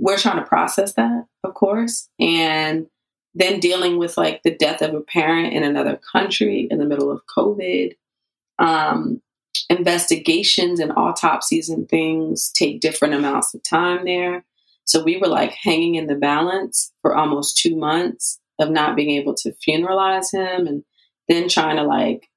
we're 0.00 0.16
trying 0.16 0.42
to 0.42 0.48
process 0.48 0.94
that, 0.94 1.26
of 1.44 1.54
course. 1.54 2.08
And 2.18 2.86
then 3.34 3.60
dealing 3.60 3.98
with 3.98 4.16
like 4.16 4.42
the 4.42 4.54
death 4.54 4.82
of 4.82 4.94
a 4.94 5.00
parent 5.00 5.52
in 5.52 5.62
another 5.62 6.00
country 6.12 6.66
in 6.70 6.78
the 6.78 6.86
middle 6.86 7.10
of 7.10 7.22
COVID. 7.26 7.96
Um, 8.58 9.22
investigations 9.68 10.80
and 10.80 10.92
autopsies 10.92 11.68
and 11.68 11.88
things 11.88 12.50
take 12.50 12.80
different 12.80 13.14
amounts 13.14 13.54
of 13.54 13.62
time 13.62 14.04
there. 14.04 14.44
So 14.84 15.02
we 15.02 15.16
were 15.16 15.28
like 15.28 15.52
hanging 15.52 15.94
in 15.94 16.06
the 16.06 16.14
balance 16.14 16.92
for 17.02 17.14
almost 17.14 17.58
two 17.58 17.76
months 17.76 18.40
of 18.58 18.70
not 18.70 18.96
being 18.96 19.10
able 19.10 19.34
to 19.34 19.52
funeralize 19.52 20.32
him 20.32 20.66
and 20.66 20.84
then 21.28 21.48
trying 21.48 21.76
to 21.76 21.84
like 21.84 22.28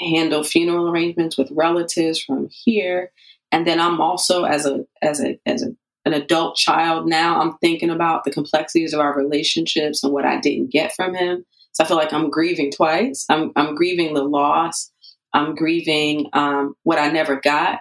handle 0.00 0.42
funeral 0.42 0.88
arrangements 0.88 1.36
with 1.36 1.50
relatives 1.50 2.20
from 2.20 2.48
here 2.50 3.12
And 3.50 3.66
then 3.66 3.80
I'm 3.80 4.00
also 4.00 4.44
as 4.44 4.66
a 4.66 4.86
as 5.02 5.22
a 5.22 5.38
as 5.46 5.62
a, 5.62 5.74
an 6.08 6.14
adult 6.14 6.56
child 6.56 7.06
now, 7.06 7.38
I'm 7.38 7.58
thinking 7.58 7.90
about 7.90 8.24
the 8.24 8.30
complexities 8.30 8.94
of 8.94 9.00
our 9.00 9.14
relationships 9.14 10.02
and 10.02 10.10
what 10.12 10.24
I 10.24 10.40
didn't 10.40 10.72
get 10.72 10.94
from 10.94 11.14
him. 11.14 11.44
So 11.72 11.84
I 11.84 11.86
feel 11.86 11.98
like 11.98 12.14
I'm 12.14 12.30
grieving 12.30 12.72
twice. 12.72 13.26
I'm 13.28 13.52
I'm 13.54 13.74
grieving 13.74 14.14
the 14.14 14.24
loss. 14.24 14.90
I'm 15.34 15.54
grieving 15.54 16.30
um, 16.32 16.74
what 16.82 16.98
I 16.98 17.10
never 17.10 17.36
got, 17.36 17.80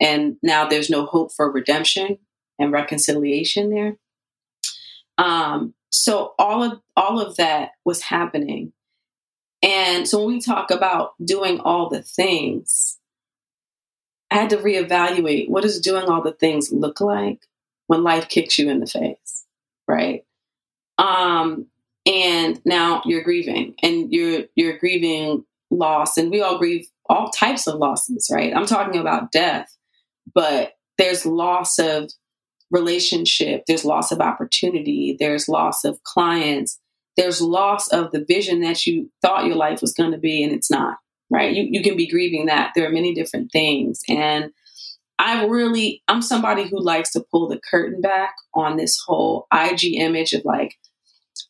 and 0.00 0.36
now 0.42 0.66
there's 0.66 0.88
no 0.88 1.04
hope 1.04 1.32
for 1.36 1.52
redemption 1.52 2.18
and 2.58 2.72
reconciliation 2.72 3.68
there. 3.68 3.96
Um, 5.18 5.74
so 5.90 6.32
all 6.38 6.62
of 6.62 6.80
all 6.96 7.20
of 7.20 7.36
that 7.36 7.72
was 7.84 8.02
happening, 8.02 8.72
and 9.62 10.08
so 10.08 10.24
when 10.24 10.34
we 10.34 10.40
talk 10.40 10.70
about 10.70 11.12
doing 11.22 11.60
all 11.60 11.90
the 11.90 12.02
things, 12.02 12.98
I 14.30 14.36
had 14.36 14.50
to 14.50 14.56
reevaluate 14.56 15.50
what 15.50 15.64
does 15.64 15.80
doing 15.80 16.06
all 16.06 16.22
the 16.22 16.32
things 16.32 16.72
look 16.72 17.02
like 17.02 17.40
when 17.88 18.04
life 18.04 18.28
kicks 18.28 18.58
you 18.58 18.70
in 18.70 18.78
the 18.80 18.86
face, 18.86 19.44
right? 19.88 20.24
Um, 20.96 21.66
and 22.06 22.60
now 22.64 23.02
you're 23.04 23.24
grieving, 23.24 23.74
and 23.82 24.12
you're 24.12 24.44
you're 24.54 24.78
grieving 24.78 25.44
loss, 25.70 26.16
and 26.16 26.30
we 26.30 26.40
all 26.40 26.58
grieve 26.58 26.86
all 27.08 27.30
types 27.30 27.66
of 27.66 27.74
losses, 27.74 28.30
right? 28.32 28.54
I'm 28.54 28.66
talking 28.66 29.00
about 29.00 29.32
death, 29.32 29.74
but 30.32 30.74
there's 30.96 31.26
loss 31.26 31.78
of 31.78 32.10
relationship, 32.70 33.64
there's 33.66 33.84
loss 33.84 34.12
of 34.12 34.20
opportunity, 34.20 35.16
there's 35.18 35.48
loss 35.48 35.84
of 35.84 36.02
clients, 36.04 36.78
there's 37.16 37.40
loss 37.40 37.88
of 37.88 38.12
the 38.12 38.24
vision 38.24 38.60
that 38.60 38.86
you 38.86 39.10
thought 39.22 39.46
your 39.46 39.56
life 39.56 39.80
was 39.80 39.94
going 39.94 40.12
to 40.12 40.18
be, 40.18 40.42
and 40.42 40.52
it's 40.52 40.70
not, 40.70 40.98
right? 41.30 41.54
You, 41.54 41.66
you 41.70 41.82
can 41.82 41.96
be 41.96 42.06
grieving 42.06 42.46
that. 42.46 42.72
There 42.74 42.86
are 42.86 42.92
many 42.92 43.14
different 43.14 43.50
things. 43.52 44.02
And 44.08 44.52
I 45.18 45.44
really, 45.46 46.02
I'm 46.06 46.22
somebody 46.22 46.68
who 46.68 46.80
likes 46.80 47.12
to 47.12 47.24
pull 47.30 47.48
the 47.48 47.60
curtain 47.70 48.00
back 48.00 48.34
on 48.54 48.76
this 48.76 48.98
whole 49.04 49.46
IG 49.52 49.94
image 49.94 50.32
of 50.32 50.44
like, 50.44 50.76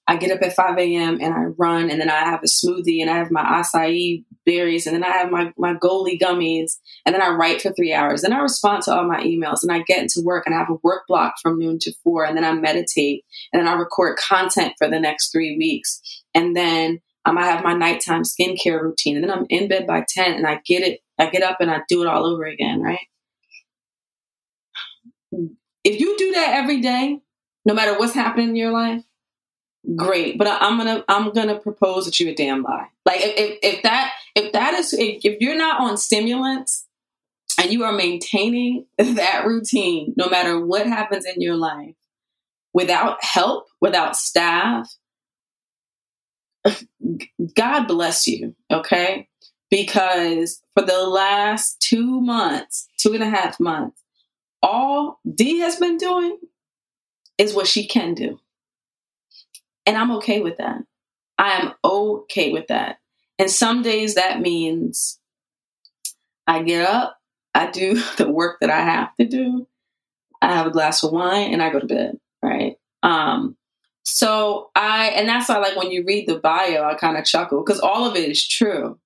I 0.06 0.16
get 0.16 0.30
up 0.30 0.42
at 0.42 0.54
5 0.54 0.78
a.m. 0.78 1.18
and 1.20 1.34
I 1.34 1.44
run, 1.58 1.90
and 1.90 2.00
then 2.00 2.08
I 2.08 2.20
have 2.20 2.42
a 2.42 2.46
smoothie, 2.46 3.00
and 3.02 3.10
I 3.10 3.18
have 3.18 3.30
my 3.30 3.42
acai 3.42 4.24
berries, 4.46 4.86
and 4.86 4.94
then 4.94 5.04
I 5.04 5.10
have 5.10 5.30
my, 5.30 5.52
my 5.58 5.74
Goli 5.74 6.18
gummies, 6.18 6.78
and 7.04 7.14
then 7.14 7.20
I 7.20 7.28
write 7.28 7.60
for 7.60 7.72
three 7.72 7.92
hours. 7.92 8.22
Then 8.22 8.32
I 8.32 8.38
respond 8.38 8.84
to 8.84 8.94
all 8.94 9.06
my 9.06 9.20
emails, 9.20 9.62
and 9.62 9.70
I 9.70 9.80
get 9.80 10.00
into 10.00 10.22
work, 10.24 10.44
and 10.46 10.54
I 10.54 10.58
have 10.58 10.70
a 10.70 10.78
work 10.82 11.02
block 11.08 11.34
from 11.42 11.58
noon 11.58 11.78
to 11.80 11.92
four, 12.02 12.24
and 12.24 12.36
then 12.36 12.44
I 12.44 12.52
meditate, 12.54 13.24
and 13.52 13.60
then 13.60 13.68
I 13.68 13.74
record 13.74 14.16
content 14.16 14.74
for 14.78 14.88
the 14.88 15.00
next 15.00 15.30
three 15.30 15.56
weeks. 15.58 16.00
And 16.34 16.56
then 16.56 17.00
um, 17.26 17.36
I 17.36 17.44
have 17.44 17.62
my 17.62 17.74
nighttime 17.74 18.22
skincare 18.22 18.80
routine, 18.80 19.16
and 19.16 19.24
then 19.24 19.30
I'm 19.30 19.46
in 19.50 19.68
bed 19.68 19.86
by 19.86 20.06
10, 20.08 20.34
and 20.34 20.46
I 20.46 20.60
get 20.64 20.82
it, 20.82 21.00
I 21.18 21.28
get 21.28 21.42
up 21.42 21.58
and 21.60 21.70
I 21.70 21.80
do 21.88 22.02
it 22.02 22.08
all 22.08 22.24
over 22.24 22.44
again, 22.44 22.80
right? 22.80 23.06
If 25.88 26.00
you 26.00 26.18
do 26.18 26.32
that 26.32 26.50
every 26.52 26.82
day, 26.82 27.22
no 27.64 27.72
matter 27.72 27.98
what's 27.98 28.12
happening 28.12 28.50
in 28.50 28.56
your 28.56 28.72
life, 28.72 29.02
great. 29.96 30.36
But 30.36 30.46
I, 30.46 30.66
am 30.66 30.76
gonna 30.76 31.02
I'm 31.08 31.32
gonna 31.32 31.58
propose 31.58 32.04
that 32.04 32.20
you 32.20 32.28
a 32.28 32.34
damn 32.34 32.62
lie. 32.62 32.88
Like 33.06 33.20
if, 33.22 33.58
if 33.62 33.82
that 33.84 34.12
if 34.34 34.52
that 34.52 34.74
is 34.74 34.92
if, 34.92 35.24
if 35.24 35.40
you're 35.40 35.56
not 35.56 35.80
on 35.80 35.96
stimulants 35.96 36.86
and 37.58 37.72
you 37.72 37.84
are 37.84 37.92
maintaining 37.92 38.84
that 38.98 39.46
routine, 39.46 40.12
no 40.14 40.28
matter 40.28 40.62
what 40.62 40.86
happens 40.86 41.24
in 41.24 41.40
your 41.40 41.56
life, 41.56 41.94
without 42.74 43.24
help, 43.24 43.64
without 43.80 44.14
staff, 44.14 44.94
God 47.54 47.86
bless 47.86 48.26
you. 48.26 48.54
Okay. 48.70 49.26
Because 49.70 50.60
for 50.74 50.84
the 50.84 51.06
last 51.06 51.80
two 51.80 52.20
months, 52.20 52.88
two 52.98 53.14
and 53.14 53.22
a 53.22 53.30
half 53.30 53.58
months, 53.58 54.02
all 54.62 55.20
D 55.32 55.60
has 55.60 55.76
been 55.76 55.96
doing 55.96 56.38
is 57.36 57.54
what 57.54 57.66
she 57.66 57.86
can 57.86 58.14
do. 58.14 58.38
And 59.86 59.96
I'm 59.96 60.10
okay 60.16 60.40
with 60.40 60.58
that. 60.58 60.82
I 61.38 61.52
am 61.52 61.74
okay 61.84 62.52
with 62.52 62.66
that. 62.66 62.98
And 63.38 63.50
some 63.50 63.82
days 63.82 64.16
that 64.16 64.40
means 64.40 65.20
I 66.46 66.62
get 66.62 66.88
up, 66.88 67.18
I 67.54 67.70
do 67.70 67.94
the 68.16 68.30
work 68.30 68.58
that 68.60 68.70
I 68.70 68.80
have 68.80 69.16
to 69.18 69.26
do, 69.26 69.66
I 70.42 70.52
have 70.52 70.66
a 70.66 70.70
glass 70.70 71.02
of 71.02 71.12
wine, 71.12 71.52
and 71.52 71.62
I 71.62 71.70
go 71.70 71.80
to 71.80 71.86
bed, 71.86 72.18
right? 72.42 72.76
Um, 73.02 73.56
so 74.02 74.70
I, 74.74 75.08
and 75.08 75.28
that's 75.28 75.48
why, 75.48 75.58
like, 75.58 75.76
when 75.76 75.90
you 75.90 76.04
read 76.06 76.26
the 76.26 76.38
bio, 76.38 76.84
I 76.84 76.94
kind 76.94 77.16
of 77.16 77.24
chuckle 77.24 77.62
because 77.62 77.80
all 77.80 78.04
of 78.04 78.16
it 78.16 78.28
is 78.28 78.46
true, 78.46 78.98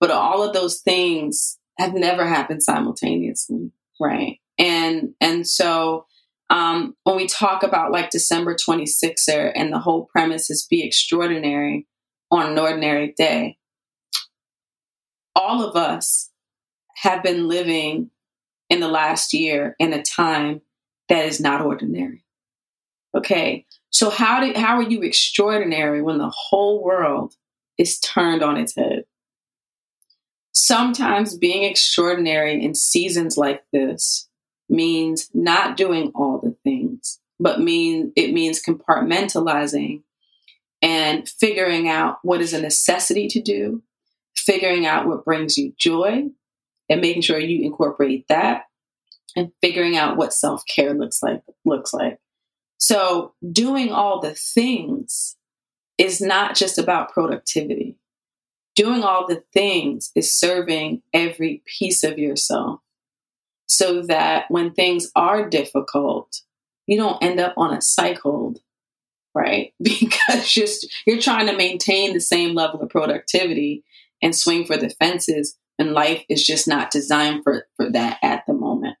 but 0.00 0.10
all 0.10 0.42
of 0.42 0.52
those 0.52 0.80
things 0.80 1.58
have 1.78 1.94
never 1.94 2.26
happened 2.26 2.62
simultaneously, 2.62 3.70
right? 4.00 4.40
And 4.58 5.14
and 5.20 5.46
so 5.46 6.06
um, 6.50 6.96
when 7.04 7.16
we 7.16 7.26
talk 7.26 7.62
about 7.62 7.92
like 7.92 8.10
December 8.10 8.54
26er 8.54 9.52
and 9.54 9.72
the 9.72 9.78
whole 9.78 10.06
premise 10.06 10.50
is 10.50 10.66
be 10.68 10.82
extraordinary 10.82 11.86
on 12.30 12.52
an 12.52 12.58
ordinary 12.58 13.14
day, 13.16 13.58
all 15.34 15.62
of 15.62 15.76
us 15.76 16.30
have 16.96 17.22
been 17.22 17.48
living 17.48 18.10
in 18.70 18.80
the 18.80 18.88
last 18.88 19.32
year 19.32 19.76
in 19.78 19.92
a 19.92 20.02
time 20.02 20.60
that 21.08 21.24
is 21.24 21.40
not 21.40 21.60
ordinary. 21.60 22.24
Okay. 23.14 23.66
So 23.90 24.10
how 24.10 24.40
did 24.40 24.56
how 24.56 24.76
are 24.76 24.82
you 24.82 25.02
extraordinary 25.02 26.02
when 26.02 26.18
the 26.18 26.32
whole 26.34 26.82
world 26.82 27.34
is 27.78 27.98
turned 28.00 28.42
on 28.42 28.56
its 28.56 28.76
head? 28.76 29.04
Sometimes 30.52 31.36
being 31.36 31.64
extraordinary 31.64 32.62
in 32.62 32.74
seasons 32.74 33.36
like 33.36 33.62
this 33.72 34.27
means 34.68 35.30
not 35.34 35.76
doing 35.76 36.12
all 36.14 36.40
the 36.42 36.56
things, 36.64 37.20
but 37.40 37.60
mean 37.60 38.12
it 38.16 38.32
means 38.32 38.62
compartmentalizing 38.62 40.02
and 40.82 41.28
figuring 41.28 41.88
out 41.88 42.18
what 42.22 42.40
is 42.40 42.52
a 42.52 42.60
necessity 42.60 43.26
to 43.28 43.40
do, 43.40 43.82
figuring 44.36 44.86
out 44.86 45.06
what 45.06 45.24
brings 45.24 45.58
you 45.58 45.72
joy, 45.78 46.26
and 46.88 47.00
making 47.00 47.22
sure 47.22 47.38
you 47.38 47.64
incorporate 47.64 48.26
that, 48.28 48.62
and 49.36 49.52
figuring 49.60 49.96
out 49.96 50.16
what 50.16 50.32
self-care 50.32 50.94
looks 50.94 51.22
like 51.22 51.42
looks 51.64 51.92
like. 51.92 52.18
So 52.78 53.34
doing 53.52 53.90
all 53.92 54.20
the 54.20 54.34
things 54.34 55.36
is 55.98 56.20
not 56.20 56.54
just 56.54 56.78
about 56.78 57.12
productivity. 57.12 57.98
Doing 58.76 59.02
all 59.02 59.26
the 59.26 59.42
things 59.52 60.12
is 60.14 60.32
serving 60.32 61.02
every 61.12 61.62
piece 61.66 62.04
of 62.04 62.18
yourself 62.18 62.80
so 63.68 64.02
that 64.02 64.46
when 64.48 64.72
things 64.72 65.10
are 65.14 65.48
difficult, 65.48 66.40
you 66.86 66.96
don't 66.96 67.22
end 67.22 67.38
up 67.38 67.54
on 67.56 67.74
a 67.74 67.82
cycle, 67.82 68.54
right? 69.34 69.72
Because 69.82 70.50
just 70.50 70.86
you're 71.06 71.20
trying 71.20 71.46
to 71.46 71.56
maintain 71.56 72.12
the 72.12 72.20
same 72.20 72.54
level 72.54 72.80
of 72.80 72.88
productivity 72.88 73.84
and 74.22 74.34
swing 74.34 74.64
for 74.64 74.76
the 74.76 74.90
fences, 74.90 75.56
and 75.78 75.92
life 75.92 76.24
is 76.28 76.44
just 76.44 76.66
not 76.66 76.90
designed 76.90 77.44
for 77.44 77.66
for 77.76 77.90
that 77.92 78.18
at 78.22 78.44
the 78.46 78.54
moment. 78.54 78.96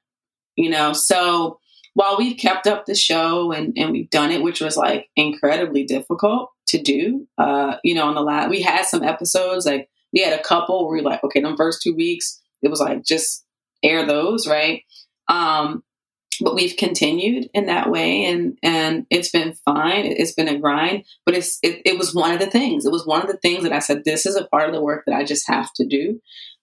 You 0.56 0.70
know, 0.70 0.92
so 0.92 1.58
while 1.94 2.16
we've 2.16 2.36
kept 2.36 2.66
up 2.66 2.86
the 2.86 2.94
show 2.94 3.50
and, 3.50 3.72
and 3.76 3.90
we've 3.90 4.10
done 4.10 4.30
it, 4.30 4.42
which 4.42 4.60
was 4.60 4.76
like 4.76 5.08
incredibly 5.16 5.84
difficult 5.84 6.50
to 6.68 6.80
do, 6.80 7.26
uh, 7.38 7.76
you 7.82 7.94
know, 7.94 8.06
on 8.06 8.14
the 8.14 8.20
last, 8.20 8.50
we 8.50 8.62
had 8.62 8.84
some 8.84 9.02
episodes, 9.02 9.66
like 9.66 9.88
we 10.12 10.20
had 10.20 10.38
a 10.38 10.42
couple 10.42 10.86
where 10.86 10.94
we 10.94 11.00
are 11.00 11.10
like, 11.10 11.24
okay, 11.24 11.40
the 11.40 11.56
first 11.56 11.82
two 11.82 11.94
weeks, 11.94 12.40
it 12.62 12.68
was 12.68 12.80
like 12.80 13.04
just 13.04 13.44
air 13.82 14.06
those, 14.06 14.46
right? 14.46 14.82
Um, 15.28 15.82
but 16.40 16.54
we've 16.54 16.76
continued 16.76 17.48
in 17.52 17.66
that 17.66 17.90
way 17.90 18.24
and 18.24 18.58
and 18.62 19.06
it's 19.10 19.30
been 19.30 19.54
fine. 19.64 20.06
It's 20.06 20.32
been 20.32 20.48
a 20.48 20.58
grind 20.58 21.04
but 21.24 21.34
it's 21.34 21.58
it, 21.62 21.82
it, 21.84 21.98
was 21.98 22.14
one 22.14 22.32
of 22.32 22.40
the 22.40 22.50
things. 22.50 22.84
It 22.84 22.92
was 22.92 23.06
one 23.06 23.22
of 23.22 23.28
the 23.28 23.38
things 23.38 23.62
that 23.62 23.72
i 23.72 23.78
said 23.78 24.04
this 24.04 24.26
is 24.26 24.36
a 24.36 24.46
part 24.46 24.68
of 24.68 24.74
the 24.74 24.82
work 24.82 25.04
that 25.06 25.16
i 25.16 25.24
just 25.24 25.48
have 25.48 25.72
to 25.74 25.86
do. 25.86 26.20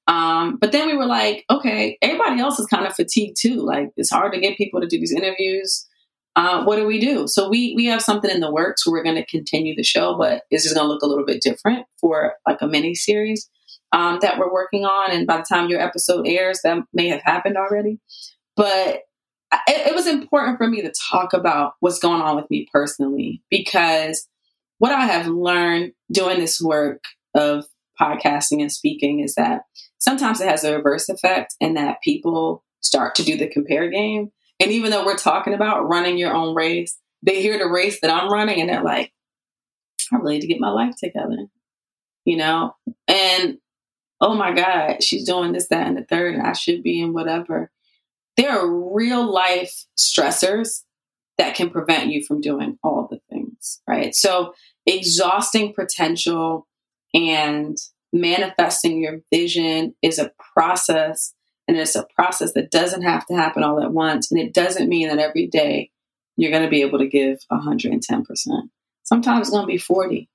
Um, 0.07 0.57
but 0.57 0.71
then 0.71 0.87
we 0.87 0.95
were 0.95 1.05
like 1.05 1.45
okay 1.49 1.97
everybody 2.01 2.39
else 2.39 2.59
is 2.59 2.67
kind 2.67 2.85
of 2.85 2.95
fatigued 2.95 3.37
too. 3.39 3.61
Like 3.61 3.91
it's 3.97 4.11
hard 4.11 4.33
to 4.33 4.39
get 4.39 4.57
people 4.57 4.81
to 4.81 4.87
do 4.87 4.99
these 4.99 5.13
interviews. 5.13 5.87
Uh, 6.37 6.65
what 6.65 6.75
do 6.75 6.85
we 6.85 6.99
do? 6.99 7.27
So 7.27 7.49
we 7.49 7.73
we 7.75 7.85
have 7.85 8.01
something 8.01 8.29
in 8.29 8.41
the 8.41 8.51
works 8.51 8.85
we're 8.85 9.03
going 9.03 9.15
to 9.15 9.25
continue 9.25 9.75
the 9.75 9.83
show 9.83 10.17
but 10.17 10.43
it's 10.51 10.63
just 10.63 10.75
going 10.75 10.85
to 10.85 10.91
look 10.91 11.01
a 11.01 11.07
little 11.07 11.25
bit 11.25 11.41
different 11.41 11.85
for 11.99 12.33
like 12.47 12.61
a 12.61 12.67
mini 12.67 12.93
series 12.93 13.49
um, 13.91 14.19
that 14.21 14.37
we're 14.37 14.51
working 14.51 14.85
on. 14.85 15.11
And 15.11 15.27
by 15.27 15.37
the 15.37 15.45
time 15.47 15.69
your 15.69 15.81
episode 15.81 16.27
airs, 16.27 16.61
that 16.63 16.79
may 16.93 17.07
have 17.09 17.21
happened 17.23 17.57
already. 17.57 17.99
But 18.55 19.01
it, 19.67 19.87
it 19.87 19.95
was 19.95 20.07
important 20.07 20.57
for 20.57 20.67
me 20.67 20.81
to 20.81 20.93
talk 21.09 21.33
about 21.33 21.73
what's 21.79 21.99
going 21.99 22.21
on 22.21 22.35
with 22.35 22.49
me 22.49 22.67
personally 22.71 23.41
because 23.49 24.27
what 24.79 24.91
I 24.91 25.05
have 25.05 25.27
learned 25.27 25.93
doing 26.11 26.39
this 26.39 26.59
work 26.59 27.03
of 27.33 27.65
podcasting 27.99 28.61
and 28.61 28.71
speaking 28.71 29.21
is 29.21 29.35
that 29.35 29.61
sometimes 29.99 30.41
it 30.41 30.49
has 30.49 30.63
a 30.63 30.75
reverse 30.75 31.09
effect 31.09 31.55
and 31.61 31.77
that 31.77 32.01
people 32.03 32.63
start 32.81 33.15
to 33.15 33.23
do 33.23 33.37
the 33.37 33.47
compare 33.47 33.89
game. 33.89 34.31
And 34.59 34.71
even 34.71 34.91
though 34.91 35.05
we're 35.05 35.15
talking 35.15 35.53
about 35.53 35.87
running 35.87 36.17
your 36.17 36.33
own 36.33 36.55
race, 36.55 36.97
they 37.23 37.41
hear 37.41 37.57
the 37.57 37.69
race 37.69 37.99
that 38.01 38.11
I'm 38.11 38.31
running 38.31 38.61
and 38.61 38.69
they're 38.69 38.83
like, 38.83 39.11
I 40.11 40.17
really 40.17 40.35
need 40.35 40.41
to 40.41 40.47
get 40.47 40.59
my 40.59 40.69
life 40.69 40.95
together, 40.97 41.47
you 42.25 42.37
know? 42.37 42.75
And 43.07 43.57
oh 44.21 44.35
my 44.35 44.53
God, 44.53 45.03
she's 45.03 45.25
doing 45.25 45.51
this, 45.51 45.67
that, 45.67 45.87
and 45.87 45.97
the 45.97 46.03
third, 46.03 46.35
and 46.35 46.45
I 46.45 46.53
should 46.53 46.83
be 46.83 47.01
in 47.01 47.13
whatever. 47.13 47.71
there 48.37 48.51
are 48.51 48.93
real 48.93 49.31
life 49.31 49.85
stressors 49.97 50.83
that 51.37 51.55
can 51.55 51.69
prevent 51.69 52.11
you 52.11 52.23
from 52.23 52.41
doing 52.41 52.77
all 52.83 53.07
the 53.09 53.19
things, 53.29 53.81
right? 53.87 54.15
So, 54.15 54.53
exhausting 54.85 55.73
potential 55.73 56.67
and 57.13 57.77
manifesting 58.13 58.99
your 58.99 59.21
vision 59.33 59.95
is 60.01 60.19
a 60.19 60.31
process 60.53 61.33
and 61.67 61.77
it's 61.77 61.95
a 61.95 62.07
process 62.15 62.53
that 62.53 62.71
doesn't 62.71 63.01
have 63.01 63.25
to 63.25 63.35
happen 63.35 63.63
all 63.63 63.81
at 63.81 63.91
once 63.91 64.31
and 64.31 64.39
it 64.39 64.53
doesn't 64.53 64.89
mean 64.89 65.09
that 65.09 65.19
every 65.19 65.47
day 65.47 65.91
you're 66.37 66.51
going 66.51 66.63
to 66.63 66.69
be 66.69 66.81
able 66.81 66.99
to 66.99 67.07
give 67.07 67.39
110% 67.51 68.69
sometimes 69.03 69.41
it's 69.41 69.49
going 69.49 69.63
to 69.63 69.67
be 69.67 69.77
40 69.77 70.29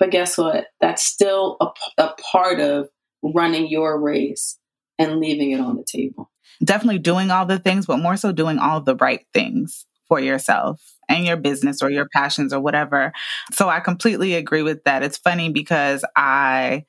but 0.00 0.10
guess 0.10 0.36
what 0.36 0.66
that's 0.80 1.04
still 1.04 1.56
a, 1.60 2.02
a 2.02 2.14
part 2.32 2.58
of 2.58 2.88
running 3.22 3.68
your 3.68 4.00
race 4.00 4.58
and 4.98 5.20
leaving 5.20 5.52
it 5.52 5.60
on 5.60 5.76
the 5.76 5.84
table 5.84 6.28
definitely 6.64 6.98
doing 6.98 7.30
all 7.30 7.46
the 7.46 7.60
things 7.60 7.86
but 7.86 7.98
more 7.98 8.16
so 8.16 8.32
doing 8.32 8.58
all 8.58 8.80
the 8.80 8.96
right 8.96 9.24
things 9.32 9.86
for 10.10 10.18
yourself 10.18 10.82
and 11.08 11.24
your 11.24 11.36
business 11.36 11.82
or 11.82 11.90
your 11.90 12.08
passions 12.12 12.52
or 12.52 12.60
whatever. 12.60 13.12
So 13.52 13.68
I 13.68 13.80
completely 13.80 14.34
agree 14.34 14.62
with 14.62 14.84
that. 14.84 15.02
It's 15.02 15.16
funny 15.16 15.50
because 15.50 16.04
I 16.16 16.84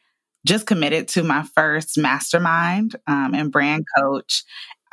just 0.46 0.66
committed 0.66 1.08
to 1.10 1.24
my 1.24 1.44
first 1.56 1.98
mastermind 1.98 2.96
um, 3.08 3.36
and 3.36 3.52
brand 3.52 3.86
coach. 3.98 4.44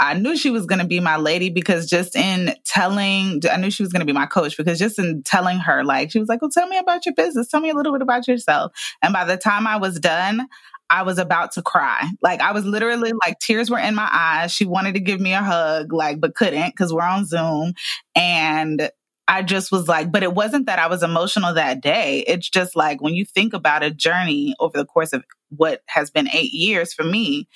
I 0.00 0.14
knew 0.14 0.36
she 0.36 0.50
was 0.50 0.66
going 0.66 0.78
to 0.78 0.86
be 0.86 1.00
my 1.00 1.16
lady 1.16 1.50
because 1.50 1.88
just 1.88 2.14
in 2.14 2.54
telling, 2.64 3.40
I 3.50 3.56
knew 3.56 3.70
she 3.70 3.82
was 3.82 3.92
going 3.92 4.00
to 4.00 4.06
be 4.06 4.12
my 4.12 4.26
coach 4.26 4.56
because 4.56 4.78
just 4.78 4.98
in 4.98 5.22
telling 5.24 5.58
her, 5.58 5.84
like, 5.84 6.12
she 6.12 6.20
was 6.20 6.28
like, 6.28 6.40
Well, 6.40 6.50
tell 6.50 6.68
me 6.68 6.78
about 6.78 7.04
your 7.04 7.14
business. 7.14 7.48
Tell 7.48 7.60
me 7.60 7.70
a 7.70 7.74
little 7.74 7.92
bit 7.92 8.02
about 8.02 8.28
yourself. 8.28 8.72
And 9.02 9.12
by 9.12 9.24
the 9.24 9.36
time 9.36 9.66
I 9.66 9.76
was 9.76 9.98
done, 9.98 10.46
I 10.90 11.02
was 11.02 11.18
about 11.18 11.52
to 11.52 11.62
cry. 11.62 12.08
Like, 12.22 12.40
I 12.40 12.52
was 12.52 12.64
literally 12.64 13.12
like, 13.12 13.38
tears 13.40 13.70
were 13.70 13.78
in 13.78 13.94
my 13.94 14.08
eyes. 14.10 14.52
She 14.52 14.64
wanted 14.64 14.94
to 14.94 15.00
give 15.00 15.20
me 15.20 15.34
a 15.34 15.42
hug, 15.42 15.92
like, 15.92 16.20
but 16.20 16.34
couldn't 16.34 16.70
because 16.70 16.92
we're 16.92 17.02
on 17.02 17.26
Zoom. 17.26 17.74
And 18.14 18.90
I 19.26 19.42
just 19.42 19.70
was 19.70 19.88
like, 19.88 20.10
but 20.10 20.22
it 20.22 20.32
wasn't 20.32 20.66
that 20.66 20.78
I 20.78 20.86
was 20.86 21.02
emotional 21.02 21.52
that 21.54 21.82
day. 21.82 22.24
It's 22.26 22.48
just 22.48 22.74
like 22.74 23.02
when 23.02 23.14
you 23.14 23.26
think 23.26 23.52
about 23.52 23.82
a 23.82 23.90
journey 23.90 24.54
over 24.58 24.78
the 24.78 24.86
course 24.86 25.12
of 25.12 25.22
what 25.50 25.82
has 25.86 26.10
been 26.10 26.28
eight 26.32 26.52
years 26.52 26.94
for 26.94 27.04
me, 27.04 27.46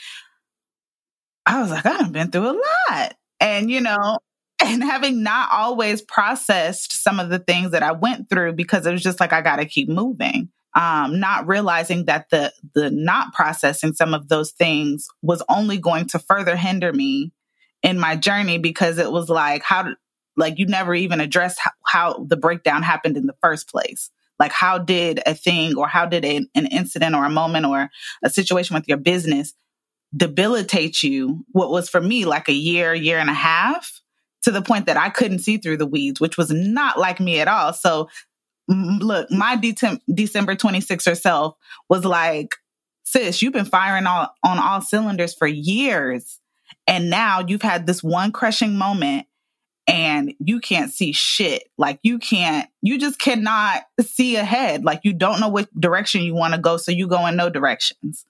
I 1.46 1.60
was 1.60 1.70
like, 1.70 1.86
I've 1.86 2.12
been 2.12 2.30
through 2.30 2.50
a 2.50 2.60
lot. 2.90 3.14
And, 3.40 3.70
you 3.70 3.80
know, 3.80 4.18
and 4.62 4.82
having 4.82 5.22
not 5.22 5.50
always 5.52 6.02
processed 6.02 7.02
some 7.02 7.18
of 7.18 7.30
the 7.30 7.38
things 7.38 7.72
that 7.72 7.82
I 7.82 7.92
went 7.92 8.28
through 8.28 8.52
because 8.52 8.86
it 8.86 8.92
was 8.92 9.02
just 9.02 9.20
like, 9.20 9.32
I 9.32 9.42
got 9.42 9.56
to 9.56 9.66
keep 9.66 9.88
moving. 9.88 10.50
Um, 10.74 11.20
not 11.20 11.46
realizing 11.46 12.06
that 12.06 12.30
the 12.30 12.50
the 12.74 12.90
not 12.90 13.34
processing 13.34 13.92
some 13.92 14.14
of 14.14 14.28
those 14.28 14.52
things 14.52 15.06
was 15.20 15.42
only 15.50 15.76
going 15.76 16.06
to 16.06 16.18
further 16.18 16.56
hinder 16.56 16.94
me 16.94 17.30
in 17.82 17.98
my 17.98 18.16
journey 18.16 18.56
because 18.56 18.96
it 18.96 19.12
was 19.12 19.28
like 19.28 19.62
how 19.62 19.88
like 20.38 20.58
you 20.58 20.64
never 20.64 20.94
even 20.94 21.20
addressed 21.20 21.58
how, 21.60 21.72
how, 21.84 22.24
the 22.26 22.38
breakdown 22.38 22.82
happened 22.82 23.18
in 23.18 23.26
the 23.26 23.36
first 23.42 23.68
place 23.68 24.10
like 24.38 24.52
how 24.52 24.78
did 24.78 25.20
a 25.26 25.34
thing 25.34 25.76
or 25.76 25.86
how 25.86 26.06
did 26.06 26.24
a, 26.24 26.36
an 26.54 26.66
incident 26.66 27.14
or 27.14 27.24
a 27.24 27.30
moment 27.30 27.66
or 27.66 27.90
a 28.24 28.30
situation 28.30 28.74
with 28.74 28.88
your 28.88 28.96
business 28.96 29.52
debilitate 30.16 31.02
you 31.02 31.44
what 31.52 31.70
was 31.70 31.88
for 31.88 32.00
me 32.00 32.24
like 32.24 32.48
a 32.48 32.54
year 32.54 32.94
year 32.94 33.18
and 33.18 33.30
a 33.30 33.34
half 33.34 34.00
to 34.42 34.50
the 34.50 34.62
point 34.62 34.86
that 34.86 34.96
i 34.96 35.08
couldn't 35.08 35.38
see 35.38 35.56
through 35.56 35.76
the 35.76 35.86
weeds 35.86 36.20
which 36.20 36.36
was 36.36 36.50
not 36.50 36.98
like 36.98 37.18
me 37.18 37.40
at 37.40 37.48
all 37.48 37.72
so 37.72 38.08
look 38.68 39.30
my 39.30 39.56
De- 39.56 39.74
december 40.12 40.54
26th 40.54 41.18
self 41.18 41.56
was 41.88 42.04
like 42.04 42.56
sis 43.04 43.40
you've 43.40 43.52
been 43.52 43.64
firing 43.64 44.06
all, 44.06 44.28
on 44.44 44.58
all 44.58 44.80
cylinders 44.80 45.34
for 45.34 45.46
years 45.46 46.38
and 46.86 47.10
now 47.10 47.40
you've 47.46 47.62
had 47.62 47.86
this 47.86 48.02
one 48.02 48.32
crushing 48.32 48.76
moment 48.76 49.26
and 49.86 50.34
you 50.38 50.60
can't 50.60 50.92
see 50.92 51.12
shit. 51.12 51.64
Like 51.76 51.98
you 52.02 52.18
can't, 52.18 52.68
you 52.82 52.98
just 52.98 53.18
cannot 53.18 53.82
see 54.00 54.36
ahead. 54.36 54.84
Like 54.84 55.00
you 55.02 55.12
don't 55.12 55.40
know 55.40 55.48
which 55.48 55.68
direction 55.78 56.22
you 56.22 56.34
want 56.34 56.54
to 56.54 56.60
go. 56.60 56.76
So 56.76 56.92
you 56.92 57.08
go 57.08 57.26
in 57.26 57.36
no 57.36 57.50
directions. 57.50 58.24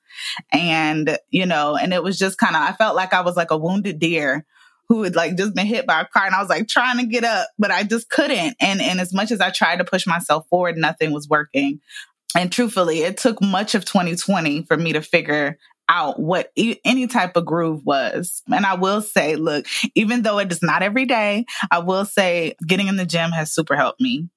And, 0.53 1.19
you 1.31 1.47
know, 1.47 1.77
and 1.77 1.93
it 1.93 2.03
was 2.03 2.19
just 2.19 2.39
kind 2.39 2.57
of, 2.57 2.63
I 2.63 2.73
felt 2.73 2.97
like 2.97 3.13
I 3.13 3.21
was 3.21 3.37
like 3.37 3.51
a 3.51 3.57
wounded 3.57 3.99
deer 3.99 4.45
who 4.89 5.03
had 5.05 5.15
like 5.15 5.37
just 5.37 5.55
been 5.55 5.67
hit 5.67 5.87
by 5.87 6.01
a 6.01 6.07
car 6.07 6.27
and 6.27 6.35
I 6.35 6.41
was 6.41 6.51
like 6.51 6.69
trying 6.69 6.99
to 6.99 7.07
get 7.07 7.25
up, 7.25 7.49
but 7.59 7.71
I 7.71 7.83
just 7.83 8.11
couldn't. 8.11 8.57
And, 8.61 8.81
and 8.83 9.01
as 9.01 9.15
much 9.15 9.31
as 9.31 9.41
I 9.41 9.51
tried 9.51 9.77
to 9.77 9.85
push 9.85 10.07
myself 10.07 10.47
forward, 10.49 10.77
nothing 10.77 11.13
was 11.13 11.29
working. 11.29 11.81
And 12.37 12.51
truthfully, 12.51 13.03
it 13.03 13.17
took 13.17 13.41
much 13.43 13.75
of 13.75 13.85
2020 13.85 14.65
for 14.65 14.77
me 14.77 14.93
to 14.95 15.03
figure 15.03 15.59
out 15.89 16.19
what 16.19 16.51
e- 16.57 16.79
any 16.85 17.07
type 17.07 17.37
of 17.37 17.45
groove 17.45 17.85
was. 17.85 18.43
And 18.53 18.65
I 18.65 18.75
will 18.75 19.03
say, 19.03 19.37
look, 19.37 19.67
even 19.95 20.23
though 20.23 20.39
it 20.39 20.51
is 20.51 20.63
not 20.63 20.83
every 20.83 21.05
day, 21.05 21.45
I 21.71 21.81
will 21.81 22.05
say 22.05 22.55
getting 22.67 22.89
in 22.89 22.97
the 22.97 23.05
gym 23.05 23.31
has 23.31 23.53
super 23.53 23.77
helped 23.77 24.01
me. 24.01 24.29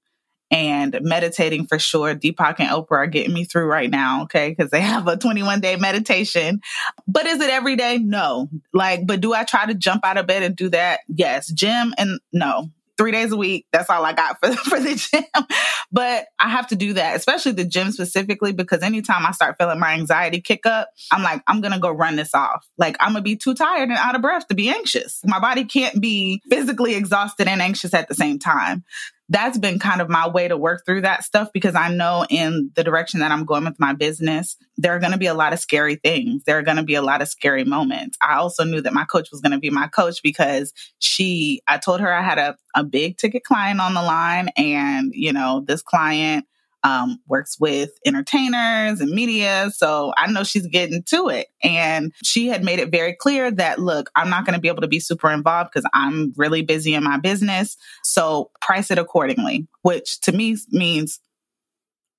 And 0.52 1.00
meditating 1.02 1.66
for 1.66 1.80
sure. 1.80 2.14
Deepak 2.14 2.60
and 2.60 2.70
Oprah 2.70 2.92
are 2.92 3.08
getting 3.08 3.34
me 3.34 3.46
through 3.46 3.66
right 3.66 3.90
now, 3.90 4.24
okay? 4.24 4.50
Because 4.50 4.72
they 4.72 4.82
have 4.82 5.08
a 5.08 5.18
21 5.18 5.60
day 5.60 5.76
meditation. 5.76 6.62
But 7.08 7.26
is 7.26 7.42
it 7.42 7.50
every 7.50 7.76
day? 7.76 7.98
No. 7.98 8.50
Like, 8.74 9.08
but 9.08 9.22
do 9.22 9.34
I 9.34 9.44
try 9.44 9.66
to 9.66 9.74
jump 9.74 10.06
out 10.06 10.18
of 10.18 10.28
bed 10.28 10.44
and 10.44 10.56
do 10.56 10.70
that? 10.70 11.02
Yes. 11.08 11.48
Gym 11.48 11.94
and 11.98 12.20
no 12.32 12.70
three 12.98 13.12
days 13.12 13.32
a 13.32 13.38
week. 13.38 13.66
That's 13.72 13.90
all 13.90 14.06
I 14.06 14.14
got 14.14 14.40
for, 14.40 14.54
for 14.70 14.80
the 14.80 14.96
gym. 14.96 15.46
but 15.92 16.28
I 16.40 16.50
have 16.50 16.68
to 16.68 16.76
do 16.76 16.94
that, 16.94 17.16
especially 17.16 17.54
the 17.54 17.66
gym 17.66 17.92
specifically, 17.92 18.54
because 18.54 18.82
anytime 18.82 19.26
I 19.26 19.32
start 19.32 19.56
feeling 19.60 19.80
my 19.80 19.94
anxiety 19.94 20.42
kick 20.42 20.66
up, 20.66 20.90
I'm 21.12 21.24
like, 21.24 21.42
I'm 21.48 21.62
going 21.62 21.74
to 21.74 21.80
go 21.80 21.92
run 21.92 22.16
this 22.16 22.34
off. 22.34 22.68
Like, 22.78 22.98
I'm 23.00 23.14
going 23.14 23.24
to 23.24 23.30
be 23.30 23.36
too 23.36 23.54
tired 23.54 23.90
and 23.90 23.98
out 23.98 24.16
of 24.16 24.22
breath 24.22 24.48
to 24.48 24.56
be 24.56 24.70
anxious. 24.70 25.22
My 25.26 25.40
body 25.40 25.66
can't 25.66 26.00
be 26.00 26.42
physically 26.50 26.96
exhausted 26.96 27.48
and 27.48 27.62
anxious 27.62 27.94
at 27.94 28.08
the 28.08 28.16
same 28.16 28.40
time 28.40 28.84
that's 29.30 29.58
been 29.58 29.80
kind 29.80 30.02
of 30.02 30.10
my 30.10 30.28
way 30.28 30.48
to 30.48 30.56
work 30.56 30.84
through 30.86 31.02
that 31.02 31.24
stuff 31.24 31.50
because 31.52 31.74
I 31.74 31.90
know 31.90 32.26
in 32.30 32.72
the 32.76 32.84
direction 32.84 33.22
that 33.22 33.32
I'm 33.32 33.46
going 33.46 33.66
with 33.66 33.80
my 33.80 33.94
business, 33.94 34.56
there 34.78 34.96
are 34.96 35.00
going 35.00 35.14
to 35.14 35.18
be 35.18 35.26
a 35.26 35.34
lot 35.34 35.54
of 35.54 35.60
scary 35.60 35.96
things. 35.96 36.44
There 36.44 36.60
are 36.60 36.64
going 36.64 36.78
to 36.78 36.84
be 36.84 36.96
a 36.96 37.02
lot 37.02 37.22
of 37.22 37.28
scary 37.28 37.64
moments. 37.64 38.18
I 38.22 38.36
also 38.36 38.64
knew 38.64 38.82
that 38.82 38.94
my 38.94 39.06
coach 39.06 39.30
was 39.32 39.42
going 39.42 39.54
to 39.54 39.58
be 39.58 39.72
my 39.72 39.88
coach 39.88 40.22
because 40.22 40.74
she, 41.00 41.62
I 41.68 41.80
told 41.80 42.02
her 42.02 42.14
I 42.14 42.22
had 42.22 42.38
a, 42.38 42.56
a 42.76 42.84
big 42.84 43.18
ticket 43.18 43.44
client 43.44 43.80
on 43.80 43.96
the 43.96 44.04
line 44.04 44.50
and, 44.58 45.12
you 45.14 45.34
know, 45.34 45.64
this 45.66 45.82
client 45.82 46.46
um, 46.86 47.20
works 47.28 47.60
with 47.60 47.90
entertainers 48.06 49.02
and 49.02 49.10
media. 49.10 49.72
So 49.76 50.14
I 50.16 50.32
know 50.32 50.44
she's 50.44 50.68
getting 50.68 51.02
to 51.08 51.30
it. 51.30 51.48
And 51.64 52.14
she 52.24 52.48
had 52.48 52.64
made 52.64 52.78
it 52.78 52.92
very 52.92 53.14
clear 53.14 53.50
that, 53.50 53.80
look, 53.80 54.12
I'm 54.16 54.30
not 54.30 54.46
going 54.46 54.54
to 54.54 54.62
be 54.62 54.68
able 54.68 54.82
to 54.82 54.88
be 54.88 55.00
super 55.00 55.32
involved 55.32 55.72
because 55.74 55.90
I'm 55.96 56.32
really 56.38 56.62
busy 56.62 56.94
in 56.94 57.04
my 57.04 57.18
business. 57.18 57.76
So 58.04 58.52
price 58.62 58.92
it 58.92 59.00
accordingly, 59.00 59.68
which 59.82 60.22
to 60.22 60.32
me 60.32 60.58
means 60.70 61.20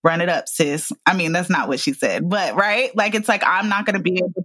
run 0.03 0.21
it 0.21 0.29
up, 0.29 0.49
sis. 0.49 0.91
I 1.07 1.15
mean, 1.15 1.31
that's 1.31 1.51
not 1.51 1.69
what 1.69 1.79
she 1.79 1.93
said, 1.93 2.29
but 2.29 2.57
right? 2.57 2.95
Like, 2.97 3.15
it's 3.15 3.29
like, 3.29 3.45
I'm 3.47 3.69
not 3.69 3.87
going 3.87 3.97
to 3.97 4.03
be 4.03 4.17
able 4.17 4.33
to 4.35 4.45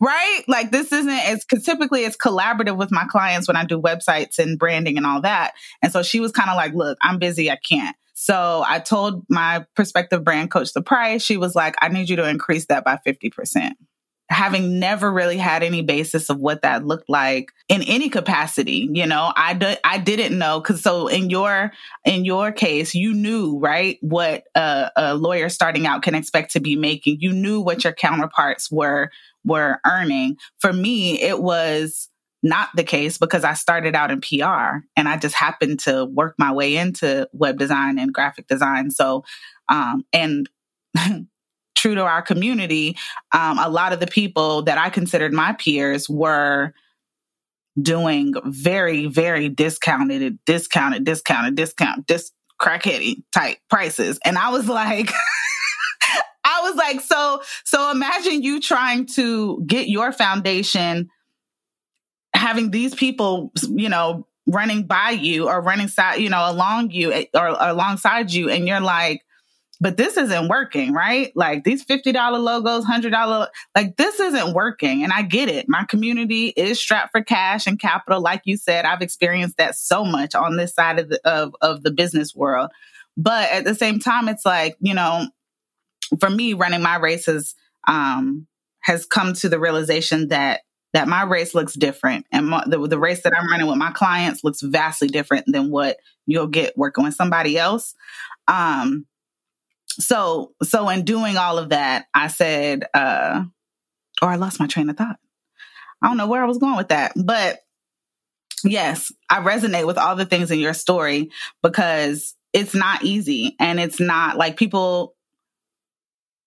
right? 0.00 0.42
Like 0.46 0.70
this 0.70 0.92
isn't 0.92 1.10
as 1.10 1.44
cause 1.44 1.64
typically 1.64 2.04
it's 2.04 2.16
collaborative 2.16 2.76
with 2.76 2.92
my 2.92 3.04
clients 3.10 3.48
when 3.48 3.56
I 3.56 3.64
do 3.64 3.80
websites 3.80 4.38
and 4.38 4.56
branding 4.56 4.96
and 4.96 5.06
all 5.06 5.22
that. 5.22 5.54
And 5.82 5.90
so 5.90 6.04
she 6.04 6.20
was 6.20 6.30
kind 6.30 6.50
of 6.50 6.56
like, 6.56 6.74
look, 6.74 6.98
I'm 7.02 7.18
busy. 7.18 7.50
I 7.50 7.56
can't. 7.56 7.96
So 8.20 8.64
I 8.66 8.80
told 8.80 9.24
my 9.30 9.64
prospective 9.76 10.24
brand 10.24 10.50
coach 10.50 10.72
the 10.72 10.82
price. 10.82 11.22
She 11.22 11.36
was 11.36 11.54
like, 11.54 11.76
I 11.80 11.86
need 11.86 12.10
you 12.10 12.16
to 12.16 12.28
increase 12.28 12.66
that 12.66 12.84
by 12.84 12.98
50%. 13.06 13.74
Having 14.28 14.80
never 14.80 15.10
really 15.10 15.36
had 15.38 15.62
any 15.62 15.82
basis 15.82 16.28
of 16.28 16.36
what 16.36 16.62
that 16.62 16.84
looked 16.84 17.08
like 17.08 17.52
in 17.68 17.80
any 17.82 18.08
capacity, 18.08 18.88
you 18.92 19.06
know, 19.06 19.32
I, 19.36 19.78
I 19.84 19.98
didn't 19.98 20.36
know. 20.36 20.60
Cause 20.60 20.82
so 20.82 21.06
in 21.06 21.30
your, 21.30 21.70
in 22.04 22.24
your 22.24 22.50
case, 22.50 22.92
you 22.92 23.14
knew, 23.14 23.56
right, 23.60 23.98
what 24.00 24.42
a, 24.56 24.90
a 24.96 25.14
lawyer 25.14 25.48
starting 25.48 25.86
out 25.86 26.02
can 26.02 26.16
expect 26.16 26.54
to 26.54 26.60
be 26.60 26.74
making. 26.74 27.18
You 27.20 27.32
knew 27.32 27.60
what 27.60 27.84
your 27.84 27.92
counterparts 27.92 28.68
were, 28.68 29.12
were 29.44 29.78
earning. 29.86 30.38
For 30.58 30.72
me, 30.72 31.22
it 31.22 31.40
was, 31.40 32.08
not 32.42 32.68
the 32.74 32.84
case 32.84 33.18
because 33.18 33.44
I 33.44 33.54
started 33.54 33.94
out 33.94 34.10
in 34.10 34.20
PR 34.20 34.84
and 34.96 35.08
I 35.08 35.16
just 35.16 35.34
happened 35.34 35.80
to 35.80 36.04
work 36.04 36.34
my 36.38 36.52
way 36.52 36.76
into 36.76 37.28
web 37.32 37.58
design 37.58 37.98
and 37.98 38.12
graphic 38.12 38.46
design. 38.46 38.90
So, 38.90 39.24
um, 39.68 40.04
and 40.12 40.48
true 41.74 41.94
to 41.94 42.02
our 42.02 42.22
community, 42.22 42.96
um, 43.32 43.58
a 43.58 43.68
lot 43.68 43.92
of 43.92 44.00
the 44.00 44.06
people 44.06 44.62
that 44.62 44.78
I 44.78 44.90
considered 44.90 45.32
my 45.32 45.52
peers 45.54 46.08
were 46.08 46.72
doing 47.80 48.34
very, 48.44 49.06
very 49.06 49.48
discounted, 49.48 50.38
discounted, 50.44 51.04
discounted, 51.04 51.54
discount, 51.54 52.06
dis 52.06 52.32
crackheady 52.60 53.22
type 53.32 53.58
prices. 53.70 54.18
And 54.24 54.36
I 54.36 54.50
was 54.50 54.68
like, 54.68 55.12
I 56.44 56.60
was 56.62 56.74
like, 56.74 57.00
so, 57.00 57.42
so 57.64 57.90
imagine 57.90 58.42
you 58.42 58.60
trying 58.60 59.06
to 59.14 59.62
get 59.66 59.88
your 59.88 60.12
foundation 60.12 61.08
having 62.48 62.70
these 62.70 62.94
people, 62.94 63.52
you 63.68 63.88
know, 63.88 64.26
running 64.46 64.84
by 64.84 65.10
you 65.10 65.48
or 65.48 65.60
running 65.60 65.88
side, 65.88 66.20
you 66.20 66.30
know, 66.30 66.50
along 66.50 66.90
you 66.90 67.12
eh, 67.12 67.26
or, 67.34 67.50
or 67.50 67.68
alongside 67.68 68.32
you, 68.32 68.48
and 68.48 68.66
you're 68.66 68.80
like, 68.80 69.22
but 69.80 69.96
this 69.96 70.16
isn't 70.16 70.48
working, 70.48 70.92
right? 70.92 71.30
Like 71.36 71.62
these 71.62 71.84
$50 71.84 72.14
logos, 72.40 72.84
$100, 72.84 73.48
like 73.76 73.96
this 73.96 74.18
isn't 74.18 74.54
working. 74.54 75.04
And 75.04 75.12
I 75.12 75.22
get 75.22 75.48
it. 75.48 75.68
My 75.68 75.84
community 75.84 76.48
is 76.48 76.80
strapped 76.80 77.12
for 77.12 77.22
cash 77.22 77.66
and 77.66 77.78
capital. 77.78 78.20
Like 78.20 78.42
you 78.44 78.56
said, 78.56 78.84
I've 78.84 79.02
experienced 79.02 79.56
that 79.58 79.76
so 79.76 80.04
much 80.04 80.34
on 80.34 80.56
this 80.56 80.74
side 80.74 80.98
of 80.98 81.10
the, 81.10 81.20
of, 81.24 81.54
of 81.60 81.84
the 81.84 81.92
business 81.92 82.34
world. 82.34 82.70
But 83.16 83.52
at 83.52 83.64
the 83.64 83.74
same 83.74 84.00
time, 84.00 84.28
it's 84.28 84.44
like, 84.44 84.76
you 84.80 84.94
know, 84.94 85.28
for 86.18 86.30
me, 86.30 86.54
running 86.54 86.82
my 86.82 86.96
races, 86.96 87.54
um, 87.86 88.48
has 88.80 89.06
come 89.06 89.34
to 89.34 89.48
the 89.48 89.60
realization 89.60 90.28
that 90.28 90.62
that 90.94 91.08
my 91.08 91.22
race 91.22 91.54
looks 91.54 91.74
different. 91.74 92.26
And 92.32 92.46
my, 92.46 92.64
the, 92.66 92.86
the 92.86 92.98
race 92.98 93.22
that 93.22 93.36
i'm 93.36 93.50
running 93.50 93.66
with 93.66 93.76
my 93.76 93.90
clients 93.90 94.42
looks 94.42 94.60
vastly 94.62 95.08
different 95.08 95.46
than 95.46 95.70
what 95.70 95.98
you'll 96.26 96.46
get 96.46 96.76
working 96.76 97.04
with 97.04 97.14
somebody 97.14 97.58
else. 97.58 97.94
Um, 98.46 99.06
so 100.00 100.52
so 100.62 100.88
in 100.88 101.04
doing 101.04 101.36
all 101.36 101.58
of 101.58 101.70
that 101.70 102.06
i 102.14 102.28
said 102.28 102.84
uh 102.94 103.44
or 104.22 104.28
i 104.28 104.36
lost 104.36 104.60
my 104.60 104.66
train 104.66 104.88
of 104.88 104.96
thought. 104.96 105.18
I 106.00 106.08
don't 106.08 106.16
know 106.16 106.28
where 106.28 106.42
i 106.42 106.46
was 106.46 106.58
going 106.58 106.76
with 106.76 106.88
that 106.88 107.12
but 107.16 107.58
yes 108.64 109.12
i 109.28 109.40
resonate 109.40 109.86
with 109.86 109.98
all 109.98 110.16
the 110.16 110.26
things 110.26 110.50
in 110.50 110.58
your 110.58 110.74
story 110.74 111.30
because 111.62 112.34
it's 112.52 112.74
not 112.74 113.04
easy 113.04 113.56
and 113.58 113.78
it's 113.78 114.00
not 114.00 114.36
like 114.36 114.56
people 114.56 115.14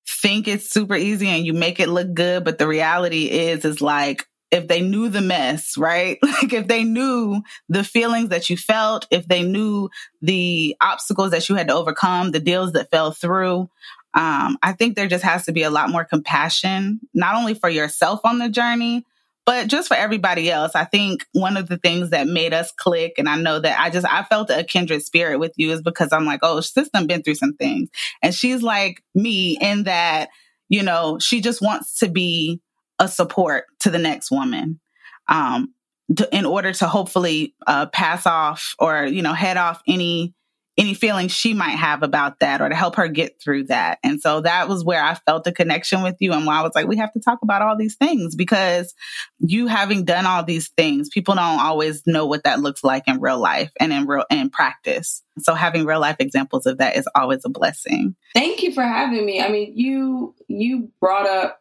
think 0.08 0.48
it's 0.48 0.70
super 0.70 0.96
easy 0.96 1.28
and 1.28 1.46
you 1.46 1.54
make 1.54 1.80
it 1.80 1.90
look 1.90 2.14
good 2.14 2.44
but 2.44 2.58
the 2.58 2.68
reality 2.68 3.26
is 3.26 3.66
is 3.66 3.82
like 3.82 4.28
if 4.52 4.68
they 4.68 4.82
knew 4.82 5.10
the 5.10 5.22
mess, 5.22 5.78
right? 5.78 6.20
Like 6.42 6.54
if 6.54 6.68
they 6.68 6.84
knew 6.84 7.42
the 7.70 7.84
feelings 7.84 8.30
that 8.30 8.50
you 8.50 8.58
felt, 8.58 9.08
if 9.12 9.28
they 9.28 9.44
knew 9.44 9.90
the 10.22 10.76
obstacles 10.82 11.32
that 11.32 11.48
you 11.50 11.56
had 11.56 11.68
to 11.68 11.76
overcome, 11.76 12.32
the 12.32 12.40
deals 12.40 12.72
that 12.74 12.90
fell 12.90 13.12
through, 13.12 13.70
um, 14.14 14.58
I 14.62 14.74
think 14.74 14.96
there 14.96 15.08
just 15.08 15.24
has 15.24 15.46
to 15.46 15.52
be 15.52 15.64
a 15.64 15.70
lot 15.70 15.90
more 15.90 16.04
compassion, 16.04 17.00
not 17.14 17.36
only 17.36 17.54
for 17.54 17.70
yourself 17.70 18.22
on 18.24 18.40
the 18.40 18.50
journey, 18.50 19.06
but 19.46 19.68
just 19.68 19.88
for 19.88 19.96
everybody 19.96 20.52
else. 20.52 20.76
I 20.76 20.86
think 20.86 21.26
one 21.32 21.58
of 21.58 21.68
the 21.68 21.78
things 21.78 22.10
that 22.10 22.28
made 22.28 22.54
us 22.54 22.72
click, 22.72 23.14
and 23.18 23.30
I 23.30 23.38
know 23.38 23.60
that 23.60 23.80
I 23.80 23.90
just 23.90 24.06
I 24.06 24.24
felt 24.24 24.50
a 24.50 24.64
kindred 24.64 25.04
spirit 25.04 25.40
with 25.40 25.54
you 25.56 25.72
is 25.72 25.82
because 25.82 26.12
I'm 26.12 26.26
like, 26.26 26.42
oh, 26.44 26.60
system 26.62 27.08
been 27.08 27.24
through 27.24 27.36
some 27.36 27.54
things, 27.54 27.90
and 28.22 28.34
she's 28.34 28.62
like 28.62 29.04
me 29.16 29.58
in 29.60 29.84
that 29.84 30.30
you 30.70 30.84
know 30.84 31.20
she 31.20 31.42
just 31.42 31.62
wants 31.62 32.00
to 32.00 32.10
be 32.10 32.62
a 33.02 33.08
support 33.08 33.66
to 33.80 33.90
the 33.90 33.98
next 33.98 34.32
woman 34.32 34.80
um, 35.28 35.74
to, 36.16 36.30
in 36.34 36.46
order 36.46 36.72
to 36.72 36.88
hopefully 36.88 37.56
uh, 37.68 37.88
pass 37.88 38.26
off 38.26 38.76
or 38.80 39.06
you 39.06 39.22
know 39.22 39.34
head 39.34 39.58
off 39.58 39.82
any 39.88 40.34
any 40.78 40.94
feelings 40.94 41.32
she 41.32 41.54
might 41.54 41.76
have 41.76 42.02
about 42.02 42.40
that 42.40 42.62
or 42.62 42.70
to 42.70 42.76
help 42.76 42.96
her 42.96 43.08
get 43.08 43.42
through 43.42 43.66
that. 43.66 44.00
And 44.04 44.22
so 44.22 44.42
that 44.42 44.70
was 44.70 44.84
where 44.84 45.04
i 45.04 45.14
felt 45.14 45.46
a 45.48 45.52
connection 45.52 46.02
with 46.02 46.16
you 46.20 46.32
and 46.34 46.46
why 46.46 46.60
i 46.60 46.62
was 46.62 46.72
like 46.74 46.88
we 46.88 46.98
have 46.98 47.12
to 47.14 47.20
talk 47.20 47.40
about 47.44 47.62
all 47.62 47.76
these 47.76 47.96
things 47.96 48.36
because 48.36 48.94
you 49.40 49.68
having 49.68 50.06
done 50.06 50.26
all 50.26 50.44
these 50.44 50.70
things 50.70 51.10
people 51.10 51.36
don't 51.36 51.60
always 51.60 52.04
know 52.08 52.26
what 52.26 52.46
that 52.46 52.62
looks 52.62 52.84
like 52.84 53.04
in 53.08 53.20
real 53.20 53.40
life 53.40 53.72
and 53.80 53.92
in 53.92 54.06
real 54.06 54.26
in 54.30 54.50
practice. 54.50 55.24
So 55.40 55.54
having 55.54 55.86
real 55.86 56.00
life 56.00 56.18
examples 56.20 56.66
of 56.66 56.78
that 56.78 56.96
is 56.96 57.08
always 57.16 57.44
a 57.46 57.50
blessing. 57.50 58.16
Thank 58.34 58.64
you 58.64 58.72
for 58.74 58.84
having 58.84 59.26
me. 59.26 59.42
I 59.42 59.50
mean 59.50 59.74
you 59.76 60.36
you 60.48 60.92
brought 61.00 61.28
up 61.28 61.61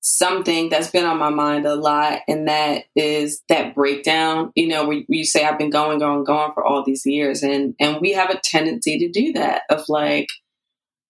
something 0.00 0.68
that's 0.68 0.90
been 0.90 1.04
on 1.04 1.18
my 1.18 1.30
mind 1.30 1.66
a 1.66 1.74
lot, 1.74 2.20
and 2.28 2.48
that 2.48 2.84
is 2.96 3.42
that 3.48 3.74
breakdown. 3.74 4.52
You 4.54 4.68
know, 4.68 4.88
where, 4.88 5.02
you 5.08 5.24
say 5.24 5.44
I've 5.44 5.58
been 5.58 5.70
going, 5.70 5.98
going, 5.98 6.24
going 6.24 6.52
for 6.54 6.64
all 6.64 6.84
these 6.84 7.04
years, 7.04 7.42
and 7.42 7.74
and 7.78 8.00
we 8.00 8.12
have 8.12 8.30
a 8.30 8.40
tendency 8.42 8.98
to 8.98 9.10
do 9.10 9.32
that. 9.34 9.62
Of 9.70 9.84
like, 9.88 10.28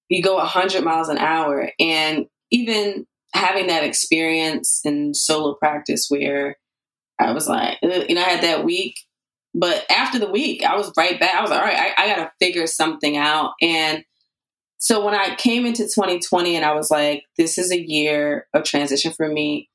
you 0.08 0.22
go 0.22 0.38
hundred 0.40 0.84
miles 0.84 1.08
an 1.08 1.18
hour, 1.18 1.70
and 1.78 2.26
even 2.50 3.06
having 3.32 3.68
that 3.68 3.84
experience 3.84 4.80
in 4.84 5.14
solo 5.14 5.54
practice 5.54 6.06
where 6.08 6.56
I 7.20 7.32
was 7.32 7.48
like, 7.48 7.78
you 7.82 8.14
know, 8.14 8.22
I 8.22 8.30
had 8.30 8.44
that 8.44 8.64
week. 8.64 8.96
But 9.54 9.84
after 9.90 10.18
the 10.18 10.30
week, 10.30 10.64
I 10.64 10.76
was 10.76 10.92
right 10.96 11.18
back. 11.18 11.34
I 11.34 11.40
was 11.42 11.50
like, 11.50 11.60
all 11.60 11.66
right, 11.66 11.92
I, 11.96 12.04
I 12.04 12.08
got 12.08 12.16
to 12.16 12.32
figure 12.38 12.66
something 12.66 13.16
out. 13.16 13.52
And 13.60 14.04
so 14.80 15.04
when 15.04 15.14
I 15.14 15.34
came 15.36 15.66
into 15.66 15.82
2020 15.82 16.56
and 16.56 16.64
I 16.64 16.72
was 16.74 16.90
like, 16.90 17.24
this 17.36 17.58
is 17.58 17.70
a 17.70 17.78
year 17.78 18.46
of 18.54 18.64
transition 18.64 19.12
for 19.12 19.28
me, 19.28 19.68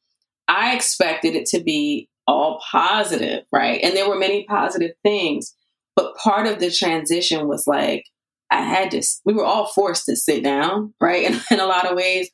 I 0.47 0.75
expected 0.75 1.35
it 1.35 1.45
to 1.49 1.61
be 1.61 2.09
all 2.27 2.59
positive, 2.71 3.43
right? 3.51 3.79
And 3.83 3.95
there 3.95 4.09
were 4.09 4.17
many 4.17 4.45
positive 4.45 4.93
things. 5.03 5.55
But 5.95 6.15
part 6.15 6.47
of 6.47 6.59
the 6.59 6.71
transition 6.71 7.47
was 7.47 7.67
like, 7.67 8.05
I 8.49 8.61
had 8.61 8.91
to, 8.91 9.03
we 9.23 9.33
were 9.33 9.45
all 9.45 9.67
forced 9.67 10.07
to 10.07 10.15
sit 10.15 10.43
down, 10.43 10.95
right? 10.99 11.23
In, 11.23 11.39
in 11.51 11.59
a 11.59 11.67
lot 11.67 11.85
of 11.85 11.95
ways 11.95 12.31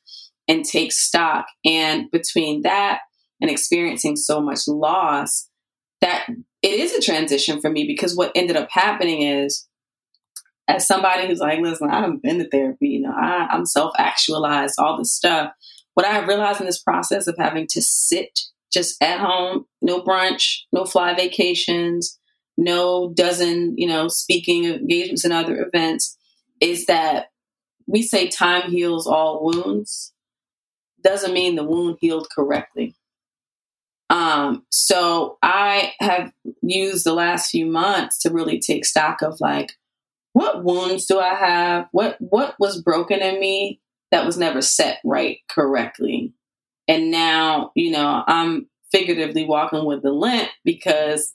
and 0.47 0.63
take 0.63 0.93
stock. 0.93 1.47
And 1.65 2.09
between 2.09 2.61
that 2.61 3.01
and 3.41 3.51
experiencing 3.51 4.15
so 4.15 4.39
much 4.39 4.65
loss, 4.69 5.49
that 5.99 6.25
it 6.61 6.79
is 6.79 6.93
a 6.93 7.01
transition 7.01 7.59
for 7.59 7.69
me 7.69 7.85
because 7.85 8.15
what 8.15 8.31
ended 8.33 8.55
up 8.55 8.69
happening 8.71 9.23
is 9.23 9.67
as 10.71 10.87
somebody 10.87 11.27
who's 11.27 11.39
like, 11.39 11.59
listen, 11.59 11.89
I 11.89 11.99
haven't 11.99 12.23
been 12.23 12.39
to 12.39 12.49
therapy, 12.49 12.89
you 12.89 13.01
know, 13.01 13.11
I, 13.11 13.47
I'm 13.51 13.65
self 13.65 13.93
actualized, 13.97 14.75
all 14.77 14.97
this 14.97 15.13
stuff. 15.13 15.51
What 15.93 16.05
I 16.05 16.11
have 16.11 16.27
realized 16.27 16.61
in 16.61 16.65
this 16.65 16.81
process 16.81 17.27
of 17.27 17.35
having 17.37 17.67
to 17.71 17.81
sit 17.81 18.39
just 18.71 19.01
at 19.03 19.19
home, 19.19 19.65
no 19.81 20.01
brunch, 20.01 20.59
no 20.71 20.85
fly 20.85 21.13
vacations, 21.13 22.17
no 22.57 23.11
dozen, 23.13 23.75
you 23.77 23.87
know, 23.87 24.07
speaking 24.07 24.63
engagements 24.65 25.25
and 25.25 25.33
other 25.33 25.61
events, 25.61 26.17
is 26.61 26.85
that 26.85 27.27
we 27.85 28.01
say 28.01 28.29
time 28.29 28.71
heals 28.71 29.07
all 29.07 29.43
wounds. 29.43 30.13
Doesn't 31.03 31.33
mean 31.33 31.55
the 31.55 31.65
wound 31.65 31.97
healed 31.99 32.27
correctly. 32.33 32.95
Um, 34.09 34.65
so 34.69 35.37
I 35.41 35.93
have 35.99 36.31
used 36.61 37.05
the 37.05 37.13
last 37.13 37.49
few 37.49 37.65
months 37.65 38.19
to 38.19 38.29
really 38.29 38.59
take 38.59 38.85
stock 38.85 39.21
of 39.21 39.37
like, 39.41 39.73
what 40.33 40.63
wounds 40.63 41.05
do 41.05 41.19
I 41.19 41.33
have? 41.35 41.87
What 41.91 42.17
what 42.19 42.55
was 42.59 42.81
broken 42.81 43.19
in 43.19 43.39
me 43.39 43.81
that 44.11 44.25
was 44.25 44.37
never 44.37 44.61
set 44.61 44.99
right 45.03 45.39
correctly? 45.49 46.33
And 46.87 47.11
now, 47.11 47.71
you 47.75 47.91
know, 47.91 48.23
I'm 48.27 48.67
figuratively 48.91 49.45
walking 49.45 49.85
with 49.85 50.03
the 50.03 50.11
limp 50.11 50.49
because 50.65 51.33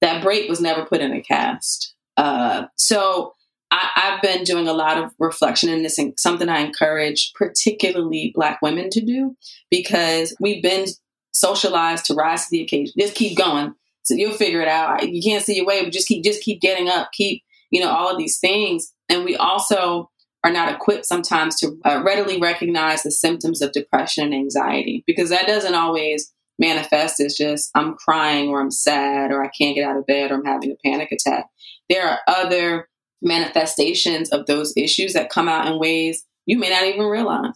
that 0.00 0.22
break 0.22 0.48
was 0.48 0.60
never 0.60 0.84
put 0.84 1.00
in 1.00 1.12
a 1.12 1.22
cast. 1.22 1.94
Uh, 2.16 2.64
so 2.76 3.34
I, 3.70 3.88
have 3.94 4.22
been 4.22 4.44
doing 4.44 4.68
a 4.68 4.74
lot 4.74 4.98
of 4.98 5.12
reflection 5.18 5.70
in 5.70 5.82
this, 5.82 5.96
and 5.96 6.12
something 6.18 6.48
I 6.48 6.60
encourage 6.60 7.32
particularly 7.34 8.32
Black 8.34 8.60
women 8.60 8.90
to 8.90 9.00
do 9.00 9.34
because 9.70 10.36
we've 10.38 10.62
been 10.62 10.86
socialized 11.32 12.04
to 12.06 12.14
rise 12.14 12.44
to 12.44 12.50
the 12.50 12.60
occasion. 12.60 12.92
Just 12.98 13.14
keep 13.14 13.38
going, 13.38 13.74
so 14.02 14.14
you'll 14.14 14.32
figure 14.32 14.60
it 14.60 14.68
out. 14.68 15.08
You 15.08 15.22
can't 15.22 15.42
see 15.42 15.56
your 15.56 15.64
way, 15.64 15.82
but 15.82 15.92
just 15.92 16.08
keep 16.08 16.22
just 16.22 16.42
keep 16.42 16.60
getting 16.60 16.88
up, 16.88 17.12
keep 17.12 17.42
you 17.72 17.80
know, 17.80 17.90
all 17.90 18.10
of 18.10 18.18
these 18.18 18.38
things. 18.38 18.92
And 19.08 19.24
we 19.24 19.34
also 19.34 20.10
are 20.44 20.52
not 20.52 20.72
equipped 20.72 21.06
sometimes 21.06 21.56
to 21.56 21.78
uh, 21.84 22.02
readily 22.04 22.38
recognize 22.38 23.02
the 23.02 23.10
symptoms 23.10 23.62
of 23.62 23.72
depression 23.72 24.24
and 24.24 24.34
anxiety 24.34 25.02
because 25.06 25.30
that 25.30 25.46
doesn't 25.46 25.74
always 25.74 26.32
manifest 26.58 27.18
as 27.20 27.34
just 27.34 27.70
I'm 27.74 27.94
crying 27.94 28.48
or 28.48 28.60
I'm 28.60 28.70
sad 28.70 29.30
or 29.30 29.42
I 29.42 29.48
can't 29.48 29.74
get 29.74 29.88
out 29.88 29.96
of 29.96 30.06
bed 30.06 30.30
or 30.30 30.34
I'm 30.34 30.44
having 30.44 30.70
a 30.70 30.88
panic 30.88 31.10
attack. 31.10 31.46
There 31.88 32.06
are 32.06 32.18
other 32.26 32.88
manifestations 33.22 34.30
of 34.30 34.46
those 34.46 34.74
issues 34.76 35.14
that 35.14 35.30
come 35.30 35.48
out 35.48 35.66
in 35.66 35.78
ways 35.78 36.24
you 36.44 36.58
may 36.58 36.70
not 36.70 36.84
even 36.84 37.06
realize. 37.06 37.54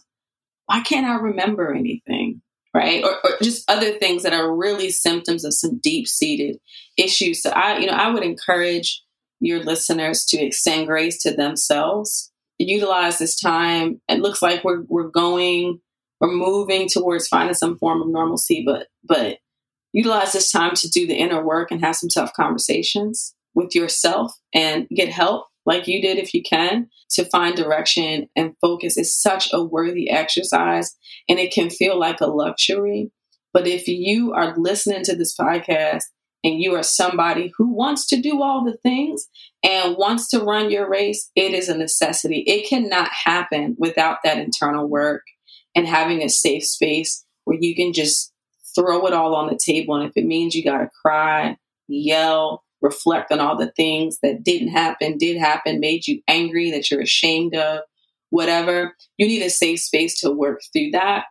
Why 0.65 0.81
can't 0.81 1.05
I 1.05 1.15
remember 1.15 1.73
anything? 1.73 2.41
Right? 2.73 3.03
Or, 3.03 3.11
or 3.23 3.31
just 3.41 3.69
other 3.69 3.91
things 3.93 4.23
that 4.23 4.33
are 4.33 4.55
really 4.55 4.89
symptoms 4.89 5.43
of 5.43 5.53
some 5.53 5.79
deep 5.79 6.07
seated 6.07 6.57
issues. 6.95 7.41
So 7.41 7.49
I, 7.49 7.79
you 7.79 7.87
know, 7.87 7.93
I 7.93 8.09
would 8.09 8.23
encourage 8.23 9.03
your 9.39 9.63
listeners 9.63 10.25
to 10.25 10.37
extend 10.37 10.87
grace 10.87 11.21
to 11.23 11.31
themselves. 11.33 12.31
Utilize 12.59 13.19
this 13.19 13.39
time. 13.39 14.01
It 14.07 14.19
looks 14.19 14.41
like 14.41 14.63
we're 14.63 14.83
we're 14.87 15.09
going, 15.09 15.79
we're 16.19 16.31
moving 16.31 16.87
towards 16.87 17.27
finding 17.27 17.53
some 17.53 17.77
form 17.77 18.01
of 18.01 18.07
normalcy, 18.09 18.63
but 18.65 18.87
but 19.03 19.37
utilize 19.93 20.33
this 20.33 20.51
time 20.51 20.73
to 20.75 20.89
do 20.89 21.07
the 21.07 21.15
inner 21.15 21.43
work 21.43 21.71
and 21.71 21.81
have 21.81 21.95
some 21.95 22.09
tough 22.09 22.33
conversations 22.33 23.35
with 23.53 23.73
yourself 23.75 24.33
and 24.53 24.87
get 24.89 25.09
help 25.09 25.47
like 25.65 25.87
you 25.87 26.01
did 26.01 26.17
if 26.17 26.33
you 26.33 26.41
can 26.41 26.87
to 27.09 27.25
find 27.25 27.55
direction 27.55 28.29
and 28.35 28.55
focus 28.61 28.97
is 28.97 29.19
such 29.19 29.49
a 29.51 29.63
worthy 29.63 30.09
exercise 30.09 30.95
and 31.27 31.39
it 31.39 31.51
can 31.51 31.69
feel 31.69 31.99
like 31.99 32.21
a 32.21 32.27
luxury. 32.27 33.11
But 33.53 33.67
if 33.67 33.87
you 33.87 34.33
are 34.33 34.55
listening 34.57 35.03
to 35.03 35.15
this 35.15 35.35
podcast 35.35 36.03
and 36.47 36.61
you 36.61 36.73
are 36.75 36.83
somebody 36.83 37.51
who 37.57 37.73
wants 37.73 38.07
to 38.07 38.21
do 38.21 38.41
all 38.41 38.63
the 38.63 38.77
things 38.77 39.27
and 39.63 39.97
wants 39.97 40.29
to 40.29 40.39
run 40.39 40.71
your 40.71 40.89
race, 40.89 41.29
it 41.35 41.53
is 41.53 41.67
a 41.67 41.77
necessity. 41.77 42.39
It 42.47 42.69
cannot 42.69 43.09
happen 43.09 43.75
without 43.77 44.19
that 44.23 44.37
internal 44.37 44.87
work 44.87 45.23
and 45.75 45.85
having 45.85 46.23
a 46.23 46.29
safe 46.29 46.63
space 46.63 47.25
where 47.43 47.57
you 47.59 47.75
can 47.75 47.91
just 47.91 48.31
throw 48.73 49.05
it 49.07 49.13
all 49.13 49.35
on 49.35 49.47
the 49.47 49.59
table. 49.61 49.95
And 49.95 50.09
if 50.09 50.15
it 50.15 50.25
means 50.25 50.55
you 50.55 50.63
got 50.63 50.77
to 50.77 50.89
cry, 51.01 51.57
yell, 51.89 52.63
reflect 52.81 53.29
on 53.33 53.41
all 53.41 53.57
the 53.57 53.71
things 53.71 54.19
that 54.23 54.41
didn't 54.41 54.69
happen, 54.69 55.17
did 55.17 55.37
happen, 55.37 55.81
made 55.81 56.07
you 56.07 56.21
angry, 56.29 56.71
that 56.71 56.89
you're 56.89 57.01
ashamed 57.01 57.55
of, 57.55 57.81
whatever. 58.29 58.95
You 59.17 59.27
need 59.27 59.41
a 59.41 59.49
safe 59.49 59.81
space 59.81 60.21
to 60.21 60.31
work 60.31 60.61
through 60.71 60.91
that 60.91 61.25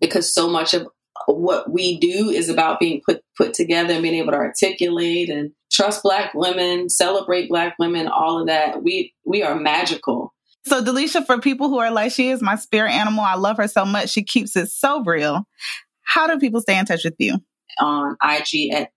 because 0.00 0.34
so 0.34 0.48
much 0.50 0.74
of 0.74 0.88
what 1.26 1.70
we 1.70 1.98
do 1.98 2.30
is 2.30 2.48
about 2.48 2.80
being 2.80 3.00
put 3.04 3.22
put 3.36 3.54
together 3.54 3.94
and 3.94 4.02
being 4.02 4.14
able 4.14 4.32
to 4.32 4.38
articulate 4.38 5.28
and 5.28 5.52
trust 5.70 6.02
black 6.02 6.34
women, 6.34 6.88
celebrate 6.88 7.48
black 7.48 7.76
women, 7.78 8.08
all 8.08 8.40
of 8.40 8.46
that. 8.46 8.82
We 8.82 9.14
we 9.24 9.42
are 9.42 9.54
magical. 9.54 10.34
So 10.66 10.82
Delisha, 10.82 11.24
for 11.24 11.38
people 11.38 11.68
who 11.68 11.78
are 11.78 11.90
like, 11.90 12.12
she 12.12 12.28
is 12.28 12.42
my 12.42 12.56
spirit 12.56 12.92
animal. 12.92 13.24
I 13.24 13.36
love 13.36 13.56
her 13.56 13.68
so 13.68 13.84
much. 13.84 14.10
She 14.10 14.22
keeps 14.22 14.56
it 14.56 14.68
so 14.68 15.02
real. 15.04 15.46
How 16.02 16.26
do 16.26 16.38
people 16.38 16.60
stay 16.60 16.78
in 16.78 16.84
touch 16.84 17.04
with 17.04 17.14
you? 17.18 17.38
On 17.78 18.16
IG 18.22 18.72
at 18.72 18.90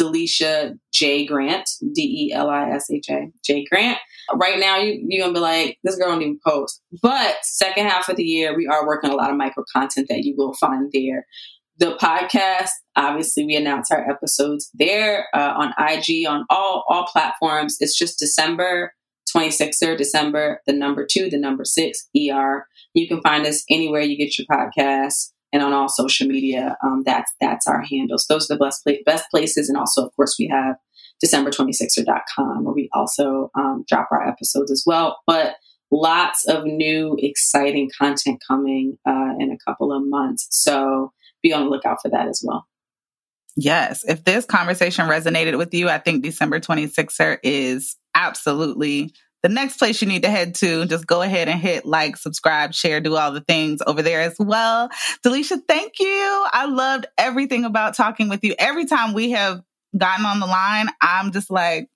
Delisha 0.00 0.78
J 0.92 1.26
Grant, 1.26 1.68
D 1.94 2.28
E 2.28 2.32
L 2.32 2.48
I 2.48 2.70
S 2.70 2.90
H 2.90 3.08
A 3.10 3.30
J 3.44 3.64
Grant. 3.64 3.98
Right 4.34 4.58
now, 4.60 4.76
you, 4.76 5.04
you're 5.08 5.24
going 5.24 5.34
to 5.34 5.38
be 5.38 5.42
like, 5.42 5.78
this 5.82 5.96
girl 5.96 6.10
don't 6.10 6.22
even 6.22 6.38
post. 6.46 6.80
But 7.02 7.36
second 7.42 7.86
half 7.86 8.08
of 8.08 8.16
the 8.16 8.22
year, 8.22 8.56
we 8.56 8.68
are 8.68 8.86
working 8.86 9.10
a 9.10 9.16
lot 9.16 9.30
of 9.30 9.36
micro 9.36 9.64
content 9.72 10.06
that 10.08 10.22
you 10.22 10.34
will 10.36 10.54
find 10.54 10.90
there. 10.92 11.26
The 11.80 11.96
podcast, 11.96 12.68
obviously, 12.94 13.46
we 13.46 13.56
announce 13.56 13.90
our 13.90 14.08
episodes 14.08 14.70
there 14.74 15.26
uh, 15.34 15.54
on 15.56 15.72
IG, 15.78 16.26
on 16.28 16.44
all, 16.50 16.84
all 16.86 17.06
platforms. 17.06 17.78
It's 17.80 17.98
just 17.98 18.18
December 18.18 18.92
26th 19.34 19.82
or 19.82 19.96
December, 19.96 20.60
the 20.66 20.74
number 20.74 21.06
two, 21.10 21.30
the 21.30 21.38
number 21.38 21.64
six, 21.64 22.06
ER. 22.14 22.66
You 22.92 23.08
can 23.08 23.22
find 23.22 23.46
us 23.46 23.64
anywhere 23.70 24.02
you 24.02 24.18
get 24.18 24.38
your 24.38 24.46
podcasts 24.46 25.30
and 25.54 25.62
on 25.62 25.72
all 25.72 25.88
social 25.88 26.26
media. 26.26 26.76
Um, 26.84 27.02
that's 27.06 27.32
that's 27.40 27.66
our 27.66 27.80
handles. 27.80 28.26
Those 28.28 28.50
are 28.50 28.58
the 28.58 28.64
best 28.64 28.86
best 29.06 29.30
places, 29.30 29.70
and 29.70 29.78
also, 29.78 30.04
of 30.04 30.14
course, 30.16 30.36
we 30.38 30.48
have 30.48 30.76
December26er.com 31.24 32.64
where 32.64 32.74
we 32.74 32.90
also 32.92 33.50
um, 33.54 33.84
drop 33.88 34.08
our 34.10 34.28
episodes 34.28 34.70
as 34.70 34.84
well. 34.86 35.20
But 35.26 35.54
lots 35.90 36.46
of 36.46 36.64
new, 36.64 37.16
exciting 37.20 37.90
content 37.98 38.42
coming 38.46 38.98
uh, 39.08 39.32
in 39.38 39.50
a 39.50 39.58
couple 39.70 39.92
of 39.92 40.02
months. 40.06 40.46
So 40.50 41.12
be 41.42 41.52
on 41.52 41.64
the 41.64 41.70
lookout 41.70 41.98
for 42.02 42.10
that 42.10 42.28
as 42.28 42.42
well. 42.44 42.66
Yes. 43.56 44.04
If 44.04 44.24
this 44.24 44.44
conversation 44.44 45.08
resonated 45.08 45.58
with 45.58 45.74
you, 45.74 45.88
I 45.88 45.98
think 45.98 46.22
December 46.22 46.60
26er 46.60 47.38
is 47.42 47.96
absolutely 48.14 49.12
the 49.42 49.48
next 49.48 49.78
place 49.78 50.00
you 50.00 50.08
need 50.08 50.22
to 50.22 50.30
head 50.30 50.54
to. 50.56 50.84
Just 50.86 51.06
go 51.06 51.22
ahead 51.22 51.48
and 51.48 51.60
hit 51.60 51.84
like, 51.84 52.16
subscribe, 52.16 52.74
share, 52.74 53.00
do 53.00 53.16
all 53.16 53.32
the 53.32 53.40
things 53.40 53.80
over 53.86 54.02
there 54.02 54.20
as 54.20 54.36
well. 54.38 54.88
Delisha, 55.24 55.58
thank 55.66 55.98
you. 55.98 56.46
I 56.52 56.66
loved 56.66 57.06
everything 57.18 57.64
about 57.64 57.96
talking 57.96 58.28
with 58.28 58.44
you. 58.44 58.54
Every 58.58 58.84
time 58.84 59.14
we 59.14 59.30
have 59.30 59.60
gotten 59.96 60.24
on 60.24 60.40
the 60.40 60.46
line, 60.46 60.88
I'm 61.00 61.32
just 61.32 61.50
like, 61.50 61.88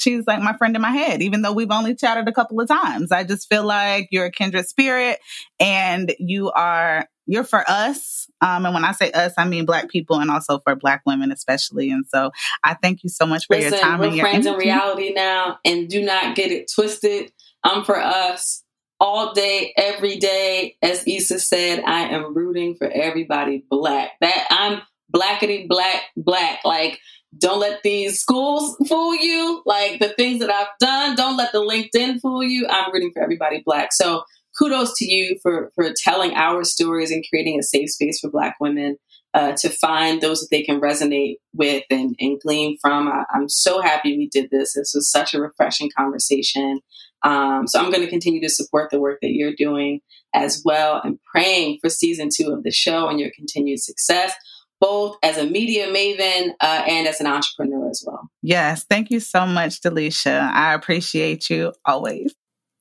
she's 0.00 0.26
like 0.26 0.40
my 0.40 0.56
friend 0.56 0.74
in 0.74 0.82
my 0.82 0.90
head, 0.90 1.22
even 1.22 1.42
though 1.42 1.52
we've 1.52 1.70
only 1.70 1.94
chatted 1.94 2.26
a 2.28 2.32
couple 2.32 2.60
of 2.60 2.68
times. 2.68 3.12
I 3.12 3.24
just 3.24 3.48
feel 3.48 3.64
like 3.64 4.08
you're 4.10 4.26
a 4.26 4.30
kindred 4.30 4.66
spirit 4.66 5.18
and 5.58 6.12
you 6.18 6.50
are, 6.50 7.06
you're 7.26 7.44
for 7.44 7.62
us. 7.68 8.28
Um, 8.40 8.64
and 8.64 8.74
when 8.74 8.84
I 8.84 8.92
say 8.92 9.10
us, 9.12 9.34
I 9.36 9.46
mean 9.46 9.66
black 9.66 9.88
people 9.90 10.18
and 10.18 10.30
also 10.30 10.60
for 10.60 10.74
black 10.74 11.02
women, 11.06 11.30
especially. 11.30 11.90
And 11.90 12.04
so 12.08 12.30
I 12.64 12.74
thank 12.74 13.04
you 13.04 13.10
so 13.10 13.26
much 13.26 13.46
for 13.46 13.56
Listen, 13.56 13.72
your 13.72 13.80
time. 13.80 14.00
We're 14.00 14.06
and 14.06 14.16
your 14.16 14.24
friends 14.24 14.46
energy. 14.46 14.68
in 14.68 14.74
reality 14.74 15.12
now 15.12 15.58
and 15.64 15.88
do 15.88 16.02
not 16.02 16.34
get 16.34 16.50
it 16.50 16.70
twisted. 16.74 17.32
I'm 17.62 17.84
for 17.84 18.00
us 18.00 18.64
all 18.98 19.32
day, 19.32 19.72
every 19.76 20.16
day. 20.16 20.76
As 20.82 21.04
Issa 21.06 21.40
said, 21.40 21.82
I 21.86 22.08
am 22.08 22.34
rooting 22.34 22.76
for 22.76 22.88
everybody 22.88 23.64
black. 23.70 24.12
That 24.20 24.46
I'm 24.50 24.80
blackety 25.14 25.68
black, 25.68 26.02
black. 26.16 26.60
Like, 26.64 26.98
don't 27.38 27.60
let 27.60 27.82
these 27.82 28.20
schools 28.20 28.76
fool 28.88 29.14
you. 29.14 29.62
Like 29.64 30.00
the 30.00 30.08
things 30.10 30.40
that 30.40 30.50
I've 30.50 30.68
done, 30.80 31.16
don't 31.16 31.36
let 31.36 31.52
the 31.52 31.60
LinkedIn 31.60 32.20
fool 32.20 32.42
you. 32.42 32.66
I'm 32.68 32.92
rooting 32.92 33.12
for 33.12 33.22
everybody 33.22 33.62
black. 33.64 33.92
So 33.92 34.24
kudos 34.58 34.98
to 34.98 35.04
you 35.04 35.38
for 35.42 35.70
for 35.74 35.92
telling 35.96 36.34
our 36.34 36.64
stories 36.64 37.10
and 37.10 37.24
creating 37.28 37.58
a 37.58 37.62
safe 37.62 37.90
space 37.90 38.20
for 38.20 38.30
black 38.30 38.56
women 38.60 38.96
uh, 39.32 39.52
to 39.58 39.68
find 39.68 40.20
those 40.20 40.40
that 40.40 40.48
they 40.50 40.62
can 40.62 40.80
resonate 40.80 41.36
with 41.54 41.84
and, 41.90 42.16
and 42.18 42.40
glean 42.40 42.76
from. 42.80 43.08
I, 43.08 43.24
am 43.34 43.48
so 43.48 43.80
happy 43.80 44.16
we 44.16 44.28
did 44.28 44.50
this. 44.50 44.74
This 44.74 44.92
was 44.94 45.10
such 45.10 45.34
a 45.34 45.40
refreshing 45.40 45.90
conversation. 45.96 46.80
Um, 47.22 47.66
so 47.66 47.78
I'm 47.78 47.90
going 47.90 48.02
to 48.02 48.10
continue 48.10 48.40
to 48.40 48.48
support 48.48 48.90
the 48.90 48.98
work 49.00 49.20
that 49.22 49.30
you're 49.30 49.54
doing 49.54 50.00
as 50.34 50.62
well 50.64 51.00
and 51.04 51.18
praying 51.30 51.78
for 51.80 51.90
season 51.90 52.28
two 52.34 52.50
of 52.50 52.62
the 52.62 52.70
show 52.70 53.08
and 53.08 53.20
your 53.20 53.30
continued 53.36 53.80
success 53.80 54.32
both 54.80 55.16
as 55.22 55.36
a 55.36 55.44
media 55.44 55.88
maven 55.88 56.50
uh, 56.60 56.84
and 56.86 57.06
as 57.06 57.20
an 57.20 57.26
entrepreneur 57.26 57.90
as 57.90 58.02
well. 58.06 58.30
Yes. 58.42 58.84
Thank 58.84 59.10
you 59.10 59.20
so 59.20 59.46
much, 59.46 59.80
Delisha. 59.82 60.50
I 60.52 60.74
appreciate 60.74 61.50
you 61.50 61.72
always. 61.84 62.34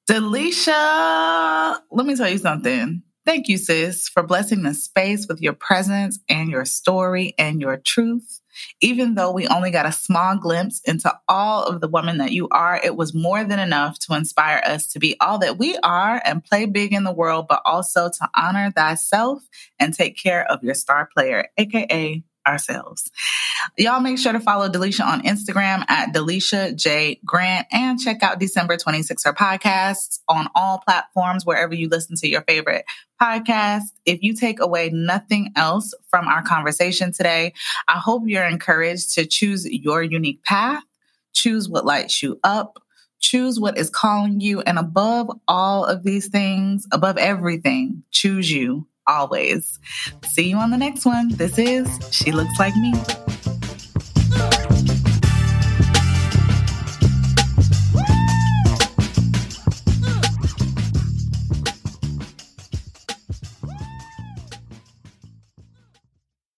Delisha, 0.10 1.80
let 1.92 2.06
me 2.06 2.16
tell 2.16 2.30
you 2.30 2.40
something. 2.40 3.04
Thank 3.26 3.48
you, 3.48 3.58
sis, 3.58 4.10
for 4.10 4.24
blessing 4.24 4.64
the 4.64 4.74
space 4.74 5.28
with 5.28 5.40
your 5.40 5.54
presence 5.54 6.18
and 6.30 6.50
your 6.50 6.66
story 6.66 7.36
and 7.38 7.62
your 7.62 7.78
truth. 7.78 8.39
Even 8.82 9.16
though 9.16 9.32
we 9.32 9.48
only 9.48 9.72
got 9.72 9.86
a 9.86 9.92
small 9.92 10.38
glimpse 10.38 10.82
into 10.86 11.14
all 11.28 11.64
of 11.64 11.82
the 11.82 11.88
woman 11.88 12.18
that 12.18 12.32
you 12.32 12.48
are, 12.50 12.80
it 12.84 12.96
was 12.96 13.14
more 13.14 13.44
than 13.44 13.60
enough 13.60 14.00
to 14.00 14.16
inspire 14.16 14.62
us 14.66 14.88
to 14.88 15.00
be 15.00 15.16
all 15.20 15.38
that 15.40 15.58
we 15.58 15.78
are 15.84 16.22
and 16.26 16.44
play 16.44 16.66
big 16.66 16.94
in 16.94 17.04
the 17.04 17.14
world, 17.14 17.46
but 17.48 17.62
also 17.66 18.10
to 18.10 18.30
honor 18.36 18.72
thyself 18.72 19.44
and 19.80 19.94
take 19.94 20.18
care 20.18 20.46
of 20.52 20.64
your 20.64 20.74
star 20.74 21.10
player, 21.14 21.48
aka 21.58 22.24
ourselves. 22.50 23.10
Y'all 23.78 24.02
make 24.02 24.18
sure 24.18 24.34
to 24.34 24.40
follow 24.40 24.68
Delisha 24.68 25.06
on 25.06 25.22
Instagram 25.22 25.86
at 25.88 26.14
Delisha 26.14 26.76
J 26.76 27.20
Grant 27.24 27.68
and 27.72 28.00
check 28.00 28.24
out 28.24 28.40
December 28.40 28.76
26er 28.76 29.36
podcasts 29.36 30.20
on 30.28 30.50
all 30.56 30.80
platforms 30.80 31.46
wherever 31.46 31.74
you 31.74 31.88
listen 31.88 32.16
to 32.18 32.28
your 32.28 32.42
favorite 32.42 32.86
podcast. 33.22 33.84
If 34.06 34.24
you 34.24 34.34
take 34.34 34.60
away 34.60 34.90
nothing 34.90 35.52
else 35.56 35.94
from 36.10 36.28
our 36.28 36.42
conversation 36.42 37.14
today, 37.14 37.54
I 37.88 38.00
hope 38.00 38.24
you're 38.26 38.48
encouraged 38.48 39.14
to 39.14 39.26
choose 39.26 39.66
your 39.70 40.02
unique 40.02 40.44
path, 40.44 40.84
choose 41.34 41.70
what 41.70 41.86
lights 41.86 42.22
you 42.22 42.40
up. 42.44 42.84
Choose 43.22 43.60
what 43.60 43.78
is 43.78 43.90
calling 43.90 44.40
you, 44.40 44.62
and 44.62 44.80
above 44.80 45.30
all 45.46 45.84
of 45.84 46.04
these 46.04 46.30
things, 46.30 46.88
above 46.94 47.18
everything, 47.18 48.04
choose 48.12 48.50
you 48.50 48.88
always. 49.08 49.80
See 50.24 50.50
you 50.50 50.58
on 50.58 50.72
the 50.72 50.78
next 50.78 51.06
one. 51.06 51.30
This 51.30 51.58
is 51.58 51.88
She 52.12 52.32
Looks 52.32 52.60
Like 52.60 52.76
Me. 52.76 52.94